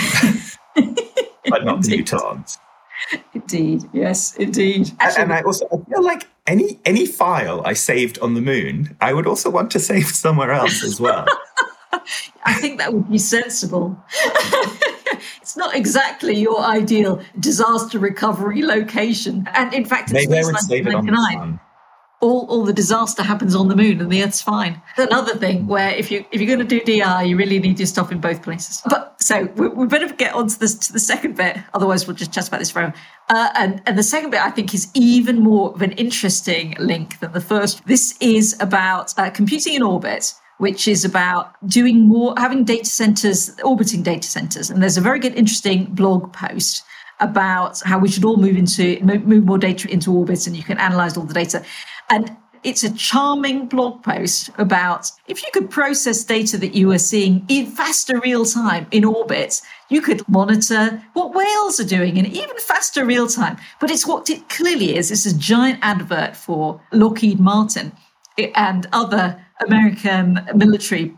but 1.49 1.65
not 1.65 1.81
the 1.81 1.97
utilons. 1.97 2.57
Indeed, 3.33 3.89
yes, 3.93 4.35
indeed. 4.35 4.91
Actually, 4.99 5.23
and 5.23 5.33
I 5.33 5.41
also 5.41 5.65
I 5.67 5.89
feel 5.89 6.03
like 6.03 6.27
any 6.47 6.79
any 6.85 7.05
file 7.05 7.61
I 7.65 7.73
saved 7.73 8.19
on 8.19 8.33
the 8.33 8.41
moon, 8.41 8.97
I 8.99 9.13
would 9.13 9.25
also 9.25 9.49
want 9.49 9.71
to 9.71 9.79
save 9.91 10.07
somewhere 10.07 10.51
else 10.51 10.83
as 10.83 10.99
well. 10.99 11.25
I 12.43 12.53
think 12.53 12.79
that 12.79 12.93
would 12.93 13.09
be 13.09 13.17
sensible. 13.17 13.97
it's 15.41 15.57
not 15.57 15.75
exactly 15.75 16.35
your 16.35 16.59
ideal 16.61 17.21
disaster 17.39 17.99
recovery 17.99 18.61
location, 18.61 19.47
and 19.53 19.73
in 19.73 19.85
fact, 19.85 20.11
it's 20.11 20.13
maybe 20.13 20.39
I 20.39 20.43
would 20.43 20.57
save 20.59 20.87
it 20.87 20.93
on 20.93 21.05
the 21.05 21.15
sun 21.33 21.59
all, 22.21 22.45
all 22.47 22.65
the 22.65 22.73
disaster 22.73 23.23
happens 23.23 23.55
on 23.55 23.69
the 23.69 23.75
moon 23.75 24.01
and 24.01 24.11
the 24.11 24.23
Earth's 24.23 24.41
fine. 24.41 24.81
Another 24.97 25.35
thing 25.35 25.67
where 25.67 25.91
if 25.91 26.11
you 26.11 26.25
if 26.31 26.41
you're 26.41 26.53
going 26.53 26.67
to 26.67 26.79
do 26.79 26.81
DR, 26.81 27.23
you 27.23 27.37
really 27.37 27.59
need 27.59 27.79
your 27.79 27.87
stuff 27.87 28.11
in 28.11 28.19
both 28.19 28.41
places. 28.43 28.81
But 28.89 29.15
so 29.21 29.43
we, 29.55 29.69
we 29.69 29.87
better 29.87 30.13
get 30.13 30.33
on 30.33 30.47
to, 30.47 30.59
this, 30.59 30.75
to 30.75 30.93
the 30.93 30.99
second 30.99 31.37
bit, 31.37 31.57
otherwise 31.73 32.07
we'll 32.07 32.15
just 32.15 32.33
chat 32.33 32.47
about 32.47 32.59
this 32.59 32.71
forever. 32.71 32.93
Uh, 33.29 33.49
and 33.55 33.81
and 33.85 33.97
the 33.97 34.03
second 34.03 34.31
bit 34.31 34.41
I 34.41 34.51
think 34.51 34.73
is 34.73 34.89
even 34.93 35.39
more 35.39 35.73
of 35.73 35.81
an 35.81 35.93
interesting 35.93 36.75
link 36.79 37.19
than 37.19 37.31
the 37.31 37.41
first. 37.41 37.85
This 37.85 38.17
is 38.19 38.57
about 38.59 39.17
uh, 39.17 39.29
computing 39.29 39.75
in 39.75 39.83
orbit 39.83 40.33
which 40.57 40.89
is 40.89 41.05
about 41.05 41.55
doing 41.69 42.05
more, 42.05 42.33
having 42.35 42.65
data 42.65 42.85
centers, 42.85 43.57
orbiting 43.63 44.03
data 44.03 44.27
centers. 44.27 44.69
And 44.69 44.83
there's 44.83 44.97
a 44.97 45.01
very 45.01 45.17
good, 45.17 45.33
interesting 45.35 45.85
blog 45.85 46.33
post 46.33 46.83
about 47.19 47.81
how 47.81 47.99
we 47.99 48.09
should 48.09 48.25
all 48.25 48.37
move 48.37 48.57
into 48.57 48.99
move 49.01 49.45
more 49.45 49.57
data 49.57 49.89
into 49.89 50.13
orbit, 50.13 50.47
and 50.47 50.55
you 50.55 50.63
can 50.63 50.77
analyze 50.77 51.17
all 51.17 51.25
the 51.25 51.33
data. 51.33 51.63
And 52.09 52.35
it's 52.63 52.83
a 52.83 52.93
charming 52.93 53.67
blog 53.67 54.03
post 54.03 54.49
about 54.57 55.11
if 55.27 55.41
you 55.43 55.49
could 55.53 55.69
process 55.69 56.23
data 56.23 56.57
that 56.57 56.75
you 56.75 56.91
are 56.91 56.99
seeing 56.99 57.45
in 57.47 57.67
faster 57.67 58.19
real 58.19 58.45
time 58.45 58.85
in 58.91 59.05
orbit, 59.05 59.61
you 59.89 60.01
could 60.01 60.27
monitor 60.27 61.01
what 61.13 61.33
whales 61.33 61.79
are 61.79 61.85
doing 61.85 62.17
in 62.17 62.25
even 62.25 62.57
faster 62.57 63.05
real 63.05 63.27
time. 63.27 63.57
But 63.79 63.91
it's 63.91 64.05
what 64.05 64.29
it 64.29 64.49
clearly 64.49 64.97
is. 64.97 65.11
It's 65.11 65.25
a 65.25 65.37
giant 65.37 65.79
advert 65.81 66.35
for 66.35 66.81
Lockheed 66.91 67.39
Martin 67.39 67.91
eh, 68.37 68.51
and 68.55 68.87
other 68.91 69.39
American 69.65 70.39
military 70.55 71.15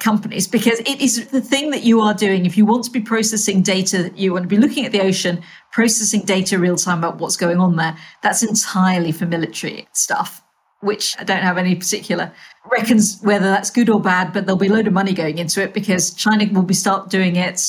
companies 0.00 0.48
because 0.48 0.80
it 0.80 1.00
is 1.00 1.28
the 1.28 1.40
thing 1.40 1.70
that 1.70 1.82
you 1.82 2.00
are 2.00 2.14
doing. 2.14 2.46
If 2.46 2.56
you 2.56 2.64
want 2.64 2.84
to 2.84 2.90
be 2.90 3.00
processing 3.00 3.62
data 3.62 4.10
you 4.14 4.32
want 4.32 4.44
to 4.44 4.48
be 4.48 4.56
looking 4.56 4.84
at 4.84 4.92
the 4.92 5.00
ocean 5.00 5.42
processing 5.72 6.20
data 6.20 6.58
real 6.58 6.76
time 6.76 6.98
about 6.98 7.18
what's 7.18 7.36
going 7.36 7.58
on 7.58 7.76
there 7.76 7.96
that's 8.22 8.42
entirely 8.42 9.12
for 9.12 9.26
military 9.26 9.86
stuff 9.92 10.42
which 10.80 11.16
i 11.18 11.24
don't 11.24 11.42
have 11.42 11.58
any 11.58 11.74
particular 11.74 12.32
reckons 12.70 13.18
whether 13.22 13.46
that's 13.46 13.70
good 13.70 13.88
or 13.88 14.00
bad 14.00 14.32
but 14.32 14.46
there'll 14.46 14.58
be 14.58 14.68
a 14.68 14.72
load 14.72 14.86
of 14.86 14.92
money 14.92 15.12
going 15.12 15.38
into 15.38 15.62
it 15.62 15.74
because 15.74 16.12
china 16.14 16.46
will 16.52 16.62
be 16.62 16.74
start 16.74 17.10
doing 17.10 17.36
it 17.36 17.60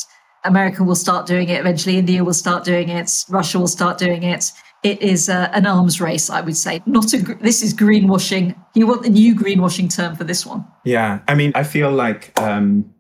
america 0.43 0.83
will 0.83 0.95
start 0.95 1.25
doing 1.25 1.49
it 1.49 1.59
eventually 1.59 1.97
india 1.97 2.23
will 2.23 2.33
start 2.33 2.63
doing 2.63 2.89
it 2.89 3.09
russia 3.29 3.57
will 3.57 3.67
start 3.67 3.97
doing 3.97 4.23
it 4.23 4.51
it 4.85 5.01
is 5.01 5.29
a, 5.29 5.49
an 5.55 5.65
arms 5.65 5.99
race, 5.99 6.29
I 6.29 6.41
would 6.41 6.55
say. 6.55 6.81
Not 6.85 7.11
a. 7.13 7.17
This 7.41 7.63
is 7.63 7.73
greenwashing. 7.73 8.55
You 8.75 8.85
want 8.85 9.01
the 9.01 9.09
new 9.09 9.35
greenwashing 9.35 9.93
term 9.93 10.15
for 10.15 10.23
this 10.23 10.45
one? 10.45 10.65
Yeah, 10.83 11.21
I 11.27 11.33
mean, 11.33 11.51
I 11.55 11.63
feel 11.63 11.91
like 11.91 12.39
um, 12.39 12.93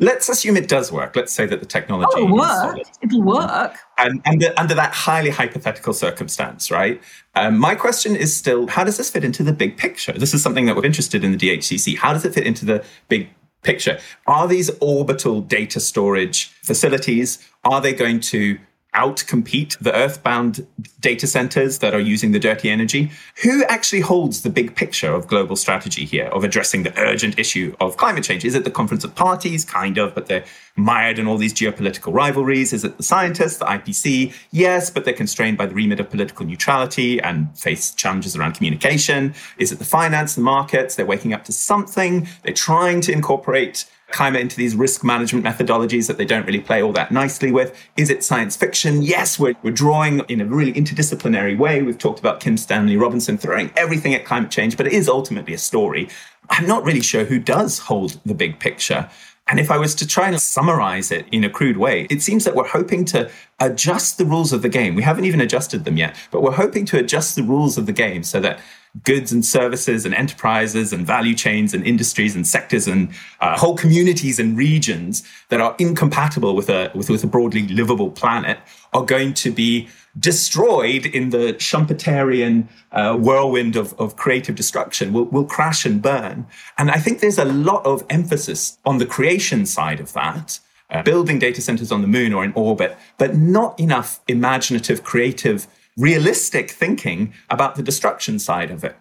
let's 0.00 0.28
assume 0.28 0.56
it 0.56 0.68
does 0.68 0.90
work. 0.90 1.14
Let's 1.14 1.32
say 1.32 1.46
that 1.46 1.60
the 1.60 1.66
technology 1.66 2.10
oh, 2.14 2.24
it'll 2.24 2.36
work. 2.36 2.78
It'll 3.02 3.22
work. 3.22 3.76
And 3.98 4.20
under, 4.26 4.52
under 4.56 4.74
that 4.74 4.92
highly 4.92 5.30
hypothetical 5.30 5.92
circumstance, 5.92 6.70
right? 6.70 7.00
Um, 7.36 7.56
my 7.56 7.76
question 7.76 8.16
is 8.16 8.34
still, 8.34 8.66
how 8.66 8.82
does 8.82 8.96
this 8.96 9.08
fit 9.08 9.22
into 9.24 9.44
the 9.44 9.52
big 9.52 9.76
picture? 9.76 10.12
This 10.12 10.34
is 10.34 10.42
something 10.42 10.66
that 10.66 10.74
we're 10.74 10.86
interested 10.86 11.22
in 11.22 11.32
the 11.32 11.38
DHCC. 11.38 11.96
How 11.96 12.12
does 12.12 12.24
it 12.24 12.34
fit 12.34 12.46
into 12.46 12.64
the 12.64 12.84
big 13.08 13.28
picture? 13.62 13.98
Are 14.26 14.48
these 14.48 14.70
orbital 14.80 15.40
data 15.40 15.78
storage 15.78 16.46
facilities? 16.62 17.48
Are 17.64 17.80
they 17.80 17.92
going 17.92 18.20
to 18.20 18.58
outcompete 18.94 19.78
the 19.78 19.94
earthbound 19.94 20.66
data 21.00 21.26
centers 21.26 21.78
that 21.78 21.94
are 21.94 22.00
using 22.00 22.32
the 22.32 22.38
dirty 22.38 22.70
energy? 22.70 23.10
Who 23.42 23.64
actually 23.64 24.00
holds 24.00 24.42
the 24.42 24.50
big 24.50 24.74
picture 24.74 25.12
of 25.12 25.26
global 25.26 25.56
strategy 25.56 26.04
here 26.04 26.26
of 26.26 26.44
addressing 26.44 26.82
the 26.82 26.98
urgent 26.98 27.38
issue 27.38 27.74
of 27.80 27.96
climate 27.96 28.24
change? 28.24 28.44
Is 28.44 28.54
it 28.54 28.64
the 28.64 28.70
Conference 28.70 29.04
of 29.04 29.14
Parties? 29.14 29.64
Kind 29.64 29.98
of, 29.98 30.14
but 30.14 30.26
they're 30.26 30.44
mired 30.76 31.18
in 31.18 31.26
all 31.26 31.36
these 31.36 31.54
geopolitical 31.54 32.12
rivalries. 32.12 32.72
Is 32.72 32.84
it 32.84 32.96
the 32.96 33.02
scientists, 33.02 33.58
the 33.58 33.66
IPC? 33.66 34.32
Yes, 34.50 34.90
but 34.90 35.04
they're 35.04 35.14
constrained 35.14 35.58
by 35.58 35.66
the 35.66 35.74
remit 35.74 36.00
of 36.00 36.10
political 36.10 36.46
neutrality 36.46 37.20
and 37.20 37.56
face 37.58 37.92
challenges 37.92 38.36
around 38.36 38.54
communication. 38.54 39.34
Is 39.58 39.72
it 39.72 39.78
the 39.78 39.84
finance, 39.84 40.34
the 40.34 40.40
markets? 40.40 40.96
They're 40.96 41.06
waking 41.06 41.32
up 41.32 41.44
to 41.44 41.52
something. 41.52 42.26
They're 42.42 42.54
trying 42.54 43.00
to 43.02 43.12
incorporate 43.12 43.86
climate 44.10 44.40
into 44.40 44.56
these 44.56 44.74
risk 44.74 45.04
management 45.04 45.44
methodologies 45.44 46.06
that 46.06 46.16
they 46.16 46.24
don't 46.24 46.46
really 46.46 46.60
play 46.60 46.82
all 46.82 46.92
that 46.92 47.12
nicely 47.12 47.52
with. 47.52 47.76
Is 47.96 48.10
it 48.10 48.24
science 48.24 48.56
fiction? 48.56 49.02
Yes, 49.02 49.38
we're, 49.38 49.54
we're 49.62 49.70
drawing 49.70 50.20
in 50.28 50.40
a 50.40 50.44
really 50.44 50.72
interdisciplinary 50.72 51.58
way. 51.58 51.82
We've 51.82 51.98
talked 51.98 52.18
about 52.18 52.40
Kim 52.40 52.56
Stanley 52.56 52.96
Robinson 52.96 53.36
throwing 53.36 53.70
everything 53.76 54.14
at 54.14 54.24
climate 54.24 54.50
change, 54.50 54.76
but 54.76 54.86
it 54.86 54.92
is 54.92 55.08
ultimately 55.08 55.54
a 55.54 55.58
story. 55.58 56.08
I'm 56.50 56.66
not 56.66 56.84
really 56.84 57.02
sure 57.02 57.24
who 57.24 57.38
does 57.38 57.78
hold 57.78 58.18
the 58.24 58.34
big 58.34 58.58
picture. 58.58 59.10
And 59.48 59.58
if 59.58 59.70
I 59.70 59.78
was 59.78 59.94
to 59.96 60.06
try 60.06 60.28
and 60.28 60.40
summarize 60.40 61.10
it 61.10 61.26
in 61.32 61.42
a 61.42 61.50
crude 61.50 61.78
way, 61.78 62.06
it 62.10 62.22
seems 62.22 62.44
that 62.44 62.54
we're 62.54 62.68
hoping 62.68 63.04
to 63.06 63.30
adjust 63.60 64.18
the 64.18 64.24
rules 64.24 64.52
of 64.52 64.62
the 64.62 64.68
game. 64.68 64.94
We 64.94 65.02
haven't 65.02 65.24
even 65.24 65.40
adjusted 65.40 65.84
them 65.84 65.96
yet, 65.96 66.14
but 66.30 66.42
we're 66.42 66.52
hoping 66.52 66.84
to 66.86 66.98
adjust 66.98 67.34
the 67.34 67.42
rules 67.42 67.78
of 67.78 67.86
the 67.86 67.92
game 67.92 68.22
so 68.22 68.40
that 68.40 68.60
goods 69.04 69.32
and 69.32 69.44
services 69.44 70.04
and 70.04 70.14
enterprises 70.14 70.92
and 70.92 71.06
value 71.06 71.34
chains 71.34 71.74
and 71.74 71.86
industries 71.86 72.34
and 72.34 72.46
sectors 72.46 72.86
and 72.86 73.10
uh, 73.40 73.56
whole 73.58 73.76
communities 73.76 74.38
and 74.38 74.56
regions 74.56 75.22
that 75.48 75.60
are 75.60 75.74
incompatible 75.78 76.54
with 76.54 76.68
a, 76.68 76.90
with, 76.94 77.10
with 77.10 77.24
a 77.24 77.26
broadly 77.26 77.66
livable 77.68 78.10
planet 78.10 78.58
are 78.92 79.04
going 79.04 79.34
to 79.34 79.50
be 79.50 79.88
destroyed 80.18 81.06
in 81.06 81.30
the 81.30 81.54
Schumpeterian 81.54 82.68
uh, 82.92 83.16
whirlwind 83.16 83.76
of, 83.76 83.94
of 84.00 84.16
creative 84.16 84.54
destruction, 84.54 85.12
will, 85.12 85.26
will 85.26 85.44
crash 85.44 85.84
and 85.84 86.00
burn. 86.00 86.46
And 86.76 86.90
I 86.90 86.98
think 86.98 87.20
there's 87.20 87.38
a 87.38 87.44
lot 87.44 87.84
of 87.84 88.04
emphasis 88.10 88.78
on 88.84 88.98
the 88.98 89.06
creation 89.06 89.66
side 89.66 90.00
of 90.00 90.12
that. 90.14 90.60
Uh, 90.90 91.02
building 91.02 91.38
data 91.38 91.60
centers 91.60 91.92
on 91.92 92.00
the 92.00 92.08
moon 92.08 92.32
or 92.32 92.42
in 92.42 92.52
orbit, 92.54 92.96
but 93.18 93.36
not 93.36 93.78
enough 93.78 94.20
imaginative, 94.26 95.04
creative, 95.04 95.66
realistic 95.98 96.70
thinking 96.70 97.34
about 97.50 97.74
the 97.74 97.82
destruction 97.82 98.38
side 98.38 98.70
of 98.70 98.82
it. 98.82 98.96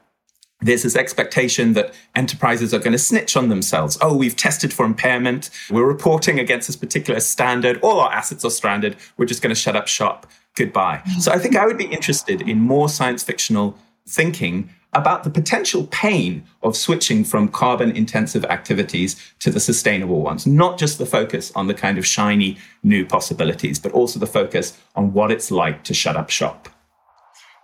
There's 0.60 0.84
this 0.84 0.96
expectation 0.96 1.74
that 1.74 1.94
enterprises 2.16 2.74
are 2.74 2.80
going 2.80 2.92
to 2.92 2.98
snitch 2.98 3.38
on 3.38 3.50
themselves. 3.50 3.98
Oh, 4.02 4.18
we've 4.18 4.36
tested 4.36 4.74
for 4.74 4.86
impairment. 4.86 5.52
We're 5.70 5.86
reporting 5.86 6.40
against 6.40 6.68
this 6.68 6.76
particular 6.76 7.20
standard. 7.20 7.80
All 7.82 8.00
our 8.00 8.12
assets 8.12 8.44
are 8.44 8.50
stranded. 8.50 8.98
We're 9.18 9.26
just 9.28 9.44
going 9.44 9.54
to 9.54 9.62
shut 9.62 9.76
up 9.76 9.88
shop 9.88 10.26
goodbye. 10.58 11.02
So 11.20 11.32
I 11.32 11.38
think 11.38 11.56
I 11.56 11.66
would 11.66 11.78
be 11.78 11.86
interested 11.86 12.42
in 12.42 12.60
more 12.60 12.90
science 12.90 13.24
fictional 13.24 13.78
thinking 14.08 14.70
about 14.94 15.24
the 15.24 15.30
potential 15.30 15.86
pain 15.88 16.44
of 16.64 16.76
switching 16.76 17.24
from 17.24 17.48
carbon 17.50 17.92
intensive 17.92 18.44
activities 18.46 19.16
to 19.40 19.52
the 19.52 19.60
sustainable 19.60 20.22
ones, 20.22 20.48
not 20.48 20.80
just 20.80 20.98
the 20.98 21.06
focus 21.06 21.52
on 21.56 21.68
the 21.68 21.74
kind 21.74 21.98
of 21.98 22.06
shiny 22.06 22.58
new 22.84 23.06
possibilities, 23.06 23.80
but 23.80 23.92
also 23.92 24.20
the 24.20 24.26
focus 24.28 24.78
on 24.96 25.14
what 25.14 25.32
it's 25.32 25.52
like 25.52 25.84
to 25.84 25.94
shut 25.94 26.16
up 26.16 26.30
shop. 26.30 26.70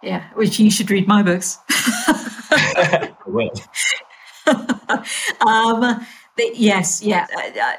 Yeah, 0.03 0.23
which 0.33 0.59
you 0.59 0.69
should 0.69 0.91
read 0.91 1.07
my 1.07 1.23
books. 1.23 1.57
I 1.69 3.13
will. 3.25 3.51
um, 5.47 6.05
yes, 6.37 7.01
yeah, 7.01 7.25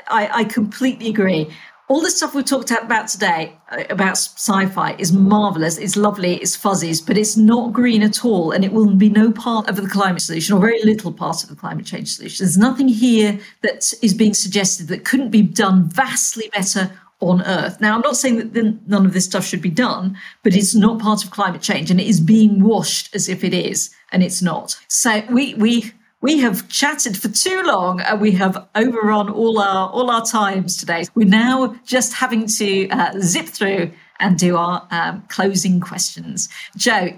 I, 0.09 0.31
I 0.33 0.45
completely 0.45 1.09
agree 1.11 1.55
all 1.89 2.01
the 2.01 2.11
stuff 2.11 2.35
we've 2.35 2.45
talked 2.45 2.71
about 2.71 3.09
today 3.09 3.59
uh, 3.71 3.85
about 3.91 4.13
sci-fi 4.13 4.95
is 4.99 5.13
marvelous. 5.13 5.77
It's 5.77 5.97
lovely. 5.97 6.37
It's 6.37 6.57
fuzzies 6.57 7.01
but 7.01 7.19
it's 7.19 7.37
not 7.37 7.73
green 7.73 8.03
at 8.03 8.25
all 8.25 8.53
and 8.53 8.65
it 8.65 8.73
will 8.73 8.95
be 8.95 9.11
no 9.11 9.31
part 9.31 9.69
of 9.69 9.77
the 9.77 9.89
climate 9.89 10.23
solution 10.23 10.57
or 10.57 10.61
very 10.61 10.83
little 10.83 11.13
part 11.13 11.43
of 11.43 11.51
the 11.51 11.57
climate 11.57 11.87
change 11.87 12.15
solution. 12.15 12.45
There's 12.45 12.57
nothing 12.57 12.89
here 12.89 13.39
that 13.63 13.93
is 14.03 14.15
being 14.15 14.35
suggested 14.35 14.89
that 14.89 15.05
couldn't 15.05 15.31
be 15.31 15.43
done 15.43 15.85
vastly 15.85 16.51
better 16.55 16.91
on 17.21 17.43
earth. 17.43 17.81
Now 17.81 17.95
i'm 17.95 18.01
not 18.01 18.17
saying 18.17 18.37
that 18.37 18.89
none 18.89 19.07
of 19.07 19.13
this 19.13 19.25
stuff 19.25 19.47
should 19.47 19.63
be 19.63 19.71
done 19.71 20.19
but 20.43 20.55
it's 20.55 20.75
not 20.75 20.99
part 20.99 21.25
of 21.25 21.31
climate 21.31 21.63
change 21.63 21.91
and 21.91 22.01
it 22.01 22.07
is 22.07 22.21
being 22.21 22.63
washed 22.63 23.15
as 23.15 23.29
if 23.29 23.45
it 23.45 23.55
is 23.55 23.95
and 24.11 24.23
it's 24.23 24.43
not. 24.43 24.79
So 24.89 25.23
we 25.31 25.55
we 25.55 25.93
we 26.25 26.39
have 26.39 26.67
chatted 26.71 27.19
for 27.19 27.29
too 27.29 27.61
long 27.65 28.01
and 28.01 28.19
we 28.19 28.31
have 28.31 28.67
overrun 28.75 29.29
all 29.29 29.61
our 29.61 29.91
all 29.91 30.11
our 30.11 30.25
times 30.25 30.79
today. 30.79 31.05
We're 31.15 31.29
now 31.29 31.77
just 31.85 32.15
having 32.15 32.47
to 32.47 32.89
uh, 32.89 33.21
zip 33.21 33.47
through 33.47 33.93
and 34.21 34.39
do 34.39 34.57
our 34.57 34.89
um, 34.91 35.23
closing 35.29 35.81
questions. 35.81 36.49
Jo, 36.79 37.11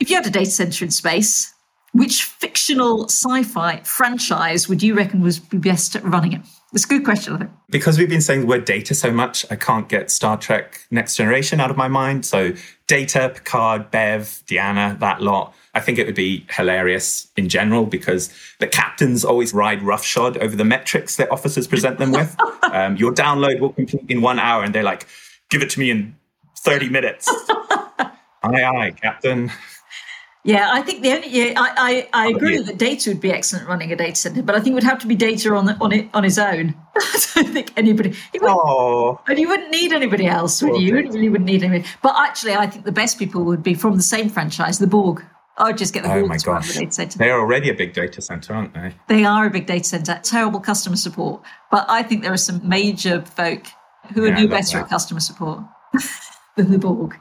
if 0.00 0.10
you 0.10 0.16
had 0.16 0.26
a 0.26 0.30
data 0.30 0.50
center 0.50 0.84
in 0.84 0.90
space, 0.90 1.54
which 1.92 2.24
fictional 2.24 3.04
sci-fi 3.04 3.80
franchise 3.84 4.68
would 4.68 4.82
you 4.82 4.96
reckon 4.96 5.20
was 5.20 5.38
be 5.38 5.58
best 5.58 5.94
at 5.94 6.02
running 6.02 6.32
it? 6.32 6.40
It's 6.72 6.84
a 6.84 6.88
good 6.88 7.04
question, 7.04 7.34
I 7.34 7.38
think. 7.38 7.50
Because 7.70 7.98
we've 7.98 8.08
been 8.08 8.20
saying 8.20 8.40
the 8.40 8.46
word 8.46 8.64
data 8.64 8.96
so 8.96 9.12
much, 9.12 9.46
I 9.50 9.54
can't 9.56 9.88
get 9.88 10.10
Star 10.10 10.36
Trek 10.36 10.80
Next 10.90 11.14
Generation 11.14 11.60
out 11.60 11.70
of 11.70 11.76
my 11.76 11.86
mind. 11.86 12.26
So 12.26 12.52
Data, 12.88 13.30
Picard, 13.32 13.92
Bev, 13.92 14.42
Deanna, 14.46 14.98
that 14.98 15.22
lot. 15.22 15.54
I 15.76 15.80
think 15.80 15.98
it 15.98 16.06
would 16.06 16.14
be 16.14 16.46
hilarious 16.48 17.28
in 17.36 17.50
general 17.50 17.84
because 17.84 18.32
the 18.60 18.66
captains 18.66 19.26
always 19.26 19.52
ride 19.52 19.82
roughshod 19.82 20.38
over 20.38 20.56
the 20.56 20.64
metrics 20.64 21.16
that 21.16 21.30
officers 21.30 21.66
present 21.66 21.98
them 21.98 22.12
with. 22.12 22.34
um, 22.62 22.96
your 22.96 23.12
download 23.12 23.60
will 23.60 23.74
complete 23.74 24.06
in 24.08 24.22
one 24.22 24.38
hour, 24.38 24.64
and 24.64 24.74
they're 24.74 24.82
like, 24.82 25.06
give 25.50 25.60
it 25.60 25.68
to 25.70 25.78
me 25.78 25.90
in 25.90 26.16
30 26.60 26.88
minutes. 26.88 27.28
aye, 27.50 28.08
aye, 28.42 28.94
Captain. 29.02 29.50
Yeah, 30.44 30.70
I 30.72 30.80
think 30.80 31.02
the 31.02 31.12
only 31.12 31.28
yeah, 31.28 31.52
I, 31.58 32.08
I, 32.14 32.24
I 32.24 32.28
agree 32.28 32.58
that 32.58 32.78
data 32.78 33.10
would 33.10 33.20
be 33.20 33.32
excellent 33.32 33.68
running 33.68 33.92
a 33.92 33.96
data 33.96 34.14
center, 34.14 34.42
but 34.42 34.54
I 34.54 34.60
think 34.60 34.70
it 34.70 34.74
would 34.74 34.84
have 34.84 35.00
to 35.00 35.06
be 35.06 35.16
data 35.16 35.52
on 35.54 35.66
the, 35.66 35.76
on 35.78 35.92
it 35.92 36.08
on 36.14 36.24
his 36.24 36.38
own. 36.38 36.74
I 36.96 37.20
don't 37.34 37.52
think 37.52 37.72
anybody. 37.76 38.14
Oh, 38.40 39.20
and 39.26 39.38
you 39.38 39.48
wouldn't 39.48 39.70
need 39.70 39.92
anybody 39.92 40.26
else, 40.26 40.62
would 40.62 40.80
you? 40.80 40.86
You 40.86 40.94
really 40.94 41.28
wouldn't 41.28 41.50
need 41.50 41.62
anybody. 41.64 41.92
But 42.00 42.14
actually, 42.16 42.54
I 42.54 42.66
think 42.66 42.86
the 42.86 42.92
best 42.92 43.18
people 43.18 43.44
would 43.44 43.62
be 43.62 43.74
from 43.74 43.96
the 43.96 44.02
same 44.02 44.30
franchise, 44.30 44.78
the 44.78 44.86
Borg. 44.86 45.22
Would 45.58 45.78
just 45.78 45.94
get 45.94 46.02
the 46.02 46.12
oh 46.12 46.26
my 46.26 46.36
gosh. 46.36 46.74
The 46.74 46.80
data 46.80 46.92
center. 46.92 47.18
They're 47.18 47.38
already 47.38 47.70
a 47.70 47.74
big 47.74 47.94
data 47.94 48.20
center, 48.20 48.54
aren't 48.54 48.74
they? 48.74 48.94
They 49.08 49.24
are 49.24 49.46
a 49.46 49.50
big 49.50 49.66
data 49.66 49.84
center. 49.84 50.20
Terrible 50.22 50.60
customer 50.60 50.96
support, 50.96 51.42
but 51.70 51.86
I 51.88 52.02
think 52.02 52.22
there 52.22 52.32
are 52.32 52.36
some 52.38 52.66
major 52.66 53.22
folk 53.22 53.66
who 54.12 54.24
are 54.24 54.28
yeah, 54.28 54.42
no 54.42 54.48
better 54.48 54.78
that. 54.78 54.84
at 54.84 54.90
customer 54.90 55.20
support 55.20 55.64
than 56.56 56.70
the 56.70 56.78
Borg. 56.78 57.18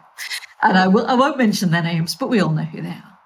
And 0.61 0.77
I 0.77 0.87
will 0.87 1.05
I 1.07 1.13
won't 1.13 1.37
mention 1.37 1.71
their 1.71 1.83
names, 1.83 2.15
but 2.15 2.29
we 2.29 2.41
all 2.41 2.51
know 2.51 2.63
who 2.63 2.81
they 2.81 2.89
are. 2.89 3.17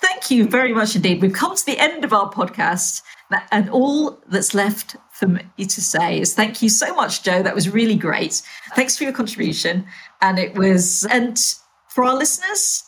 Thank 0.00 0.30
you 0.30 0.48
very 0.48 0.72
much 0.72 0.94
indeed. 0.94 1.20
We've 1.20 1.32
come 1.32 1.56
to 1.56 1.66
the 1.66 1.78
end 1.78 2.04
of 2.04 2.12
our 2.12 2.30
podcast, 2.30 3.02
and 3.50 3.68
all 3.70 4.22
that's 4.28 4.54
left 4.54 4.96
for 5.10 5.26
me 5.26 5.42
to 5.58 5.80
say 5.80 6.20
is 6.20 6.34
thank 6.34 6.62
you 6.62 6.68
so 6.68 6.94
much, 6.94 7.22
Jo. 7.22 7.42
That 7.42 7.54
was 7.54 7.68
really 7.68 7.96
great. 7.96 8.42
Thanks 8.76 8.96
for 8.96 9.04
your 9.04 9.12
contribution. 9.12 9.86
And 10.20 10.38
it 10.38 10.56
was, 10.56 11.04
and 11.10 11.38
for 11.88 12.04
our 12.04 12.14
listeners, 12.14 12.83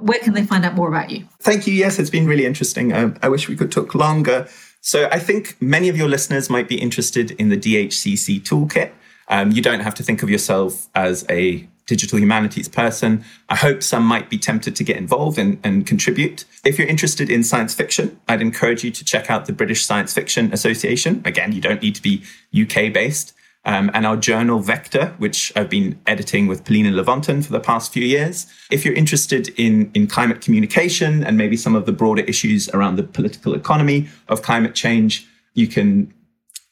where 0.00 0.18
can 0.18 0.34
they 0.34 0.44
find 0.44 0.64
out 0.64 0.74
more 0.74 0.88
about 0.88 1.10
you? 1.10 1.26
Thank 1.40 1.66
you. 1.66 1.74
Yes, 1.74 1.98
it's 1.98 2.10
been 2.10 2.26
really 2.26 2.46
interesting. 2.46 2.92
Um, 2.92 3.16
I 3.22 3.28
wish 3.28 3.48
we 3.48 3.56
could 3.56 3.70
talk 3.70 3.94
longer. 3.94 4.48
So 4.80 5.08
I 5.12 5.18
think 5.18 5.56
many 5.60 5.88
of 5.88 5.96
your 5.96 6.08
listeners 6.08 6.48
might 6.48 6.68
be 6.68 6.80
interested 6.80 7.32
in 7.32 7.50
the 7.50 7.56
DHCC 7.56 8.42
toolkit. 8.42 8.92
Um, 9.28 9.52
you 9.52 9.62
don't 9.62 9.80
have 9.80 9.94
to 9.94 10.02
think 10.02 10.22
of 10.22 10.30
yourself 10.30 10.88
as 10.94 11.24
a 11.30 11.68
digital 11.86 12.18
humanities 12.18 12.68
person. 12.68 13.24
I 13.48 13.56
hope 13.56 13.82
some 13.82 14.04
might 14.04 14.30
be 14.30 14.38
tempted 14.38 14.76
to 14.76 14.84
get 14.84 14.96
involved 14.96 15.38
and, 15.38 15.58
and, 15.64 15.86
contribute. 15.86 16.44
If 16.64 16.78
you're 16.78 16.86
interested 16.86 17.28
in 17.28 17.42
science 17.42 17.74
fiction, 17.74 18.18
I'd 18.28 18.40
encourage 18.40 18.84
you 18.84 18.90
to 18.92 19.04
check 19.04 19.30
out 19.30 19.46
the 19.46 19.52
British 19.52 19.84
Science 19.84 20.14
Fiction 20.14 20.52
Association. 20.52 21.20
Again, 21.24 21.52
you 21.52 21.60
don't 21.60 21.82
need 21.82 21.96
to 21.96 22.02
be 22.02 22.22
UK 22.54 22.92
based 22.92 23.34
um, 23.64 23.90
and 23.92 24.06
our 24.06 24.16
journal 24.16 24.58
Vector, 24.60 25.14
which 25.18 25.52
I've 25.54 25.68
been 25.68 26.00
editing 26.06 26.46
with 26.46 26.64
Polina 26.64 26.90
Levontin 26.90 27.44
for 27.44 27.52
the 27.52 27.60
past 27.60 27.92
few 27.92 28.04
years. 28.04 28.46
If 28.70 28.84
you're 28.84 28.94
interested 28.94 29.48
in, 29.58 29.90
in 29.94 30.06
climate 30.06 30.40
communication 30.40 31.22
and 31.22 31.36
maybe 31.36 31.56
some 31.56 31.74
of 31.74 31.86
the 31.86 31.92
broader 31.92 32.22
issues 32.22 32.68
around 32.70 32.96
the 32.96 33.02
political 33.02 33.54
economy 33.54 34.08
of 34.28 34.42
climate 34.42 34.74
change, 34.74 35.26
you 35.54 35.66
can 35.66 36.12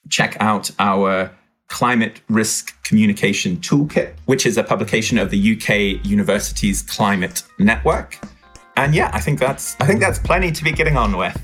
check 0.09 0.37
out 0.41 0.71
our 0.79 1.31
Climate 1.69 2.23
Risk 2.31 2.83
Communication 2.83 3.59
Toolkit, 3.59 4.15
which 4.25 4.47
is 4.47 4.57
a 4.57 4.65
publication 4.65 5.19
of 5.19 5.31
the 5.31 5.55
UK 5.55 6.05
Universities 6.07 6.81
Climate 6.83 7.43
Network. 7.59 8.19
And 8.77 8.95
yeah, 8.95 9.11
I 9.13 9.21
think 9.21 9.39
that's 9.39 9.77
I 9.81 9.87
think 9.87 10.01
that's 10.01 10.19
plenty 10.19 10.51
to 10.51 10.65
be 10.65 10.73
getting 10.73 10.97
on 10.97 11.17
with. 11.17 11.39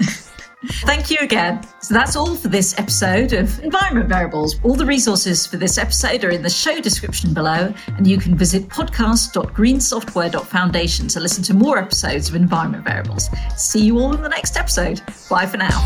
Thank 0.64 1.10
you 1.10 1.18
again. 1.20 1.62
So 1.82 1.92
that's 1.94 2.16
all 2.16 2.34
for 2.34 2.48
this 2.48 2.78
episode 2.78 3.34
of 3.34 3.60
Environment 3.60 4.08
Variables. 4.08 4.56
All 4.64 4.74
the 4.74 4.86
resources 4.86 5.46
for 5.46 5.58
this 5.58 5.76
episode 5.76 6.24
are 6.24 6.30
in 6.30 6.42
the 6.42 6.48
show 6.50 6.80
description 6.80 7.34
below, 7.34 7.74
and 7.88 8.06
you 8.06 8.16
can 8.18 8.34
visit 8.36 8.66
podcast.greensoftware.foundation 8.68 11.08
to 11.08 11.20
listen 11.20 11.44
to 11.44 11.52
more 11.54 11.76
episodes 11.78 12.30
of 12.30 12.34
Environment 12.34 12.84
Variables. 12.84 13.28
See 13.56 13.84
you 13.84 13.98
all 13.98 14.14
in 14.14 14.22
the 14.22 14.30
next 14.30 14.56
episode. 14.56 15.02
Bye 15.28 15.44
for 15.46 15.58
now. 15.58 15.78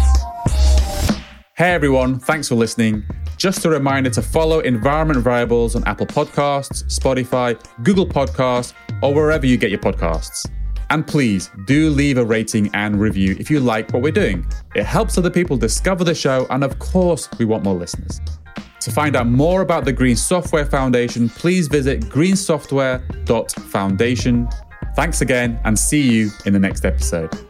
Hey 1.57 1.75
everyone, 1.75 2.21
thanks 2.21 2.47
for 2.49 2.55
listening. 2.55 3.03
Just 3.37 3.65
a 3.65 3.71
reminder 3.71 4.11
to 4.11 4.23
follow 4.23 4.61
Environment 4.61 5.19
Variables 5.21 5.75
on 5.75 5.83
Apple 5.85 6.07
Podcasts, 6.07 6.85
Spotify, 6.85 7.61
Google 7.83 8.07
Podcasts, 8.07 8.73
or 9.03 9.13
wherever 9.15 9.47
you 9.47 9.57
get 9.57 9.71
your 9.71 9.81
podcasts. 9.81 10.47
And 10.91 11.07
please 11.07 11.51
do 11.65 11.89
leave 11.89 12.19
a 12.19 12.25
rating 12.25 12.69
and 12.75 13.01
review 13.01 13.37
if 13.39 13.51
you 13.51 13.61
like 13.61 13.91
what 13.93 14.03
we're 14.03 14.13
doing. 14.13 14.45
It 14.75 14.85
helps 14.85 15.17
other 15.17 15.31
people 15.31 15.57
discover 15.57 16.05
the 16.05 16.15
show, 16.15 16.47
and 16.51 16.63
of 16.65 16.79
course, 16.79 17.29
we 17.39 17.45
want 17.45 17.65
more 17.65 17.75
listeners. 17.75 18.21
To 18.81 18.91
find 18.91 19.15
out 19.15 19.27
more 19.27 19.63
about 19.63 19.85
the 19.85 19.93
Green 19.93 20.17
Software 20.17 20.67
Foundation, 20.67 21.29
please 21.29 21.69
visit 21.69 22.01
greensoftware.foundation. 22.03 24.49
Thanks 24.97 25.21
again, 25.21 25.61
and 25.65 25.79
see 25.79 26.03
you 26.03 26.31
in 26.45 26.53
the 26.53 26.59
next 26.59 26.85
episode. 26.85 27.50